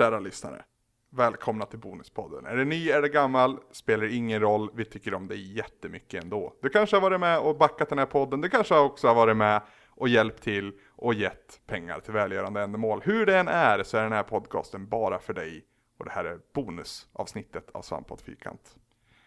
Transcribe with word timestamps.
Kära 0.00 0.20
lyssnare! 0.20 0.62
Välkomna 1.10 1.66
till 1.66 1.78
Bonuspodden. 1.78 2.46
Är 2.46 2.56
det 2.56 2.64
ny, 2.64 2.90
är 2.90 3.02
det 3.02 3.08
gammal, 3.08 3.58
spelar 3.72 4.14
ingen 4.14 4.40
roll. 4.40 4.70
Vi 4.74 4.84
tycker 4.84 5.14
om 5.14 5.28
dig 5.28 5.56
jättemycket 5.56 6.24
ändå. 6.24 6.54
Du 6.62 6.68
kanske 6.68 6.96
har 6.96 7.00
varit 7.00 7.20
med 7.20 7.38
och 7.38 7.58
backat 7.58 7.88
den 7.88 7.98
här 7.98 8.06
podden. 8.06 8.40
Du 8.40 8.48
kanske 8.48 8.78
också 8.78 9.08
har 9.08 9.14
varit 9.14 9.36
med 9.36 9.62
och 9.88 10.08
hjälpt 10.08 10.42
till 10.42 10.72
och 10.96 11.14
gett 11.14 11.60
pengar 11.66 12.00
till 12.00 12.12
välgörande 12.12 12.62
ändamål. 12.62 13.00
Hur 13.04 13.26
det 13.26 13.38
än 13.38 13.48
är 13.48 13.82
så 13.82 13.96
är 13.96 14.02
den 14.02 14.12
här 14.12 14.22
podcasten 14.22 14.88
bara 14.88 15.18
för 15.18 15.34
dig. 15.34 15.64
Och 15.98 16.04
det 16.04 16.10
här 16.10 16.24
är 16.24 16.38
bonusavsnittet 16.54 17.70
av 17.72 17.82
Svamppodd 17.82 18.20
Fyrkant. 18.20 18.76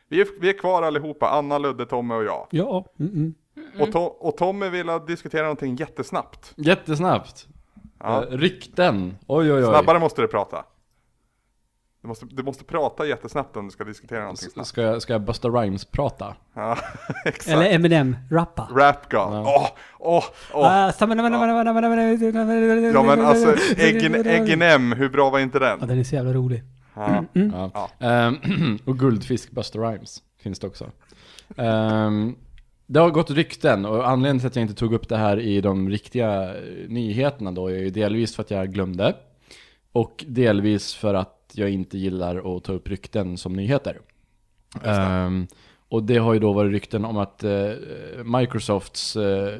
Vi 0.08 0.22
är, 0.22 0.28
vi 0.40 0.50
är 0.50 0.58
kvar 0.58 0.84
allihopa, 0.84 1.30
Anna, 1.30 1.58
Ludde, 1.58 1.86
Tommy 1.86 2.16
och 2.16 2.24
jag. 2.24 2.48
Ja, 2.50 2.86
mm, 3.00 3.14
mm. 3.14 3.34
Och, 3.80 3.92
to 3.92 4.00
och 4.00 4.38
Tommy 4.38 4.70
vill 4.70 4.88
diskutera 5.08 5.42
någonting 5.42 5.76
jättesnabbt. 5.76 6.54
Jättesnabbt. 6.58 7.48
Ja. 8.04 8.24
Eh, 8.24 8.38
rykten. 8.38 9.18
Oj, 9.28 9.52
oj, 9.54 9.64
oj. 9.64 9.70
Snabbare 9.70 10.00
måste 10.00 10.22
du 10.22 10.28
prata. 10.28 10.66
Du 12.02 12.08
måste, 12.08 12.26
du 12.26 12.44
måste 12.44 12.64
prata 12.64 13.06
jättesnabbt 13.06 13.58
om 13.58 13.66
du 13.66 13.72
ska 13.72 13.84
diskutera 13.84 14.20
någonting 14.20 14.50
snabbt. 14.50 14.68
Ska 14.68 14.82
jag, 14.82 15.02
ska 15.02 15.14
jag 15.14 15.22
Busta 15.22 15.48
Rhymes 15.50 15.86
prata? 15.86 16.36
Ja, 16.54 16.78
exakt. 17.26 17.48
Eller 17.50 17.72
Eminem, 17.76 18.16
rappa. 18.32 18.68
Rap 18.72 19.12
God. 19.12 19.20
Åh, 19.22 19.42
Ja. 19.46 19.76
åh, 20.00 20.24
åh. 20.54 20.66
Ah, 20.66 20.94
Ja 21.00 21.06
men 23.04 23.26
alltså, 23.26 23.56
Eggenem, 23.78 24.92
hur 24.92 25.10
bra 25.10 25.30
var 25.30 25.40
inte 25.40 25.58
Ja, 25.58 25.76
den? 25.78 25.88
den 25.88 26.00
är 26.00 26.04
så 26.04 26.16
jävla 26.16 26.34
rolig. 26.34 26.64
Ja. 26.96 27.24
Ja. 27.34 27.72
Ja. 27.74 27.90
Ehm, 28.08 28.80
och 28.86 29.00
guldfisk 29.00 29.52
Busta 29.52 29.80
Rhymes 29.80 30.22
finns 30.40 30.60
det 30.60 30.68
också. 30.68 30.92
Ehm, 31.58 32.36
det 32.94 33.00
har 33.00 33.12
gått 33.12 33.32
rykten 33.32 33.86
och 33.86 34.10
anledningen 34.10 34.40
till 34.40 34.48
att 34.48 34.56
jag 34.56 34.64
inte 34.64 34.74
tog 34.74 34.94
upp 34.94 35.10
det 35.10 35.18
här 35.18 35.40
i 35.40 35.62
de 35.62 35.90
riktiga 35.90 36.56
eh, 36.56 36.90
nyheterna 36.90 37.52
då 37.52 37.68
är 37.68 37.76
ju 37.76 37.90
delvis 37.90 38.36
för 38.36 38.44
att 38.44 38.52
jag 38.52 38.74
glömde. 38.74 39.16
Och 39.92 40.26
delvis 40.28 40.94
för 40.94 41.14
att 41.14 41.52
jag 41.54 41.70
inte 41.70 41.98
gillar 41.98 42.58
att 42.58 42.64
ta 42.64 42.74
upp 42.74 42.88
rykten 42.88 43.38
som 43.38 43.54
nyheter. 43.54 44.00
Ehm, 44.84 45.48
och 45.90 46.04
det 46.04 46.18
har 46.18 46.34
ju 46.34 46.40
då 46.40 46.54
varit 46.54 46.72
rykten 46.72 47.06
om 47.06 47.18
att 47.18 47.44
eh, 47.44 47.72
Microsofts 48.26 49.16
eh, 49.16 49.60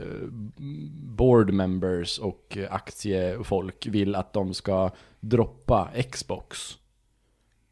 board 1.18 1.54
members 1.54 2.20
och 2.20 2.58
aktiefolk 2.70 3.88
vill 3.88 4.16
att 4.16 4.34
de 4.34 4.54
ska 4.54 4.92
droppa 5.20 5.90
Xbox. 6.12 6.78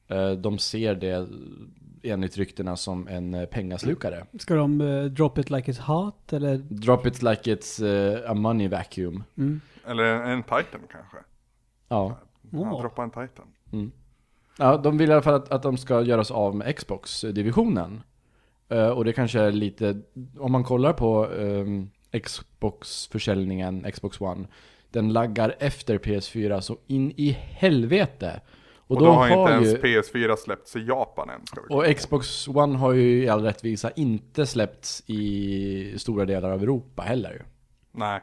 Eh, 0.07 0.31
de 0.31 0.57
ser 0.57 0.95
det 0.95 1.27
enligt 2.03 2.37
ryktena 2.37 2.77
som 2.77 3.07
en 3.07 3.33
eh, 3.33 3.45
pengaslukare. 3.45 4.25
Ska 4.39 4.55
de 4.55 4.81
uh, 4.81 5.05
drop 5.05 5.37
it 5.37 5.49
like 5.49 5.71
it's 5.71 5.81
hot 5.81 6.33
eller? 6.33 6.57
Drop 6.57 7.05
it 7.05 7.21
like 7.21 7.55
it's 7.55 7.85
eh, 7.85 8.31
a 8.31 8.33
money 8.33 8.67
vacuum. 8.67 9.23
Mm. 9.37 9.61
Eller 9.87 10.03
en, 10.03 10.31
en 10.31 10.43
Titan 10.43 10.81
kanske? 10.91 11.17
Ja. 11.87 12.17
Ja, 12.51 12.59
Åh. 12.59 12.81
droppa 12.81 13.03
en 13.03 13.09
Titan. 13.09 13.45
Mm. 13.71 13.91
Ja, 14.57 14.77
de 14.77 14.97
vill 14.97 15.09
i 15.09 15.13
alla 15.13 15.21
fall 15.21 15.33
att, 15.33 15.51
att 15.51 15.63
de 15.63 15.77
ska 15.77 16.01
göras 16.01 16.31
av 16.31 16.55
med 16.55 16.75
Xbox-divisionen. 16.75 18.01
Eh, 18.69 18.89
och 18.89 19.05
det 19.05 19.13
kanske 19.13 19.39
är 19.39 19.51
lite, 19.51 20.01
om 20.39 20.51
man 20.51 20.63
kollar 20.63 20.93
på 20.93 21.27
ehm, 21.31 21.89
Xbox-försäljningen, 22.23 23.91
Xbox 23.91 24.21
One, 24.21 24.47
den 24.89 25.13
laggar 25.13 25.55
efter 25.59 25.97
PS4 25.97 26.61
så 26.61 26.77
in 26.87 27.13
i 27.17 27.31
helvete. 27.31 28.41
Och, 28.91 28.97
Och, 28.97 29.03
då, 29.03 29.11
har 29.11 29.27
inte 29.29 29.51
ens 29.53 29.69
ju, 29.69 29.77
PS4 29.77 30.35
släppts 30.35 30.75
i 30.75 30.85
Japan 30.85 31.29
än. 31.29 31.45
Ska 31.45 31.61
vi 31.61 31.67
och 31.91 31.97
Xbox 31.97 32.47
One 32.47 32.77
har 32.77 32.93
ju 32.93 33.23
i 33.23 33.29
all 33.29 33.41
rättvisa 33.43 33.91
inte 33.91 34.45
släppts 34.45 35.03
i 35.07 35.93
stora 35.99 36.25
delar 36.25 36.51
av 36.51 36.63
Europa 36.63 37.01
heller. 37.01 37.45
Nej, 37.91 38.21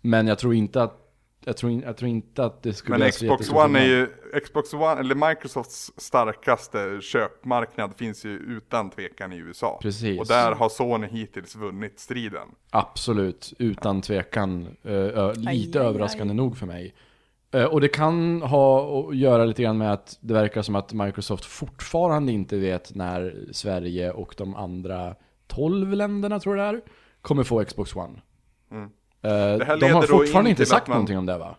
Men 0.00 0.26
jag 0.26 0.38
tror 0.38 0.54
inte 0.54 0.82
att 0.82 1.02
jag 1.44 1.56
tror, 1.56 1.72
in- 1.72 1.82
jag 1.86 1.96
tror 1.96 2.08
inte 2.10 2.44
att 2.44 2.62
det 2.62 2.72
skulle 2.74 2.98
men 2.98 3.10
Xbox 3.10 3.50
One 3.52 3.78
är 3.80 3.84
ju, 3.86 4.08
Xbox 4.44 4.74
One, 4.74 5.00
eller 5.00 5.28
Microsofts 5.28 5.92
starkaste 5.96 6.98
köpmarknad 7.02 7.94
finns 7.96 8.24
ju 8.24 8.30
utan 8.30 8.90
tvekan 8.90 9.32
i 9.32 9.36
USA. 9.36 9.78
Precis. 9.82 10.20
Och 10.20 10.26
där 10.26 10.52
har 10.54 10.68
Sony 10.68 11.06
hittills 11.06 11.56
vunnit 11.56 12.00
striden. 12.00 12.48
Absolut, 12.70 13.52
utan 13.58 14.02
tvekan. 14.02 14.76
eh, 14.82 14.92
ö, 14.92 15.32
lite 15.32 15.50
Aj, 15.50 15.56
aj, 15.56 15.78
aj. 15.78 15.86
överraskande 15.86 16.34
nog 16.34 16.56
för 16.58 16.66
mig. 16.66 16.94
Eh, 17.56 17.64
och 17.64 17.80
det 17.80 17.88
kan 17.88 18.42
ha 18.42 18.98
att 19.10 19.16
göra 19.16 19.44
lite 19.44 19.62
grann 19.62 19.78
med 19.78 19.92
att 19.92 20.18
det 20.20 20.34
verkar 20.34 20.62
som 20.62 20.74
att 20.74 20.92
Microsoft 20.92 21.44
fortfarande 21.44 22.32
inte 22.32 22.56
vet 22.56 22.94
när 22.94 23.44
Sverige 23.52 24.10
och 24.12 24.34
de 24.38 24.54
andra 24.56 25.14
12 25.46 25.92
länderna, 25.92 26.40
tror 26.40 26.58
jag 26.58 26.74
det 26.74 26.78
är, 26.78 26.82
kommer 27.20 27.42
få 27.44 27.64
Xbox 27.64 27.96
One. 27.96 28.20
Mm. 28.70 28.82
Eh, 29.22 29.78
de 29.78 29.86
har 29.92 30.02
fortfarande 30.02 30.50
in 30.50 30.52
inte 30.52 30.66
sagt 30.66 30.88
man- 30.88 30.94
någonting 30.94 31.18
om 31.18 31.26
det 31.26 31.38
va? 31.38 31.56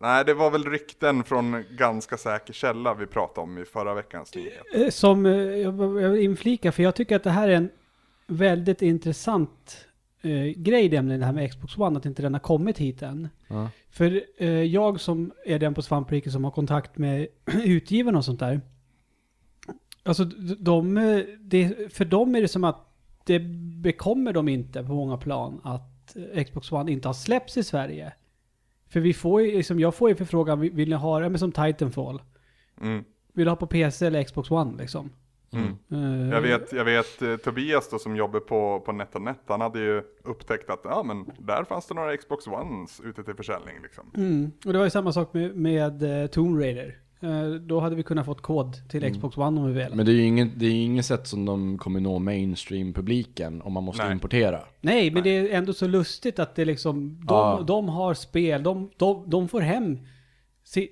Nej, 0.00 0.24
det 0.24 0.34
var 0.34 0.50
väl 0.50 0.64
rykten 0.64 1.24
från 1.24 1.64
ganska 1.70 2.16
säker 2.16 2.52
källa 2.52 2.94
vi 2.94 3.06
pratade 3.06 3.40
om 3.40 3.58
i 3.58 3.64
förra 3.64 3.94
veckans 3.94 4.34
nyhet. 4.34 4.62
Eh, 4.74 4.88
Som 4.88 5.24
jag 5.24 5.58
jag 6.02 6.08
vill 6.10 6.22
inflika, 6.22 6.72
för 6.72 6.82
jag 6.82 6.94
tycker 6.94 7.16
att 7.16 7.24
det 7.24 7.30
här 7.30 7.48
är 7.48 7.52
en 7.54 7.68
väldigt 8.26 8.82
intressant 8.82 9.86
eh, 10.22 10.30
grej, 10.56 10.88
nämligen 10.90 11.20
det 11.20 11.26
här 11.26 11.32
med 11.32 11.50
Xbox 11.50 11.78
One, 11.78 11.98
att 11.98 12.06
inte 12.06 12.22
den 12.22 12.34
har 12.34 12.40
kommit 12.40 12.78
hit 12.78 13.02
än. 13.02 13.28
Ja. 13.48 13.68
För 13.96 14.22
eh, 14.36 14.48
jag 14.48 15.00
som 15.00 15.32
är 15.44 15.58
den 15.58 15.74
på 15.74 15.82
Svampriket 15.82 16.32
som 16.32 16.44
har 16.44 16.50
kontakt 16.50 16.98
med 16.98 17.26
utgivarna 17.64 18.18
och 18.18 18.24
sånt 18.24 18.40
där. 18.40 18.60
Alltså 20.02 20.24
de, 20.58 20.96
eh, 20.96 21.20
det, 21.40 21.92
för 21.94 22.04
dem 22.04 22.34
är 22.34 22.40
det 22.40 22.48
som 22.48 22.64
att 22.64 22.88
det 23.24 23.38
bekommer 23.82 24.32
dem 24.32 24.48
inte 24.48 24.84
på 24.84 24.94
många 24.94 25.16
plan 25.16 25.60
att 25.64 26.16
eh, 26.16 26.44
Xbox 26.44 26.72
One 26.72 26.92
inte 26.92 27.08
har 27.08 27.12
släppts 27.12 27.56
i 27.56 27.64
Sverige. 27.64 28.12
För 28.88 29.00
vi 29.00 29.14
får 29.14 29.42
ju, 29.42 29.56
liksom, 29.56 29.80
jag 29.80 29.94
får 29.94 30.08
ju 30.08 30.16
förfrågan, 30.16 30.60
vill 30.60 30.72
vill 30.72 30.88
ni 30.88 30.96
ha 30.96 31.20
det, 31.20 31.28
men 31.28 31.38
som 31.38 31.52
Titanfall. 31.52 32.22
Mm. 32.80 33.04
Vill 33.32 33.44
du 33.44 33.50
ha 33.50 33.56
på 33.56 33.66
PC 33.66 34.06
eller 34.06 34.22
Xbox 34.22 34.50
One 34.50 34.78
liksom? 34.78 35.10
Mm. 35.56 36.22
Eh, 36.28 36.34
Jag 36.34 36.40
vet, 36.40 36.72
jag 36.72 36.84
vet 36.84 37.22
eh, 37.22 37.36
Tobias 37.36 37.88
då 37.90 37.98
som 37.98 38.16
jobbar 38.16 38.40
på, 38.40 38.80
på 38.86 38.92
NetOnNet, 38.92 39.40
han 39.46 39.60
hade 39.60 39.78
ju 39.78 40.02
upptäckt 40.24 40.70
att 40.70 40.80
ja 40.84 41.02
men 41.02 41.24
där 41.38 41.64
fanns 41.64 41.86
det 41.86 41.94
några 41.94 42.16
Xbox 42.16 42.46
Ones 42.46 43.00
ute 43.04 43.22
till 43.24 43.34
försäljning 43.34 43.74
liksom. 43.82 44.10
Mm. 44.16 44.50
Och 44.66 44.72
det 44.72 44.78
var 44.78 44.84
ju 44.84 44.90
samma 44.90 45.12
sak 45.12 45.34
med, 45.34 45.56
med 45.56 46.02
uh, 46.02 46.26
Tomb 46.26 46.60
Raider. 46.60 46.98
Eh, 47.20 47.48
då 47.50 47.80
hade 47.80 47.96
vi 47.96 48.02
kunnat 48.02 48.26
fått 48.26 48.40
kod 48.42 48.88
till 48.88 49.12
Xbox 49.12 49.36
One 49.36 49.60
om 49.60 49.66
vi 49.66 49.72
ville. 49.72 49.94
Men 49.96 50.06
det 50.06 50.12
är 50.12 50.14
ju 50.14 50.22
inget, 50.22 50.60
det 50.60 50.66
är 50.66 50.72
inget 50.72 51.06
sätt 51.06 51.26
som 51.26 51.44
de 51.44 51.78
kommer 51.78 52.00
nå 52.00 52.18
mainstream-publiken 52.18 53.62
om 53.62 53.72
man 53.72 53.84
måste 53.84 54.04
Nej. 54.04 54.12
importera. 54.12 54.60
Nej, 54.80 55.10
men 55.10 55.22
det 55.22 55.30
är 55.30 55.58
ändå 55.58 55.72
så 55.72 55.86
lustigt 55.86 56.38
att 56.38 56.54
det 56.54 56.64
liksom, 56.64 57.20
de, 57.26 57.34
Ja. 57.34 57.64
de 57.66 57.88
har 57.88 58.14
spel, 58.14 58.62
de, 58.62 58.90
de, 58.96 59.30
de 59.30 59.48
får 59.48 59.60
hem 59.60 59.98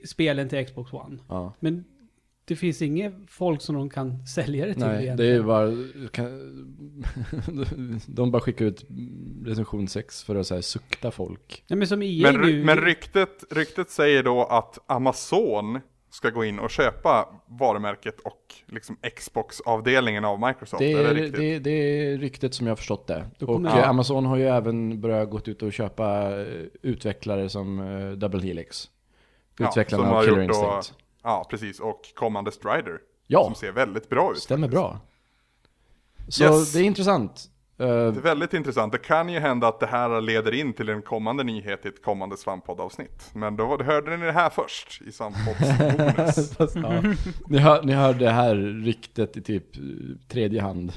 spelen 0.07 0.49
till 0.49 0.67
Xbox 0.67 0.93
One. 0.93 1.19
Ja. 1.29 1.53
Men 1.61 1.85
det 2.44 2.56
finns 2.56 2.82
inget 2.82 3.15
folk 3.28 3.60
som 3.62 3.75
de 3.75 3.91
kan 3.91 4.27
sälja 4.27 4.66
det 4.66 4.72
till 4.75 4.82
Nej, 4.82 4.93
det 4.93 4.99
är 4.99 5.03
egentligen. 5.03 5.34
ju 5.34 5.43
bara... 5.43 5.71
Kan, 6.12 6.27
de 8.06 8.31
bara 8.31 8.41
skickar 8.43 8.65
ut 8.65 8.84
recension 9.44 9.88
6 9.88 10.25
för 10.25 10.37
att 10.37 10.47
så 10.47 10.55
här, 10.55 10.62
sukta 10.62 11.10
folk. 11.10 11.65
Nej, 11.69 11.77
men 11.78 11.88
som 11.88 12.03
EA 12.03 12.32
Men, 12.32 12.41
nu... 12.41 12.65
men 12.65 12.77
ryktet, 12.81 13.44
ryktet 13.50 13.91
säger 13.91 14.22
då 14.22 14.44
att 14.44 14.78
Amazon 14.87 15.81
ska 16.10 16.31
gå 16.31 16.44
in 16.44 16.59
och 16.59 16.71
köpa 16.71 17.28
varumärket 17.47 18.21
och 18.21 18.55
liksom 18.66 18.97
Xbox-avdelningen 19.16 20.25
av 20.25 20.41
Microsoft. 20.41 20.78
Det 20.78 20.93
är 20.93 21.03
det 21.05 21.11
är, 21.11 21.15
riktigt? 21.15 21.34
det, 21.41 21.59
det 21.59 21.71
är 21.71 22.19
ryktet 22.19 22.55
som 22.55 22.66
jag 22.66 22.71
har 22.71 22.76
förstått 22.76 23.06
det. 23.06 23.31
Och 23.41 23.61
eh, 23.66 23.78
Ja. 23.78 23.84
Amazon 23.84 24.26
har 24.26 24.37
ju 24.37 24.44
även 24.49 25.00
börjat 25.00 25.31
gått 25.31 25.49
ut 25.49 25.62
och 25.62 25.72
köpa 25.72 26.41
eh, 26.41 26.47
utvecklare 26.82 27.49
som 27.49 27.78
eh, 27.81 28.11
Double 28.11 28.41
Helix. 28.43 28.91
Ja, 29.59 29.69
Utvecklarna 29.69 30.05
som 30.05 30.12
av 30.15 30.25
Killer 30.25 30.43
gjort 30.43 30.53
då- 30.53 30.76
Instinct. 30.76 31.00
Ja, 31.25 31.47
precis. 31.50 31.81
Och 31.81 32.00
kommande 32.15 32.53
Strider. 32.53 32.99
Ja, 33.26 33.44
Som 33.44 33.55
ser 33.55 33.73
väldigt 33.73 34.09
bra 34.09 34.32
ut. 34.32 34.38
stämmer 34.38 34.67
faktiskt. 34.69 34.81
bra. 34.81 35.00
Så 36.29 36.44
Yes. 36.44 36.73
det 36.73 36.81
är 36.81 36.85
intressant. 36.85 37.50
Eh, 37.79 37.87
Det 37.87 37.93
är 37.94 38.11
väldigt 38.11 38.55
intressant. 38.55 38.93
Det 38.93 38.99
kan 38.99 39.29
ju 39.29 39.38
hända 39.41 39.69
att 39.69 39.81
det 39.81 39.87
här 39.87 40.21
leder 40.21 40.55
in 40.55 40.73
till 40.73 40.88
en 40.88 41.03
kommande 41.03 41.44
nyhet 41.44 41.85
i 41.87 41.88
ett 41.88 42.03
kommande 42.05 42.37
Svamppodd-avsnitt. 42.37 43.31
Men 43.35 43.56
då 43.56 43.82
hörde 43.82 44.17
ni 44.17 44.26
det 44.26 44.32
här 44.32 44.50
först 44.50 45.03
i 45.06 45.12
Svamppodds 45.12 45.79
bonus. 45.79 46.75
ja. 46.75 47.03
ni, 47.49 47.59
hör, 47.59 47.82
ni 47.82 47.93
hör 47.93 48.15
det 48.15 48.31
här 48.31 48.55
ryktet 48.85 49.37
i 49.37 49.43
typ 49.43 49.76
eh, 49.76 49.82
tredje 50.29 50.61
hand. 50.62 50.93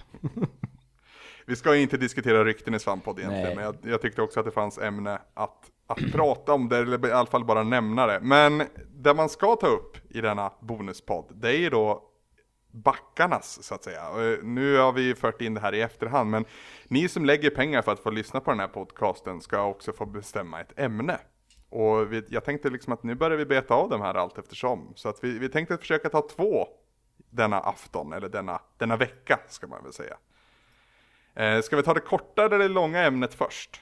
Vi 1.50 1.56
ska 1.56 1.76
ju 1.76 1.82
inte 1.82 1.98
diskutera 1.98 2.44
rykten 2.46 2.74
i 2.74 2.80
Svamppodd 2.80 3.20
egentligen, 3.20 3.46
Nej. 3.46 3.56
men 3.56 3.64
jag, 3.66 3.76
jag 3.92 4.02
tyckte 4.02 4.22
också 4.22 4.40
att 4.40 4.46
det 4.46 4.52
fanns 4.52 4.78
ämne 4.78 5.22
att, 5.34 5.72
att 5.88 6.12
prata 6.12 6.54
om 6.54 6.70
det, 6.70 6.78
eller 6.78 7.08
i 7.08 7.12
alla 7.12 7.26
fall 7.26 7.46
bara 7.46 7.64
nämna 7.64 8.08
det. 8.08 8.20
Men 8.22 8.64
det 8.88 9.14
man 9.14 9.30
ska 9.30 9.56
ta 9.56 9.68
upp 9.68 9.98
i 10.10 10.22
denna 10.22 10.52
bonuspodd, 10.60 11.26
det 11.36 11.50
är 11.50 11.58
ju 11.58 11.70
då 11.70 12.04
backarnas 12.72 13.64
så 13.64 13.76
att 13.76 13.84
säga. 13.84 14.02
Eh, 14.02 14.44
Nu 14.44 14.78
har 14.78 14.92
vi 14.92 15.16
fört 15.16 15.42
in 15.42 15.54
det 15.54 15.60
här 15.60 15.74
i 15.76 15.82
efterhand, 15.82 16.30
men 16.30 16.46
ni 16.88 17.08
som 17.08 17.26
lägger 17.26 17.50
pengar 17.50 17.82
för 17.82 17.92
att 17.92 18.00
få 18.00 18.10
lyssna 18.10 18.40
på 18.40 18.52
den 18.52 18.60
här 18.60 18.68
podcasten 18.68 19.42
ska 19.42 19.64
också 19.64 19.94
få 19.94 20.06
bestämma 20.06 20.62
ett 20.62 20.80
ämne. 20.80 21.18
Och 21.70 22.14
vi, 22.14 22.24
jag 22.30 22.46
tänkte 22.46 22.70
liksom 22.70 22.94
att 22.94 23.04
nu 23.04 23.16
börjar 23.16 23.38
vi 23.38 23.46
beta 23.46 23.74
av 23.74 23.90
de 23.90 24.02
här 24.02 24.14
allt 24.16 24.38
eftersom. 24.38 24.94
Så 24.96 25.10
att 25.10 25.24
vi, 25.24 25.40
vi 25.40 25.50
tänkte 25.50 25.78
försöka 25.78 26.10
ta 26.10 26.22
två 26.22 26.68
denna 27.30 27.60
afton, 27.60 28.14
eller 28.14 28.30
denna, 28.30 28.62
denna 28.78 28.98
vecka 28.98 29.40
ska 29.50 29.68
man 29.68 29.84
väl 29.84 29.94
säga. 29.94 30.18
Eh, 31.38 31.62
ska 31.62 31.76
vi 31.76 31.84
ta 31.84 31.94
det 31.94 32.00
korta 32.00 32.46
eller 32.46 32.60
det 32.60 32.68
långa 32.68 33.04
ämnet 33.04 33.34
först? 33.34 33.82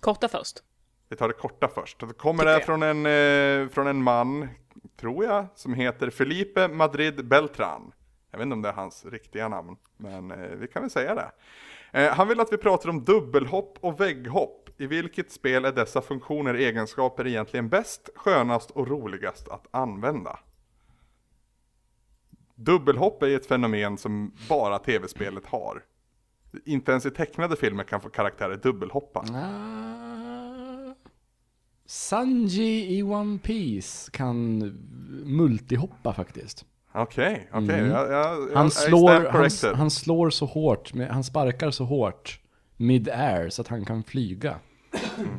Korta 0.00 0.28
först. 0.28 0.62
Vi 1.08 1.16
tar 1.16 1.28
det 1.28 1.34
korta 1.34 1.68
först. 1.68 2.00
Det 2.00 2.14
kommer 2.14 2.44
det 2.44 2.60
från 2.60 2.82
en, 2.82 3.06
eh, 3.06 3.68
från 3.68 3.86
en 3.86 4.02
man, 4.02 4.48
tror 4.96 5.24
jag, 5.24 5.46
som 5.54 5.74
heter 5.74 6.10
Felipe 6.10 6.68
Madrid 6.68 7.28
Beltran. 7.28 7.92
Jag 8.30 8.38
vet 8.38 8.44
inte 8.44 8.54
om 8.54 8.62
det 8.62 8.68
är 8.68 8.72
hans 8.72 9.04
riktiga 9.04 9.48
namn, 9.48 9.76
men 9.96 10.30
eh, 10.30 10.36
vi 10.38 10.66
kan 10.66 10.82
väl 10.82 10.90
säga 10.90 11.14
det. 11.14 11.30
Eh, 11.92 12.12
han 12.12 12.28
vill 12.28 12.40
att 12.40 12.52
vi 12.52 12.56
pratar 12.56 12.88
om 12.88 13.04
dubbelhopp 13.04 13.78
och 13.80 14.00
vägghopp. 14.00 14.70
I 14.76 14.86
vilket 14.86 15.32
spel 15.32 15.64
är 15.64 15.72
dessa 15.72 16.02
funktioner 16.02 16.54
egenskaper 16.54 17.26
egentligen 17.26 17.68
bäst, 17.68 18.10
skönast 18.16 18.70
och 18.70 18.88
roligast 18.88 19.48
att 19.48 19.66
använda? 19.70 20.38
Dubbelhopp 22.54 23.22
är 23.22 23.36
ett 23.36 23.46
fenomen 23.46 23.98
som 23.98 24.32
bara 24.48 24.78
tv-spelet 24.78 25.46
har. 25.46 25.82
Inte 26.64 26.90
ens 26.90 27.06
i 27.06 27.10
tecknade 27.10 27.56
filmer 27.56 27.84
kan 27.84 28.00
få 28.00 28.08
karaktärer 28.08 28.56
dubbelhoppa. 28.56 29.20
Ah, 29.20 30.94
Sanji 31.86 32.98
i 32.98 33.02
One 33.02 33.38
Piece 33.38 34.10
kan 34.10 34.58
multihoppa 35.24 36.12
faktiskt. 36.12 36.64
Okej, 36.92 37.48
okej. 37.52 37.78
Mm. 37.78 37.90
Jag, 37.90 38.12
jag, 38.12 38.54
Han 38.54 38.70
slår, 38.70 39.30
han, 39.30 39.76
han 39.76 39.90
slår 39.90 40.30
så 40.30 40.46
hårt, 40.46 40.94
med, 40.94 41.08
han 41.08 41.24
sparkar 41.24 41.70
så 41.70 41.84
hårt 41.84 42.40
mid-air 42.76 43.48
så 43.50 43.62
att 43.62 43.68
han 43.68 43.84
kan 43.84 44.02
flyga. 44.02 44.56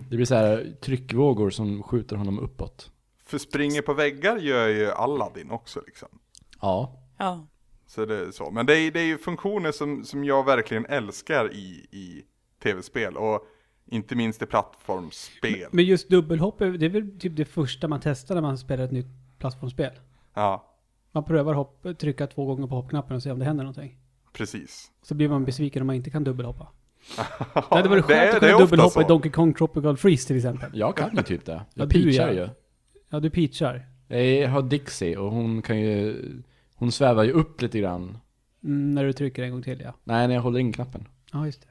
Det 0.09 0.15
blir 0.15 0.25
så 0.25 0.35
här 0.35 0.75
tryckvågor 0.81 1.49
som 1.49 1.83
skjuter 1.83 2.15
honom 2.15 2.39
uppåt. 2.39 2.91
För 3.25 3.37
springer 3.37 3.81
på 3.81 3.93
väggar 3.93 4.37
gör 4.37 4.67
ju 4.67 4.91
Aladdin 4.91 5.51
också 5.51 5.81
liksom. 5.85 6.09
Ja. 6.61 7.04
Ja. 7.17 7.47
Så 7.87 8.05
det 8.05 8.15
är 8.27 8.31
så. 8.31 8.51
Men 8.51 8.65
det 8.65 8.77
är, 8.79 8.91
det 8.91 8.99
är 8.99 9.05
ju 9.05 9.17
funktioner 9.17 9.71
som, 9.71 10.03
som 10.03 10.23
jag 10.23 10.45
verkligen 10.45 10.85
älskar 10.85 11.53
i, 11.53 11.87
i 11.91 12.23
tv-spel. 12.63 13.17
Och 13.17 13.41
inte 13.85 14.15
minst 14.15 14.41
i 14.41 14.45
plattformsspel. 14.45 15.67
Men 15.71 15.85
just 15.85 16.09
dubbelhopp, 16.09 16.59
det 16.59 16.65
är 16.85 16.89
väl 16.89 17.19
typ 17.19 17.35
det 17.35 17.45
första 17.45 17.87
man 17.87 17.99
testar 18.03 18.35
när 18.35 18.41
man 18.41 18.57
spelar 18.57 18.83
ett 18.83 18.91
nytt 18.91 19.07
plattformsspel. 19.39 19.91
Ja, 20.33 20.71
Man 21.11 21.23
prövar 21.23 21.53
hopp, 21.53 21.85
trycka 21.99 22.27
två 22.27 22.45
gånger 22.45 22.67
på 22.67 22.75
hoppknappen 22.75 23.15
och 23.15 23.23
se 23.23 23.31
om 23.31 23.39
det 23.39 23.45
händer 23.45 23.63
någonting. 23.63 23.97
precis. 24.33 24.91
Så 25.03 25.15
blir 25.15 25.29
man 25.29 25.45
besviken 25.45 25.81
om 25.81 25.87
man 25.87 25.95
inte 25.95 26.09
kan 26.09 26.23
dubbelhoppa. 26.23 26.67
Det 27.53 27.75
hade 27.75 27.89
varit 27.89 28.07
det 28.07 28.13
skönt 28.13 28.33
att 28.33 28.39
kunna 28.39 28.57
dubbelhoppa 28.57 29.01
i. 29.01 29.05
Donkey 29.07 29.31
Kong 29.31 29.53
Tropical 29.53 29.97
Freeze 29.97 30.27
till 30.27 30.35
exempel. 30.37 30.69
Jag 30.73 30.97
kan 30.97 31.15
ju 31.15 31.23
typ 31.23 31.45
det. 31.45 31.51
Ja, 31.51 31.65
Jag 31.73 31.89
du 31.89 32.03
peachar 32.03 32.27
ja. 32.27 32.33
ju. 32.33 32.49
Ja, 33.09 33.19
du 33.19 33.29
peachar. 33.29 33.85
Jag 34.07 34.49
har 34.49 34.61
Dixie 34.61 35.17
och 35.17 35.31
hon 35.31 35.61
kan 35.61 35.79
ju, 35.79 36.15
hon 36.75 36.91
svävar 36.91 37.23
ju 37.23 37.31
upp 37.31 37.61
lite 37.61 37.79
grann. 37.79 38.17
Mm, 38.63 38.95
när 38.95 39.03
du 39.03 39.13
trycker 39.13 39.43
en 39.43 39.51
gång 39.51 39.63
till 39.63 39.81
ja. 39.85 39.93
Nej, 40.03 40.27
när 40.27 40.35
jag 40.35 40.41
håller 40.41 40.59
in 40.59 40.73
knappen. 40.73 41.07
Ja, 41.31 41.45
just 41.45 41.61
det. 41.61 41.67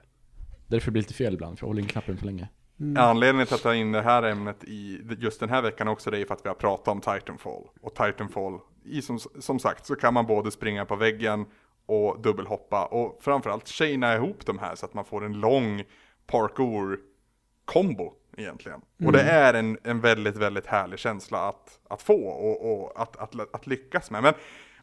Därför 0.67 0.91
blir 0.91 1.03
det 1.03 1.09
lite 1.09 1.15
fel 1.15 1.35
ibland, 1.35 1.59
för 1.59 1.65
jag 1.65 1.69
håller 1.69 1.83
in 1.83 1.89
knappen 1.89 2.17
för 2.17 2.27
länge. 2.27 2.49
Mm. 2.81 3.03
Anledningen 3.03 3.47
till 3.47 3.55
att 3.55 3.63
ta 3.63 3.75
in 3.75 3.93
det 3.93 4.03
här 4.03 4.23
ämnet 4.23 4.65
i 4.65 5.01
just 5.19 5.41
den 5.41 5.49
här 5.49 5.63
veckan 5.63 5.89
också 5.89 6.11
det 6.11 6.19
är 6.19 6.25
för 6.25 6.35
att 6.35 6.45
vi 6.45 6.49
har 6.49 6.57
pratat 6.57 6.89
om 6.89 7.01
Titanfall. 7.01 7.63
Och 7.81 7.95
Titanfall, 7.95 8.59
i 8.85 9.03
som, 9.03 9.19
som 9.19 9.59
sagt 9.59 9.87
så 9.87 9.97
kan 9.97 10.15
man 10.15 10.27
både 10.27 10.51
springa 10.51 10.85
på 10.85 10.97
väggen 10.97 11.47
och 11.87 12.21
dubbelhoppa 12.21 12.87
och 12.87 13.19
framförallt 13.23 13.69
chaina 13.69 14.15
ihop 14.15 14.47
de 14.47 14.59
här 14.59 14.75
så 14.75 14.87
att 14.87 14.95
man 14.95 15.05
får 15.05 15.25
en 15.25 15.41
lång 15.41 15.83
parkour-kombo 16.27 18.13
egentligen. 18.37 18.81
Och 19.05 19.13
det 19.13 19.23
är 19.23 19.55
en, 19.55 19.79
en 19.83 20.01
väldigt, 20.01 20.37
väldigt 20.37 20.67
härlig 20.67 20.99
känsla 20.99 21.39
att, 21.39 21.79
att 21.89 22.03
få 22.03 22.27
och, 22.27 22.73
och 22.73 23.03
att, 23.03 23.17
att, 23.17 23.55
att 23.55 23.67
lyckas 23.67 24.11
med. 24.11 24.23
Men 24.23 24.35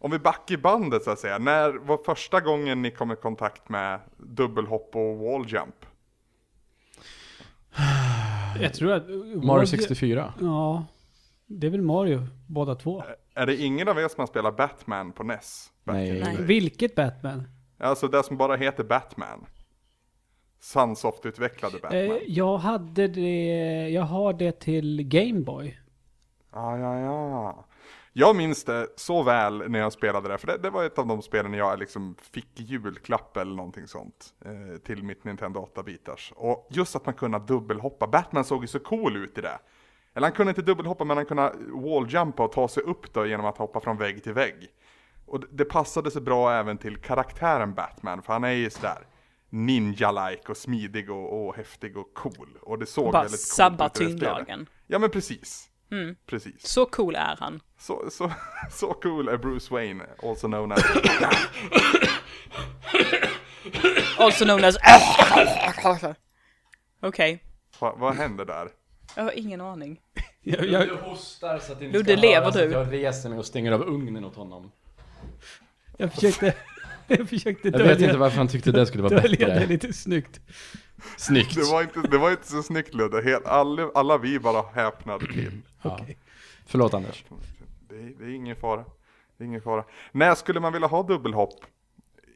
om 0.01 0.11
vi 0.11 0.19
backar 0.19 0.55
i 0.55 0.57
bandet 0.57 1.03
så 1.03 1.11
att 1.11 1.19
säga, 1.19 1.37
när 1.37 1.71
var 1.71 1.97
första 1.97 2.39
gången 2.39 2.81
ni 2.81 2.91
kom 2.91 3.11
i 3.11 3.15
kontakt 3.15 3.69
med 3.69 3.99
dubbelhopp 4.17 4.95
och 4.95 5.17
walljump? 5.17 5.85
Jag 8.59 8.73
tror 8.73 8.91
att... 8.91 9.03
Mario 9.43 9.65
64. 9.65 10.33
Ja. 10.39 10.85
Det 11.47 11.67
är 11.67 11.71
väl 11.71 11.81
Mario, 11.81 12.27
båda 12.47 12.75
två. 12.75 13.03
Är 13.33 13.45
det 13.45 13.55
ingen 13.55 13.87
av 13.87 13.99
er 13.99 14.07
som 14.07 14.19
har 14.21 14.27
spelat 14.27 14.57
Batman 14.57 15.11
på 15.11 15.23
NES? 15.23 15.71
Nej. 15.83 16.21
Nej. 16.23 16.37
Vilket 16.39 16.95
Batman? 16.95 17.43
Alltså 17.77 18.07
det 18.07 18.23
som 18.23 18.37
bara 18.37 18.55
heter 18.55 18.83
Batman. 18.83 19.45
Sunsoft-utvecklade 20.59 21.81
Batman. 21.81 22.01
Eh, 22.01 22.17
jag 22.27 22.57
hade 22.57 23.07
det... 23.07 23.89
Jag 23.89 24.03
har 24.03 24.33
det 24.33 24.59
till 24.59 25.03
Gameboy. 25.03 25.79
Ja, 26.53 26.77
ja, 26.77 26.99
ja. 26.99 27.65
Jag 28.13 28.35
minns 28.35 28.63
det 28.63 28.87
så 28.95 29.23
väl 29.23 29.69
när 29.69 29.79
jag 29.79 29.93
spelade 29.93 30.29
det, 30.29 30.37
för 30.37 30.47
det, 30.47 30.57
det 30.57 30.69
var 30.69 30.83
ett 30.83 30.99
av 30.99 31.07
de 31.07 31.21
spelen 31.21 31.53
jag 31.53 31.79
liksom 31.79 32.15
fick 32.31 32.59
julklapp 32.59 33.37
eller 33.37 33.55
någonting 33.55 33.87
sånt 33.87 34.33
eh, 34.45 34.77
till 34.77 35.03
mitt 35.03 35.23
Nintendo 35.23 35.69
8-bitars. 35.75 36.33
Och 36.35 36.67
just 36.71 36.95
att 36.95 37.05
man 37.05 37.15
kunde 37.15 37.39
dubbelhoppa, 37.39 38.07
Batman 38.07 38.45
såg 38.45 38.63
ju 38.63 38.67
så 38.67 38.79
cool 38.79 39.17
ut 39.17 39.37
i 39.37 39.41
det. 39.41 39.59
Eller 40.13 40.27
han 40.27 40.35
kunde 40.35 40.49
inte 40.49 40.61
dubbelhoppa, 40.61 41.03
men 41.03 41.17
han 41.17 41.25
kunde 41.25 41.53
walljumpa 41.73 42.43
och 42.43 42.51
ta 42.51 42.67
sig 42.67 42.83
upp 42.83 43.13
då 43.13 43.25
genom 43.25 43.45
att 43.45 43.57
hoppa 43.57 43.79
från 43.79 43.97
vägg 43.97 44.23
till 44.23 44.33
vägg. 44.33 44.67
Och 45.25 45.43
det, 45.51 45.65
passade 45.65 46.11
så 46.11 46.21
bra 46.21 46.53
även 46.53 46.77
till 46.77 46.97
karaktären 46.97 47.73
Batman, 47.73 48.21
för 48.21 48.33
han 48.33 48.43
är 48.43 48.51
ju 48.51 48.69
sådär 48.69 49.07
ninja-like 49.49 50.49
och 50.49 50.57
smidig 50.57 51.11
och, 51.11 51.47
och 51.47 51.55
häftig 51.55 51.97
och 51.97 52.13
cool. 52.13 52.57
Och 52.61 52.79
det 52.79 52.85
såg 52.85 53.11
Bara 53.11 53.21
väldigt 53.23 53.39
coolt 53.39 53.41
sabba 53.41 53.85
ut 53.85 53.93
det 53.93 53.95
spelet. 53.95 54.09
tyngdlagen. 54.11 54.69
Ja 54.87 54.99
men 54.99 55.09
precis. 55.09 55.70
Mm. 55.91 56.15
Precis. 56.25 56.67
Så 56.67 56.85
cool 56.85 57.15
är 57.15 57.35
han. 57.39 57.59
Så, 57.79 58.09
så, 58.11 58.31
så 58.71 58.93
cool 58.93 59.27
är 59.27 59.37
Bruce 59.37 59.73
Wayne, 59.73 60.03
also 60.23 60.47
known 60.47 60.71
as... 60.71 60.83
Also 64.17 64.45
known 64.45 64.63
as... 64.63 64.77
Okej. 67.01 67.43
Va, 67.79 67.95
vad 67.97 68.15
händer 68.15 68.45
där? 68.45 68.67
Jag 69.15 69.23
har 69.23 69.31
ingen 69.39 69.61
aning. 69.61 69.99
Jag, 70.41 70.65
jag, 70.65 70.87
hostar 70.97 71.59
så 71.59 71.71
att 71.71 71.79
det 71.79 71.85
inte 71.85 71.97
Ludde, 71.97 72.11
ska 72.17 72.21
lever 72.21 72.51
du? 72.51 72.65
att 72.65 72.71
Jag 72.71 72.93
reser 72.93 73.29
mig 73.29 73.39
och 73.39 73.45
stänger 73.45 73.71
av 73.71 73.81
ugnen 73.81 74.25
åt 74.25 74.35
honom. 74.35 74.71
jag 75.97 76.13
försökte... 76.13 76.53
Jag 77.07 77.29
försökte 77.29 77.67
Jag 77.67 77.79
vet 77.79 78.01
inte 78.01 78.17
varför 78.17 78.37
han 78.37 78.47
tyckte 78.47 78.71
det 78.71 78.85
skulle 78.85 79.03
vara 79.03 79.21
dölja 79.21 79.47
det 79.47 79.53
bättre. 79.53 79.67
lite 79.67 79.93
snyggt. 79.93 80.39
Snyggt. 81.17 81.55
Det 81.55 81.71
var 81.71 81.81
inte, 81.81 81.99
det 82.01 82.17
var 82.17 82.31
inte 82.31 82.47
så 82.47 82.63
snyggt 82.63 82.93
Ludde, 82.93 83.21
Helt, 83.21 83.45
alla, 83.45 83.89
alla 83.95 84.17
vi 84.17 84.39
bara 84.39 84.61
häpnade 84.73 85.25
till. 85.25 85.61
Ja. 85.81 85.97
Okej. 86.01 86.17
Förlåt 86.65 86.93
Anders. 86.93 87.25
Det 87.89 87.95
är, 87.95 88.13
det 88.19 88.25
är 88.25 88.35
ingen 88.35 88.55
fara. 88.55 88.83
Det 89.37 89.43
är 89.43 89.47
ingen 89.47 89.61
fara. 89.61 89.83
När 90.11 90.35
skulle 90.35 90.59
man 90.59 90.73
vilja 90.73 90.87
ha 90.87 91.03
dubbelhopp 91.03 91.53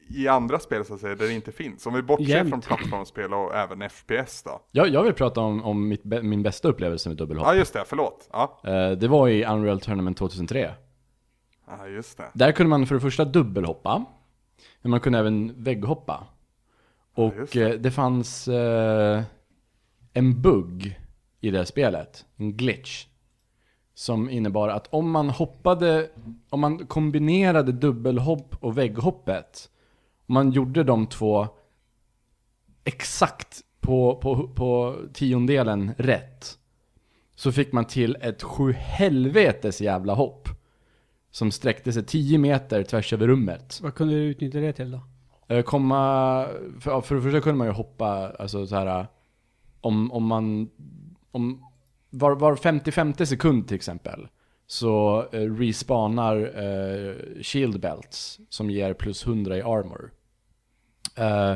i 0.09 0.27
andra 0.27 0.59
spel 0.59 0.85
så 0.85 0.93
att 0.93 0.99
säga, 0.99 1.15
där 1.15 1.27
det 1.27 1.33
inte 1.33 1.51
finns? 1.51 1.85
Om 1.85 1.93
vi 1.93 2.01
bortser 2.01 2.23
Jämt. 2.25 2.49
från 2.49 2.61
plattformsspel 2.61 3.33
och 3.33 3.55
även 3.55 3.89
FPS 3.89 4.43
då. 4.43 4.61
Jag, 4.71 4.87
jag 4.89 5.03
vill 5.03 5.13
prata 5.13 5.41
om, 5.41 5.63
om 5.63 5.87
mitt, 5.87 6.03
min 6.03 6.43
bästa 6.43 6.67
upplevelse 6.67 7.09
med 7.09 7.17
dubbelhopp. 7.17 7.47
Ja 7.47 7.55
just 7.55 7.73
det, 7.73 7.83
förlåt. 7.87 8.29
Ja, 8.31 8.59
Eh, 8.63 8.91
det 8.91 9.07
var 9.07 9.27
i 9.29 9.45
Unreal 9.45 9.79
Tournament 9.81 10.17
2003. 10.17 10.73
ja 11.67 11.87
just 11.87 12.17
det. 12.17 12.25
Där 12.33 12.51
kunde 12.51 12.69
man 12.69 12.85
för 12.85 12.95
det 12.95 13.01
första 13.01 13.25
dubbelhoppa, 13.25 14.05
men 14.81 14.91
man 14.91 14.99
kunde 14.99 15.19
även 15.19 15.63
vägghoppa. 15.63 16.27
Ja, 17.15 17.23
Och 17.23 17.33
det. 17.51 17.61
eh, 17.61 17.79
det 17.79 17.91
fanns 17.91 18.47
eh, 18.47 19.23
en 20.13 20.41
bugg 20.41 20.99
i 21.41 21.51
det 21.51 21.65
spelet, 21.65 22.25
en 22.35 22.57
glitch. 22.57 23.05
Som 23.93 24.29
innebar 24.29 24.69
att 24.69 24.87
om 24.93 25.11
man 25.11 25.29
hoppade, 25.29 26.09
om 26.49 26.59
man 26.59 26.87
kombinerade 26.87 27.71
dubbelhopp 27.71 28.55
och 28.59 28.77
vägghoppet, 28.77 29.69
om 30.27 30.33
man 30.33 30.51
gjorde 30.51 30.83
de 30.83 31.07
två 31.07 31.47
exakt 32.83 33.61
på, 33.79 34.15
på, 34.15 34.47
på 34.47 34.95
tiondelen 35.13 35.91
rätt, 35.97 36.57
så 37.35 37.51
fick 37.51 37.71
man 37.71 37.85
till 37.85 38.17
ett 38.21 38.43
sju 38.43 38.71
helvetes 38.71 39.81
jävla 39.81 40.13
hopp. 40.13 40.49
Som 41.31 41.51
sträckte 41.51 41.93
sig 41.93 42.05
10 42.05 42.37
meter 42.37 42.83
tvärs 42.83 43.13
över 43.13 43.27
rummet. 43.27 43.79
Vad 43.83 43.95
kunde 43.95 44.13
du 44.13 44.19
utnyttja 44.23 44.59
det 44.59 44.73
till 44.73 44.91
då? 44.91 45.01
Eh, 45.47 45.63
komma, 45.63 46.45
för, 46.79 47.01
för 47.01 47.15
det 47.15 47.21
första 47.21 47.41
kunde 47.41 47.57
man 47.57 47.67
ju 47.67 47.73
hoppa, 47.73 48.31
alltså 48.39 48.67
så 48.67 48.75
här 48.75 49.07
om, 49.81 50.11
om 50.11 50.25
man, 50.25 50.69
om, 51.31 51.65
var, 52.09 52.35
var 52.35 52.55
50-50 52.55 53.25
sekund 53.25 53.67
till 53.67 53.75
exempel, 53.75 54.27
så 54.67 55.25
eh, 55.31 55.55
respawnar 55.55 56.37
eh, 56.37 57.41
shield 57.41 57.79
belts 57.79 58.39
som 58.49 58.69
ger 58.69 58.93
plus 58.93 59.27
100 59.27 59.57
i 59.57 59.61
armor. 59.61 60.11
Eh, 61.15 61.53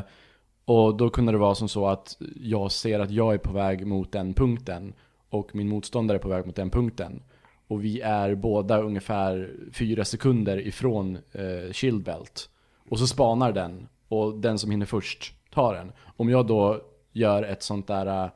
och 0.64 0.96
då 0.96 1.10
kunde 1.10 1.32
det 1.32 1.38
vara 1.38 1.54
som 1.54 1.68
så 1.68 1.86
att 1.86 2.16
jag 2.36 2.72
ser 2.72 3.00
att 3.00 3.10
jag 3.10 3.34
är 3.34 3.38
på 3.38 3.52
väg 3.52 3.86
mot 3.86 4.12
den 4.12 4.34
punkten 4.34 4.92
och 5.28 5.54
min 5.54 5.68
motståndare 5.68 6.18
är 6.18 6.22
på 6.22 6.28
väg 6.28 6.46
mot 6.46 6.56
den 6.56 6.70
punkten. 6.70 7.22
Och 7.66 7.84
vi 7.84 8.00
är 8.00 8.34
båda 8.34 8.80
ungefär 8.80 9.50
fyra 9.72 10.04
sekunder 10.04 10.66
ifrån 10.66 11.18
eh, 11.32 11.72
shield 11.72 12.04
belt. 12.04 12.50
Och 12.88 12.98
så 12.98 13.06
spanar 13.06 13.52
den 13.52 13.88
och 14.08 14.34
den 14.34 14.58
som 14.58 14.70
hinner 14.70 14.86
först 14.86 15.34
tar 15.50 15.74
den. 15.74 15.92
Om 16.16 16.28
jag 16.28 16.46
då 16.46 16.80
gör 17.12 17.42
ett 17.42 17.62
sånt 17.62 17.86
där 17.86 18.30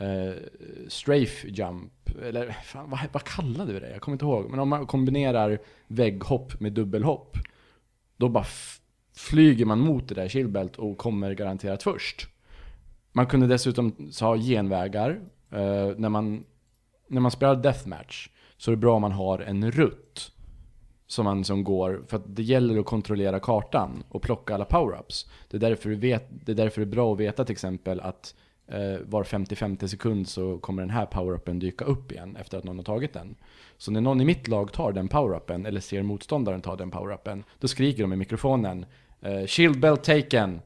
uh, 0.00 0.34
strafe 0.88 1.48
jump, 1.48 1.92
eller 2.22 2.56
fan, 2.64 2.90
vad, 2.90 3.00
vad 3.12 3.24
kallade 3.24 3.72
vi 3.72 3.80
det? 3.80 3.90
Jag 3.90 4.00
kommer 4.00 4.14
inte 4.14 4.24
ihåg. 4.24 4.50
Men 4.50 4.60
om 4.60 4.68
man 4.68 4.86
kombinerar 4.86 5.58
vägghopp 5.86 6.60
med 6.60 6.72
dubbelhopp, 6.72 7.38
då 8.16 8.28
bara 8.28 8.46
flyger 9.16 9.64
man 9.64 9.80
mot 9.80 10.08
det 10.08 10.14
där 10.14 10.28
chillbelt 10.28 10.76
och 10.76 10.98
kommer 10.98 11.32
garanterat 11.34 11.82
först. 11.82 12.28
Man 13.12 13.26
kunde 13.26 13.46
dessutom 13.46 14.10
ha 14.20 14.36
genvägar. 14.36 15.10
Uh, 15.52 15.96
när, 15.96 16.08
man, 16.08 16.44
när 17.08 17.20
man 17.20 17.30
spelar 17.30 17.56
deathmatch 17.56 18.28
så 18.56 18.70
är 18.70 18.76
det 18.76 18.80
bra 18.80 18.94
om 18.94 19.02
man 19.02 19.12
har 19.12 19.38
en 19.38 19.70
rutt. 19.70 20.31
Som 21.06 21.24
man 21.24 21.44
som 21.44 21.64
går, 21.64 22.04
för 22.06 22.16
att 22.16 22.36
det 22.36 22.42
gäller 22.42 22.78
att 22.78 22.86
kontrollera 22.86 23.40
kartan 23.40 24.04
och 24.08 24.22
plocka 24.22 24.54
alla 24.54 24.64
power-ups. 24.64 25.26
Det 25.48 25.56
är 25.56 25.60
därför 25.60 25.90
du 25.90 25.96
vet, 25.96 26.26
det 26.30 26.52
är 26.52 26.56
därför 26.56 26.80
det 26.80 26.84
är 26.84 26.90
bra 26.90 27.12
att 27.12 27.20
veta 27.20 27.44
till 27.44 27.52
exempel 27.52 28.00
att 28.00 28.34
eh, 28.66 28.98
var 29.04 29.24
50-50 29.24 29.86
sekund 29.86 30.28
så 30.28 30.58
kommer 30.58 30.82
den 30.82 30.90
här 30.90 31.06
power-upen 31.06 31.58
dyka 31.58 31.84
upp 31.84 32.12
igen 32.12 32.36
efter 32.36 32.58
att 32.58 32.64
någon 32.64 32.76
har 32.76 32.84
tagit 32.84 33.12
den. 33.12 33.34
Så 33.78 33.90
när 33.90 34.00
någon 34.00 34.20
i 34.20 34.24
mitt 34.24 34.48
lag 34.48 34.72
tar 34.72 34.92
den 34.92 35.08
power-upen, 35.08 35.66
eller 35.66 35.80
ser 35.80 36.02
motståndaren 36.02 36.60
ta 36.60 36.76
den 36.76 36.90
power-upen, 36.90 37.44
då 37.58 37.68
skriker 37.68 38.02
de 38.02 38.12
i 38.12 38.16
mikrofonen 38.16 38.86
eh, 39.20 39.46
Shield 39.46 39.80
belt 39.80 40.04
taken! 40.04 40.60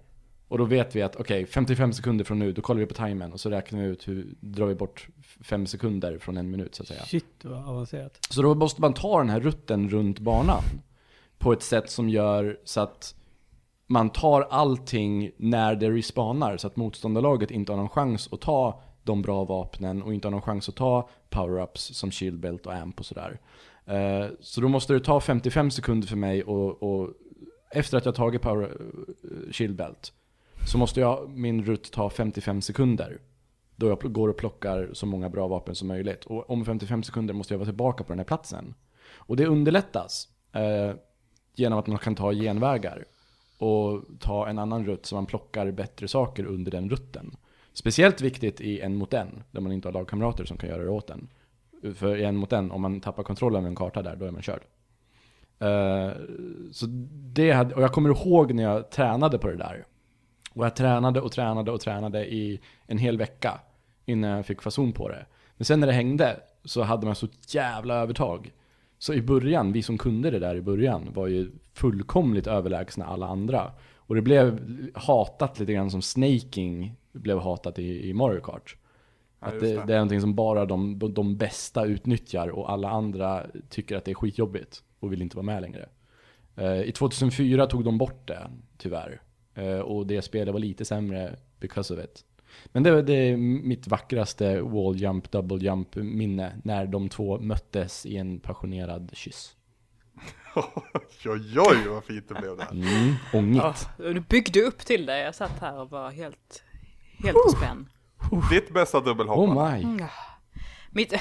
Och 0.49 0.59
då 0.59 0.65
vet 0.65 0.97
vi 0.97 1.03
att 1.03 1.17
okej, 1.17 1.47
55 1.47 1.93
sekunder 1.93 2.25
från 2.25 2.39
nu, 2.39 2.53
då 2.53 2.63
kollar 2.63 2.81
vi 2.81 2.87
på 2.87 2.95
timern 2.95 3.33
och 3.33 3.41
så 3.41 3.51
räknar 3.51 3.81
vi 3.81 3.87
ut 3.87 4.09
hur, 4.09 4.35
drar 4.41 4.67
vi 4.67 4.75
bort 4.75 5.09
5 5.41 5.67
sekunder 5.67 6.19
från 6.19 6.37
en 6.37 6.51
minut 6.51 6.75
så 6.75 6.83
att 6.83 6.89
säga. 6.89 7.03
Shit 7.03 7.45
vad 7.45 7.69
avancerat. 7.69 8.19
Så 8.31 8.43
då 8.43 8.55
måste 8.55 8.81
man 8.81 8.95
ta 8.95 9.19
den 9.19 9.31
här 9.31 9.41
rutten 9.41 9.89
runt 9.89 10.19
banan 10.19 10.63
på 11.39 11.53
ett 11.53 11.63
sätt 11.63 11.91
som 11.91 12.09
gör 12.09 12.59
så 12.65 12.81
att 12.81 13.15
man 13.87 14.11
tar 14.11 14.43
allting 14.43 15.31
när 15.37 15.75
det 15.75 15.91
respawnar 15.91 16.57
så 16.57 16.67
att 16.67 16.77
motståndarlaget 16.77 17.51
inte 17.51 17.73
har 17.73 17.77
någon 17.77 17.89
chans 17.89 18.29
att 18.33 18.41
ta 18.41 18.83
de 19.03 19.23
bra 19.23 19.45
vapnen 19.45 20.03
och 20.03 20.15
inte 20.15 20.29
har 20.29 20.31
någon 20.31 20.43
chans 20.43 20.69
att 20.69 20.77
ta 20.77 21.09
power-ups 21.31 21.93
som 21.93 22.11
shield 22.11 22.41
belt 22.41 22.67
och 22.67 22.75
amp 22.75 23.01
och 23.01 23.07
sådär. 23.07 23.41
Eh, 23.87 24.27
Så 24.41 24.61
då 24.61 24.69
måste 24.69 24.93
det 24.93 25.01
ta 25.01 25.21
55 25.21 25.71
sekunder 25.71 26.09
för 26.09 26.17
mig 26.17 26.43
och, 26.43 26.83
och 26.83 27.11
efter 27.71 27.99
att 27.99 28.05
jag 28.05 28.15
tagit 28.15 28.43
power 28.43 28.65
eh, 28.65 29.53
shield 29.53 29.77
belt 29.77 30.13
så 30.67 30.79
måste 30.79 31.01
jag, 31.01 31.31
min 31.31 31.65
rutt 31.65 31.93
ta 31.93 32.11
55 32.11 32.63
sekunder. 32.63 33.19
Då 33.77 33.89
jag 33.89 34.13
går 34.13 34.29
och 34.29 34.37
plockar 34.37 34.91
så 34.93 35.07
många 35.07 35.29
bra 35.29 35.49
vapen 35.49 35.75
som 35.75 35.89
möjligt. 35.89 36.25
Och 36.25 36.51
om 36.51 36.65
55 36.65 37.03
sekunder 37.03 37.35
måste 37.35 37.55
jag 37.55 37.59
vara 37.59 37.67
tillbaka 37.67 38.05
på 38.05 38.13
den 38.13 38.19
här 38.19 38.25
platsen. 38.25 38.75
Och 39.15 39.37
det 39.37 39.47
underlättas 39.47 40.29
eh, 40.53 40.95
genom 41.55 41.79
att 41.79 41.87
man 41.87 41.99
kan 41.99 42.15
ta 42.15 42.33
genvägar 42.33 43.05
och 43.59 44.05
ta 44.21 44.49
en 44.49 44.59
annan 44.59 44.87
rutt 44.87 45.07
så 45.07 45.15
man 45.15 45.27
plockar 45.27 45.71
bättre 45.71 46.09
saker 46.09 46.45
under 46.45 46.71
den 46.71 46.91
rutten. 46.91 47.37
Speciellt 47.73 48.21
viktigt 48.21 48.61
i 48.61 48.81
en 48.81 48.97
mot 48.97 49.15
en, 49.15 49.43
där 49.51 49.61
man 49.61 49.73
inte 49.73 49.89
har 49.89 49.93
lagkamrater 49.93 50.45
som 50.45 50.57
kan 50.57 50.69
göra 50.69 50.83
det 50.83 50.91
åt 50.91 51.11
en. 51.11 51.29
För 51.95 52.17
i 52.17 52.25
en 52.25 52.37
mot 52.37 52.53
en, 52.53 52.71
om 52.71 52.83
man 52.83 53.01
tappar 53.01 53.23
kontrollen 53.23 53.59
över 53.59 53.69
en 53.69 53.77
karta 53.77 54.03
där, 54.03 54.17
då 54.17 54.25
är 54.25 54.31
man 54.31 54.43
körd. 54.43 54.61
Uh, 55.63 56.13
så 56.73 56.87
det 57.13 57.53
hade, 57.53 57.75
och 57.75 57.83
jag 57.83 57.93
kommer 57.93 58.11
ihåg 58.11 58.55
när 58.55 58.63
jag 58.63 58.91
tränade 58.91 59.39
på 59.39 59.49
det 59.49 59.57
där. 59.57 59.85
Och 60.53 60.65
jag 60.65 60.77
tränade 60.77 61.21
och 61.21 61.33
tränade 61.33 61.71
och 61.71 61.81
tränade 61.81 62.27
i 62.27 62.61
en 62.87 62.99
hel 62.99 63.19
vecka 63.19 63.61
innan 64.07 64.31
jag 64.31 64.47
fick 64.47 64.63
fason 64.63 64.93
på 64.93 65.09
det. 65.09 65.27
Men 65.57 65.65
sen 65.65 65.81
när 65.81 65.87
det 65.87 65.93
hängde 65.93 66.41
så 66.65 66.83
hade 66.83 67.07
man 67.07 67.15
så 67.15 67.29
jävla 67.49 67.95
övertag. 67.95 68.53
Så 68.99 69.15
i 69.15 69.23
början, 69.23 69.73
vi 69.73 69.83
som 69.83 69.99
kunde 69.99 70.31
det 70.31 70.39
där 70.39 70.55
i 70.55 70.61
början 70.63 71.13
var 71.15 71.27
ju 71.27 71.51
fullkomligt 71.75 72.47
överlägsna 72.47 73.07
alla 73.07 73.27
andra. 73.27 73.73
Och 73.97 74.15
det 74.15 74.23
blev 74.23 74.61
hatat 74.95 75.59
lite 75.59 75.73
grann 75.73 75.91
som 75.91 76.03
snaking 76.03 76.95
blev 77.13 77.39
hatat 77.39 77.79
i, 77.79 78.09
i 78.09 78.15
Mario 78.15 78.41
Kart. 78.41 78.77
Ja, 79.41 79.47
Att 79.47 79.61
det, 79.61 79.67
det. 79.67 79.85
det 79.87 79.93
är 79.93 79.97
någonting 79.97 80.21
som 80.21 80.35
bara 80.35 80.65
de, 80.67 80.99
de 81.15 81.37
bästa 81.37 81.85
utnyttjar 81.85 82.49
och 82.49 82.73
alla 82.73 82.91
andra 82.91 83.47
tycker 83.69 83.97
att 83.97 84.05
det 84.05 84.11
är 84.11 84.15
skitjobbigt 84.15 84.83
och 85.01 85.13
vill 85.13 85.23
inte 85.23 85.37
vara 85.37 85.47
med 85.47 85.63
längre. 85.63 85.89
Eh, 86.57 86.81
I 86.81 86.93
2004 86.93 87.67
tog 87.67 87.85
de 87.85 87.99
bort 87.99 88.29
det, 88.29 88.51
tyvärr. 88.79 89.21
Eh, 89.55 89.79
och 89.79 90.07
det 90.07 90.23
spelet 90.23 90.53
var 90.53 90.61
lite 90.61 90.85
sämre 90.85 91.37
because 91.61 91.95
of 91.95 92.05
it. 92.05 92.25
Men 92.65 92.83
det, 92.83 93.03
det 93.03 93.13
är 93.13 93.37
mitt 93.37 93.87
vackraste 93.87 94.61
wall 94.61 94.97
jump, 94.97 95.31
double 95.31 95.59
jump 95.65 95.97
minne 95.97 96.61
när 96.65 96.87
de 96.87 97.09
två 97.09 97.39
möttes 97.39 98.07
i 98.07 98.17
en 98.17 98.41
passionerad 98.41 99.11
kyss. 99.13 99.57
oj, 101.25 101.61
oj, 101.61 101.89
vad 101.89 102.05
fint 102.05 102.29
det 102.29 102.35
blev 102.35 102.57
där. 102.57 102.71
Mm, 102.71 103.15
ångigt. 103.33 103.89
Ja, 103.99 104.13
du 104.13 104.21
byggde 104.21 104.63
upp 104.63 104.79
till 104.79 105.07
det. 105.07 105.19
Jag 105.19 105.35
satt 105.35 105.61
här 105.61 105.81
och 105.81 105.91
var 105.91 106.11
helt, 106.11 106.63
helt 107.19 107.35
på 107.35 107.57
spänn. 107.57 107.89
Ditt 108.51 108.75
bästa 108.75 109.01
dubbelhopp? 109.01 109.39
Oh 109.39 109.73
my. 109.73 109.97
Mitt, 110.91 111.15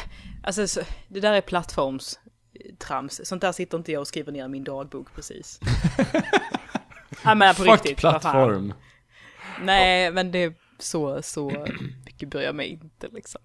alltså, 0.43 0.67
så, 0.67 0.81
det 1.07 1.19
där 1.19 1.33
är 1.33 1.41
plattformstrams. 1.41 3.27
Sånt 3.27 3.41
där 3.41 3.51
sitter 3.51 3.77
inte 3.77 3.91
jag 3.91 4.01
och 4.01 4.07
skriver 4.07 4.31
ner 4.31 4.45
i 4.45 4.47
min 4.47 4.63
dagbok 4.63 5.07
precis. 5.15 5.59
Jag 7.23 7.37
menar 7.37 7.53
på 7.53 7.63
Fuck 7.63 7.73
riktigt, 7.73 7.97
plattform. 7.97 8.73
Nej, 9.61 10.11
men 10.11 10.31
det 10.31 10.39
är 10.39 10.53
så, 10.85 11.21
så 11.21 11.67
mycket 12.05 12.29
bryr 12.29 12.41
jag 12.41 12.55
mig 12.55 12.67
inte 12.69 13.07
liksom. 13.07 13.41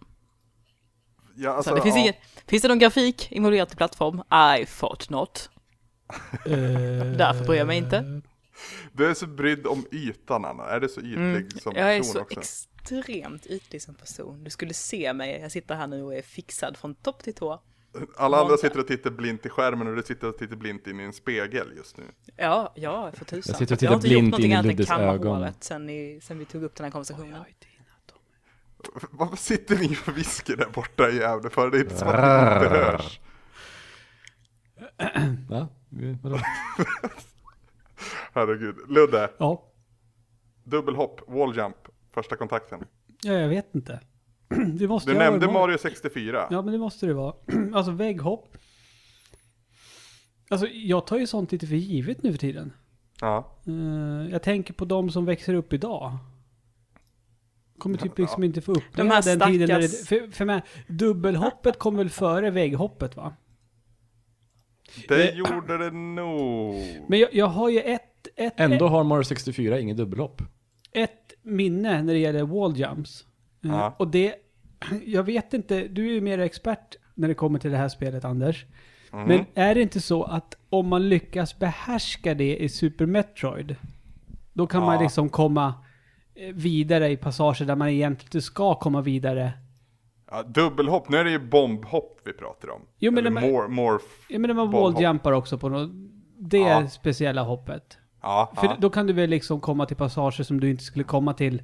Ja, 1.36 1.50
Så 1.50 1.56
alltså, 1.56 1.74
det 1.74 1.82
finns, 1.82 1.94
ja. 1.96 2.00
ingen, 2.00 2.14
finns 2.46 2.62
det 2.62 2.68
någon 2.68 2.78
grafik 2.78 3.32
involverat 3.32 3.72
i 3.72 3.76
plattform? 3.76 4.22
I 4.60 4.66
thought 4.66 5.10
not. 5.10 5.50
Därför 7.18 7.44
bryr 7.44 7.58
jag 7.58 7.66
mig 7.66 7.78
inte. 7.78 8.22
Du 8.92 9.06
är 9.06 9.14
så 9.14 9.26
brydd 9.26 9.66
om 9.66 9.86
ytan 9.92 10.44
Anna, 10.44 10.64
är 10.64 10.80
det 10.80 10.88
så 10.88 11.00
ytlig 11.00 11.16
Mm, 11.16 11.50
som 11.50 11.72
jag 11.76 11.94
är 11.94 11.98
person 11.98 12.12
så 12.12 12.20
också? 12.20 12.40
extremt 12.40 13.46
ytlig 13.46 13.82
som 13.82 13.94
person. 13.94 14.44
Du 14.44 14.50
skulle 14.50 14.74
se 14.74 15.12
mig, 15.12 15.40
jag 15.40 15.52
sitter 15.52 15.74
här 15.74 15.86
nu 15.86 16.02
och 16.02 16.14
är 16.14 16.22
fixad 16.22 16.76
från 16.76 16.94
topp 16.94 17.22
till 17.22 17.34
tå. 17.34 17.62
Alla 18.16 18.40
andra 18.40 18.56
sitter 18.56 18.78
och 18.80 18.86
tittar 18.86 19.10
blint 19.10 19.46
i 19.46 19.48
skärmen 19.48 19.86
och 19.88 19.96
du 19.96 20.02
sitter 20.02 20.28
och 20.28 20.38
tittar 20.38 20.56
blint 20.56 20.86
in 20.86 21.00
i 21.00 21.02
en 21.02 21.12
spegel 21.12 21.72
just 21.76 21.96
nu. 21.96 22.04
Ja, 22.36 22.72
ja, 22.76 23.12
för 23.14 23.24
tusan. 23.24 23.52
Jag 23.52 23.58
sitter 23.58 23.74
och 23.76 23.82
jag 23.82 23.90
har 23.90 23.96
tittar 24.00 24.08
inte 24.08 24.08
gjort 24.08 24.22
blint 24.22 24.44
in 24.44 24.50
någonting 24.50 24.52
i 24.52 24.54
annat 24.54 24.64
än 24.64 24.70
Luddes 24.70 24.88
kamma 24.88 25.02
ögon. 25.02 25.36
håret 25.36 25.64
sen, 25.64 25.90
i, 25.90 26.20
sen 26.22 26.38
vi 26.38 26.44
tog 26.44 26.62
upp 26.62 26.74
den 26.76 26.84
här 26.84 26.90
konversationen. 26.90 27.44
Varför 29.10 29.36
sitter 29.36 29.76
ni 29.76 29.96
och 30.06 30.16
viskar 30.18 30.56
där 30.56 30.68
borta 30.74 31.10
i 31.10 31.16
Gävle 31.16 31.50
för? 31.50 31.70
Det 31.70 31.78
är 31.78 31.80
inte 31.80 31.96
som 31.96 32.08
att 32.08 32.14
det 32.60 32.66
inte 32.66 32.76
hörs. 32.78 33.20
Va? 35.48 35.68
Vadå? 36.22 36.38
Herregud. 38.32 38.76
Ludde, 38.88 39.30
Ja. 39.38 39.62
dubbelhopp, 40.64 41.20
wall 41.28 41.56
jump, 41.56 41.76
första 42.14 42.36
kontakten. 42.36 42.84
ja, 43.22 43.32
jag 43.32 43.48
vet 43.48 43.74
inte. 43.74 44.00
Det 44.78 44.88
måste 44.88 45.10
Du 45.10 45.18
nämnde 45.18 45.46
varit- 45.46 45.54
Mario 45.54 45.78
64. 45.78 46.46
Ja, 46.50 46.62
men 46.62 46.72
det 46.72 46.78
måste 46.78 47.06
det 47.06 47.14
vara. 47.14 47.34
Alltså 47.74 47.92
vägghopp. 47.92 48.56
Alltså 50.50 50.66
jag 50.68 51.06
tar 51.06 51.18
ju 51.18 51.26
sånt 51.26 51.52
lite 51.52 51.66
för 51.66 51.74
givet 51.74 52.22
nu 52.22 52.32
för 52.32 52.38
tiden. 52.38 52.72
Ja. 53.20 53.56
Eh, 53.66 54.30
jag 54.32 54.42
tänker 54.42 54.74
på 54.74 54.84
de 54.84 55.10
som 55.10 55.24
växer 55.24 55.54
upp 55.54 55.72
idag. 55.72 56.16
Kommer 57.78 57.98
typ 57.98 58.18
liksom 58.18 58.44
inte 58.44 58.60
få 58.60 58.72
De 58.74 58.78
uppleva 58.80 59.10
här 59.14 59.22
den 59.38 59.52
tiden. 59.52 59.68
När 59.68 59.78
det, 59.80 59.86
stackars- 59.86 60.06
för, 60.08 60.30
för 60.32 60.44
mig, 60.44 60.62
dubbelhoppet 60.88 61.78
kom 61.78 61.96
väl 61.96 62.10
före 62.10 62.50
vägghoppet 62.50 63.16
va? 63.16 63.34
Det 65.08 65.16
Det- 65.16 65.30
gjorde 65.34 65.78
det 65.78 65.90
nog. 65.90 66.74
Men 67.08 67.18
jag, 67.18 67.34
jag 67.34 67.46
har 67.46 67.68
ju 67.68 67.80
ett, 67.80 68.28
ett, 68.36 68.52
Ändå 68.56 68.88
har 68.88 69.04
Mario 69.04 69.22
64 69.24 69.80
inget 69.80 69.96
dubbelhopp. 69.96 70.42
ett 70.92 71.32
minne 71.42 72.02
när 72.02 72.12
det 72.12 72.18
gäller 72.18 72.42
wall 72.42 72.76
jumps. 72.76 73.22
Eh, 73.22 73.29
Ja. 73.60 73.94
Och 73.98 74.08
det, 74.08 74.34
jag 75.06 75.22
vet 75.22 75.54
inte, 75.54 75.88
du 75.88 76.08
är 76.08 76.12
ju 76.12 76.20
mer 76.20 76.38
expert 76.38 76.96
när 77.14 77.28
det 77.28 77.34
kommer 77.34 77.58
till 77.58 77.70
det 77.70 77.76
här 77.76 77.88
spelet 77.88 78.24
Anders. 78.24 78.66
Mhm. 79.12 79.22
Men 79.24 79.44
är 79.54 79.74
det 79.74 79.82
inte 79.82 80.00
så 80.00 80.22
att 80.24 80.56
om 80.70 80.88
man 80.88 81.08
lyckas 81.08 81.58
behärska 81.58 82.34
det 82.34 82.56
i 82.56 82.68
Super 82.68 83.06
Metroid, 83.06 83.76
då 84.52 84.66
kan 84.66 84.82
man 84.82 84.94
Ja. 84.94 85.00
liksom 85.02 85.28
komma 85.28 85.74
eh, 86.34 86.54
vidare 86.54 87.08
i 87.10 87.16
passager 87.16 87.66
där 87.66 87.76
man 87.76 87.88
egentligen 87.88 88.26
inte 88.26 88.40
ska 88.40 88.74
komma 88.74 89.00
vidare. 89.00 89.52
Ja, 90.30 90.42
dubbelhopp, 90.42 91.08
nu 91.08 91.16
är 91.16 91.24
det 91.24 91.30
ju 91.30 91.38
bombhopp 91.38 92.20
vi 92.24 92.32
pratar 92.32 92.70
om. 92.70 92.80
Jo, 92.98 93.12
men 93.12 93.24
de- 93.24 93.30
more, 93.30 93.68
morph. 93.68 94.04
Jag 94.28 94.40
menar 94.40 94.54
man 94.54 94.70
walljumpar 94.70 95.32
också 95.32 95.58
på 95.58 95.68
något, 95.68 95.90
det 96.38 96.58
Ja. 96.58 96.88
speciella 96.88 97.42
hoppet. 97.42 97.98
Ja, 98.22 98.52
För 98.56 98.66
ja. 98.66 98.76
då 98.78 98.90
kan 98.90 99.06
du 99.06 99.12
väl 99.12 99.30
liksom 99.30 99.60
komma 99.60 99.86
till 99.86 99.96
passager 99.96 100.44
som 100.44 100.60
du 100.60 100.70
inte 100.70 100.84
skulle 100.84 101.04
komma 101.04 101.32
till. 101.34 101.62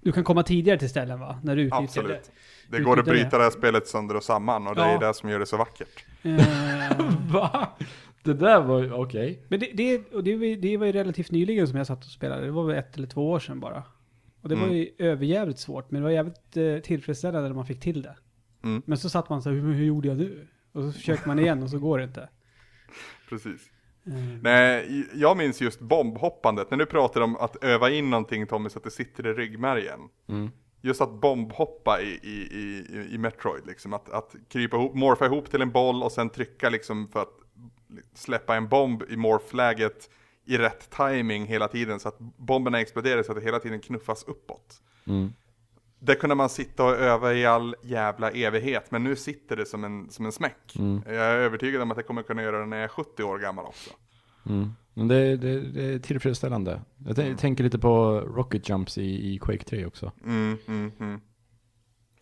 Du 0.00 0.12
kan 0.12 0.24
komma 0.24 0.42
tidigare 0.42 0.78
till 0.78 0.88
ställen 0.88 1.20
va? 1.20 1.40
När 1.42 1.56
du 1.56 1.62
utnyttjar 1.62 1.82
absolut. 1.84 2.08
Det 2.10 2.76
Utnyttja 2.76 2.84
går 2.90 2.98
att 2.98 3.04
det. 3.04 3.10
bryta 3.10 3.38
det 3.38 3.44
här 3.44 3.50
spelet 3.50 3.86
sönder 3.86 4.16
och 4.16 4.22
samman 4.22 4.66
och 4.66 4.74
det 4.74 4.82
är 4.82 4.92
Ja. 4.92 4.98
det 5.08 5.14
som 5.14 5.30
gör 5.30 5.38
det 5.38 5.46
så 5.46 5.56
vackert. 5.56 6.04
det. 6.22 6.30
Eh, 6.30 7.16
Va? 7.32 7.76
Det 8.22 8.34
där 8.34 8.60
var 8.60 8.92
okej. 8.92 9.44
Men 9.48 9.60
det, 9.60 9.70
det, 9.74 10.12
och 10.12 10.24
det, 10.24 10.36
var, 10.36 10.44
ju- 10.44 10.56
det 10.56 10.76
var 10.76 10.86
ju 10.86 10.92
relativt 10.92 11.30
nyligen 11.30 11.68
som 11.68 11.78
jag 11.78 11.86
satt 11.86 12.04
och 12.04 12.10
spelade. 12.10 12.44
Det 12.44 12.50
var 12.50 12.64
väl 12.64 12.76
ett 12.78 12.96
eller 12.96 13.06
två 13.06 13.30
år 13.30 13.38
sedan 13.38 13.60
bara. 13.60 13.82
Och 14.42 14.48
det 14.48 14.54
var 14.54 14.62
Mm. 14.64 14.76
ju 14.76 14.88
överjävligt 14.98 15.58
svårt, 15.58 15.90
men 15.90 16.00
det 16.02 16.04
var 16.04 16.12
jävligt 16.12 16.56
eh, 16.56 16.78
tillfredsställande 16.78 17.48
när 17.48 17.54
man 17.56 17.66
fick 17.66 17.80
till 17.80 18.02
det. 18.02 18.16
Mm. 18.64 18.82
Men 18.86 18.98
så 18.98 19.10
satt 19.10 19.28
man 19.28 19.42
så 19.42 19.48
här, 19.50 19.56
hur, 19.56 19.72
hur 19.72 19.84
gjorde 19.84 20.08
jag 20.08 20.16
nu? 20.16 20.48
Och 20.72 20.82
så 20.82 20.92
försöker 20.92 21.26
man 21.28 21.38
igen 21.38 21.62
och 21.62 21.70
så 21.70 21.78
går 21.78 21.98
det 21.98 22.04
inte. 22.04 22.28
Precis. 23.28 23.60
Eh, 24.08 24.38
Nej, 24.42 25.06
jag 25.14 25.36
minns 25.36 25.60
just 25.60 25.80
bombhoppandet. 25.80 26.70
När 26.70 26.78
du 26.78 26.86
pratar 26.86 27.20
om 27.20 27.36
att 27.36 27.64
öva 27.64 27.90
in 27.90 28.10
någonting 28.10 28.46
Tommy 28.46 28.68
så 28.68 28.78
att 28.78 28.84
det 28.84 28.90
sitter 28.90 29.26
i 29.26 29.32
ryggmärgen. 29.32 30.00
Mm. 30.28 30.50
Just 30.80 31.00
att 31.00 31.20
bombhoppa 31.20 32.00
i, 32.00 32.20
i, 32.22 32.48
i, 32.52 33.14
i 33.14 33.18
Metroid 33.18 33.66
liksom. 33.66 33.92
Att, 33.92 34.10
att 34.10 34.34
krypa 34.48 34.76
ihop, 34.76 34.94
morfa 34.94 35.26
ihop 35.26 35.50
till 35.50 35.62
en 35.62 35.70
boll 35.70 36.02
och 36.02 36.12
sen 36.12 36.30
trycka 36.30 36.70
liksom 36.70 37.08
för 37.08 37.22
att 37.22 37.34
släppa 38.14 38.56
en 38.56 38.68
bomb 38.68 39.02
i 39.08 39.16
morfläget 39.16 40.10
i 40.44 40.58
rätt 40.58 40.90
timing 40.90 41.46
hela 41.46 41.68
tiden 41.68 42.00
så 42.00 42.08
att 42.08 42.18
bomberna 42.18 42.80
exploderar 42.80 43.22
så 43.22 43.32
att 43.32 43.38
det 43.38 43.44
hela 43.44 43.58
tiden 43.58 43.80
knuffas 43.80 44.24
uppåt. 44.24 44.82
Mm. 45.06 45.32
Det 46.00 46.14
kunde 46.14 46.34
man 46.34 46.48
sitta 46.48 46.84
och 46.84 46.90
öva 46.96 47.34
i 47.34 47.46
all 47.46 47.76
jävla 47.82 48.30
evighet, 48.30 48.90
men 48.90 49.04
nu 49.04 49.16
sitter 49.16 49.56
det 49.56 49.66
som 49.66 49.84
en, 49.84 50.10
som 50.10 50.26
en 50.26 50.32
smäck. 50.32 50.76
Mm. 50.78 51.02
Jag 51.06 51.14
är 51.16 51.36
övertygad 51.36 51.82
om 51.82 51.90
att 51.90 51.96
jag 51.96 52.06
kommer 52.06 52.22
kunna 52.22 52.42
göra 52.42 52.58
det 52.60 52.66
när 52.66 52.76
jag 52.76 52.84
är 52.84 52.88
70 52.88 53.22
år 53.22 53.38
gammal 53.38 53.64
också. 53.66 53.90
Mm. 54.48 54.68
Men 54.94 55.08
det, 55.08 55.36
det, 55.36 55.60
det 55.60 55.84
är 55.84 55.98
tillfredsställande. 55.98 56.80
Jag 57.06 57.16
tän- 57.16 57.36
tänker 57.36 57.64
lite 57.64 57.78
på 57.78 58.20
Rocket 58.20 58.68
Jumps 58.68 58.98
i, 58.98 59.34
i 59.34 59.38
Quake 59.38 59.64
3 59.64 59.86
också. 59.86 60.12
Mm, 60.24 60.58
mm, 60.68 60.92
mm. 61.00 61.20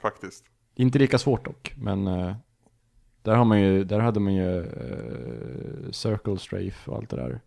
Faktiskt. 0.00 0.44
Inte 0.74 0.98
lika 0.98 1.18
svårt 1.18 1.44
dock, 1.44 1.74
men 1.76 2.06
eh, 2.06 2.36
där, 3.22 3.34
har 3.34 3.44
man 3.44 3.60
ju, 3.60 3.84
där 3.84 4.00
hade 4.00 4.20
man 4.20 4.34
ju 4.34 4.58
eh, 4.60 5.90
Circle 5.90 6.38
Strafe 6.38 6.90
och 6.90 6.96
allt 6.96 7.10
det 7.10 7.16
där. 7.16 7.40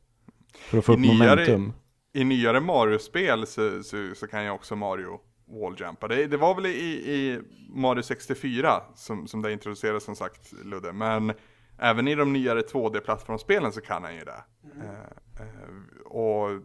För 0.58 0.78
att 0.78 0.86
få 0.86 0.92
I 0.92 0.96
upp 0.96 1.02
nyare- 1.02 1.30
momentum. 1.30 1.74
I 2.14 2.24
nyare 2.24 2.60
Mario-spel 2.60 3.48
så, 3.48 3.84
så, 3.84 4.12
så 4.16 4.28
kan 4.28 4.44
jag 4.44 4.56
också 4.56 4.76
Mario 4.76 5.20
walljumpa. 5.50 6.08
Det, 6.08 6.28
det 6.28 6.38
var 6.38 6.56
väl 6.56 6.66
i, 6.66 6.70
i 7.14 7.40
Mario 7.70 8.04
64 8.04 8.82
som, 8.96 9.28
som 9.28 9.42
det 9.42 9.52
introducerades 9.54 10.04
som 10.04 10.16
sagt, 10.16 10.52
Ludde. 10.66 10.94
Men 10.94 11.34
även 11.78 12.08
i 12.08 12.16
de 12.16 12.34
nyare 12.34 12.62
2D-plattformsspelen 12.62 13.72
så 13.72 13.82
kan 13.82 14.04
han 14.04 14.16
ju 14.16 14.24
det. 14.24 14.44
Eh, 14.84 15.46
eh, 15.46 16.06
och 16.06 16.62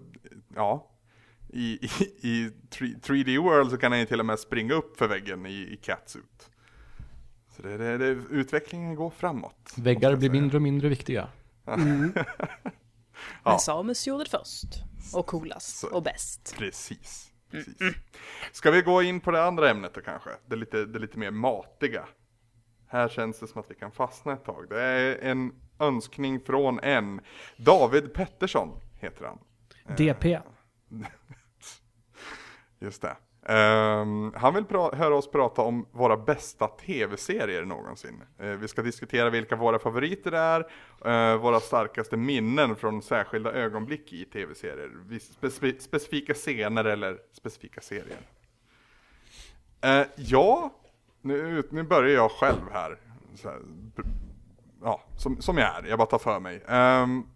ja, 0.55 0.91
i, 1.49 1.63
i, 1.63 1.89
i 2.29 2.51
3- 2.71 3.01
3D 3.01 3.43
World 3.43 3.71
så 3.71 3.77
kan 3.77 3.93
han 3.93 4.01
ju 4.01 4.07
till 4.07 4.21
och 4.21 4.27
med 4.27 4.39
springa 4.39 4.75
upp 4.75 4.97
för 4.99 5.09
väggen 5.09 5.47
i, 5.47 5.53
i 5.73 5.77
Catsuit. 5.83 6.51
Så 7.57 7.63
det, 7.63 7.77
det, 7.77 7.99
det, 7.99 8.07
utvecklingen 8.31 8.95
går 8.95 9.11
framåt. 9.11 9.73
Väggar 9.77 10.17
blir 10.17 10.31
mindre 10.31 10.57
och 10.59 10.63
mindre 10.63 10.89
viktiga. 10.89 11.29
Ja. 13.45 13.51
Men 13.51 13.59
Samus 13.59 14.07
gjorde 14.07 14.25
det 14.25 14.31
först. 14.31 14.67
Och 15.15 15.27
coolast. 15.27 15.77
Så- 15.77 15.89
Och 15.95 16.03
bäst. 16.03 16.55
Precis. 16.59 17.33
Precis. 17.55 17.95
Ska 18.53 18.71
vi 18.71 18.83
gå 18.83 19.03
in 19.03 19.21
på 19.21 19.31
det 19.31 19.45
andra 19.45 19.71
ämnet 19.71 19.95
då 19.95 20.01
kanske? 20.01 20.31
Det 20.47 20.57
lite, 20.57 20.85
det 20.85 20.99
lite 20.99 21.19
mer 21.19 21.31
matiga. 21.31 22.05
Här 22.89 23.09
känns 23.09 23.41
det 23.41 23.47
som 23.47 23.61
att 23.61 23.71
vi 23.71 23.75
kan 23.75 23.93
fastna 23.93 24.33
ett 24.33 24.45
tag. 24.45 24.67
Det 24.69 24.83
är 24.83 25.19
en 25.31 25.53
önskning 25.79 26.41
från 26.41 26.81
en 26.81 27.21
David 27.57 28.15
Pettersson 28.15 28.81
heter 29.01 29.25
han. 29.25 29.39
DP. 29.97 30.41
Just 32.79 33.03
det. 33.03 33.17
Um, 33.49 34.33
han 34.37 34.55
vill 34.55 34.65
pra- 34.65 34.95
höra 34.95 35.15
oss 35.15 35.31
prata 35.31 35.63
om 35.63 35.87
våra 35.93 36.17
bästa 36.17 36.69
tv-serier 36.69 37.65
någonsin. 37.65 38.23
Uh, 38.43 38.51
vi 38.51 38.69
ska 38.69 38.83
diskutera 38.83 39.31
vilka 39.31 39.57
våra 39.57 39.79
favoriter 39.79 40.33
är, 40.33 40.61
uh, 41.07 41.41
våra 41.41 41.61
starkaste 41.61 42.17
minnen 42.17 42.77
från 42.77 43.03
särskilda 43.03 43.53
ögonblick 43.53 44.13
i 44.13 44.25
tv-serier. 44.25 44.91
Spe 45.51 45.81
specifika 45.81 46.35
scener 46.35 46.85
eller 46.85 47.19
specifika 47.33 47.81
serier. 47.81 48.19
Uh, 49.87 50.07
ja, 50.17 50.75
nu, 51.21 51.63
nu 51.71 51.83
börjar 51.83 52.15
jag 52.15 52.31
själv 52.31 52.71
här. 52.73 52.99
Så 53.35 53.49
här 53.49 53.59
b- 53.97 54.03
ja, 54.83 55.03
som, 55.17 55.43
som 55.43 55.59
jag 55.59 55.77
är, 55.77 55.89
jag 55.89 55.99
bara 55.99 56.07
tar 56.09 56.19
för 56.19 56.41
mig. 56.41 56.63
Um, 56.69 57.27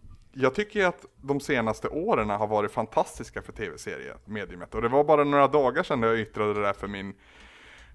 jag 0.40 0.54
tycker 0.54 0.86
att 0.86 1.04
de 1.16 1.40
senaste 1.40 1.88
åren 1.88 2.30
har 2.30 2.46
varit 2.46 2.72
fantastiska 2.72 3.42
för 3.42 3.52
tv-seriemediet. 3.52 4.74
Och 4.74 4.82
det 4.82 4.88
var 4.88 5.04
bara 5.04 5.24
några 5.24 5.48
dagar 5.48 5.82
sedan 5.82 6.02
jag 6.02 6.20
yttrade 6.20 6.54
det 6.54 6.62
där 6.62 6.72
för 6.72 6.88
min, 6.88 7.14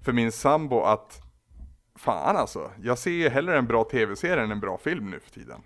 för 0.04 0.12
min 0.12 0.32
sambo 0.32 0.80
att 0.80 1.20
Fan 1.96 2.36
alltså, 2.36 2.70
jag 2.82 2.98
ser 2.98 3.10
ju 3.10 3.28
hellre 3.28 3.58
en 3.58 3.66
bra 3.66 3.84
tv-serie 3.84 4.44
än 4.44 4.50
en 4.50 4.60
bra 4.60 4.78
film 4.78 5.10
nu 5.10 5.20
för 5.20 5.30
tiden. 5.30 5.60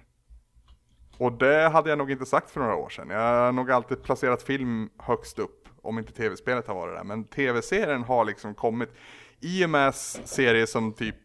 Och 1.19 1.33
det 1.33 1.69
hade 1.69 1.89
jag 1.89 1.99
nog 1.99 2.11
inte 2.11 2.27
sagt 2.27 2.51
för 2.51 2.61
några 2.61 2.75
år 2.75 2.89
sedan. 2.89 3.11
Jag 3.11 3.45
har 3.45 3.53
nog 3.53 3.71
alltid 3.71 4.03
placerat 4.03 4.43
film 4.43 4.91
högst 4.99 5.39
upp, 5.39 5.69
om 5.83 5.99
inte 5.99 6.13
tv-spelet 6.13 6.67
har 6.67 6.75
varit 6.75 6.97
där. 6.97 7.05
Men 7.05 7.25
tv-serien 7.25 8.03
har 8.03 8.25
liksom 8.25 8.55
kommit 8.55 8.89
i 9.41 9.65
och 9.65 9.71
med 9.71 9.95
serier 9.95 10.67
som 10.67 10.93
typ, 10.93 11.17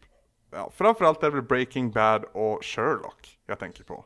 ja, 0.52 0.72
framförallt 0.76 1.24
är 1.24 1.30
det 1.30 1.36
väl 1.36 1.46
Breaking 1.46 1.92
Bad 1.92 2.26
och 2.34 2.66
Sherlock 2.66 3.40
jag 3.46 3.60
tänker 3.60 3.84
på. 3.84 4.06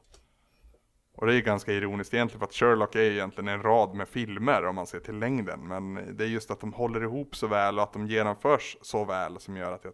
Och 1.18 1.28
det 1.28 1.36
är 1.36 1.42
ganska 1.42 1.72
ironiskt 1.74 2.14
egentligen 2.14 2.40
för 2.40 2.46
att 2.46 2.54
Sherlock 2.54 2.96
är 2.96 3.00
egentligen 3.00 3.48
en 3.48 3.62
rad 3.62 3.94
med 3.96 4.08
filmer 4.08 4.66
om 4.66 4.76
man 4.76 4.88
ser 4.88 5.00
till 5.00 5.20
längden. 5.20 5.68
Men 5.68 5.94
det 6.18 6.24
är 6.24 6.28
just 6.28 6.52
att 6.52 6.60
de 6.60 6.74
håller 6.74 7.04
ihop 7.04 7.36
så 7.36 7.48
väl 7.48 7.78
och 7.78 7.84
att 7.84 7.94
de 7.94 8.08
genomförs 8.08 8.78
så 8.82 9.06
väl 9.06 9.40
som 9.40 9.58
gör 9.58 9.72
att 9.72 9.84
jag 9.84 9.94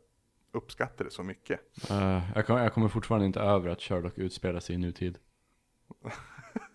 uppskattar 0.54 1.06
det 1.06 1.12
så 1.12 1.24
mycket. 1.24 1.60
Eh, 1.90 2.22
jag, 2.36 2.46
kom, 2.48 2.58
jag 2.58 2.74
kommer 2.74 2.88
fortfarande 2.88 3.26
inte 3.26 3.40
över 3.40 3.70
att 3.70 3.82
Sherlock 3.82 4.18
utspelar 4.18 4.60
sig 4.60 4.76
i 4.76 4.78
nutid. 4.78 5.18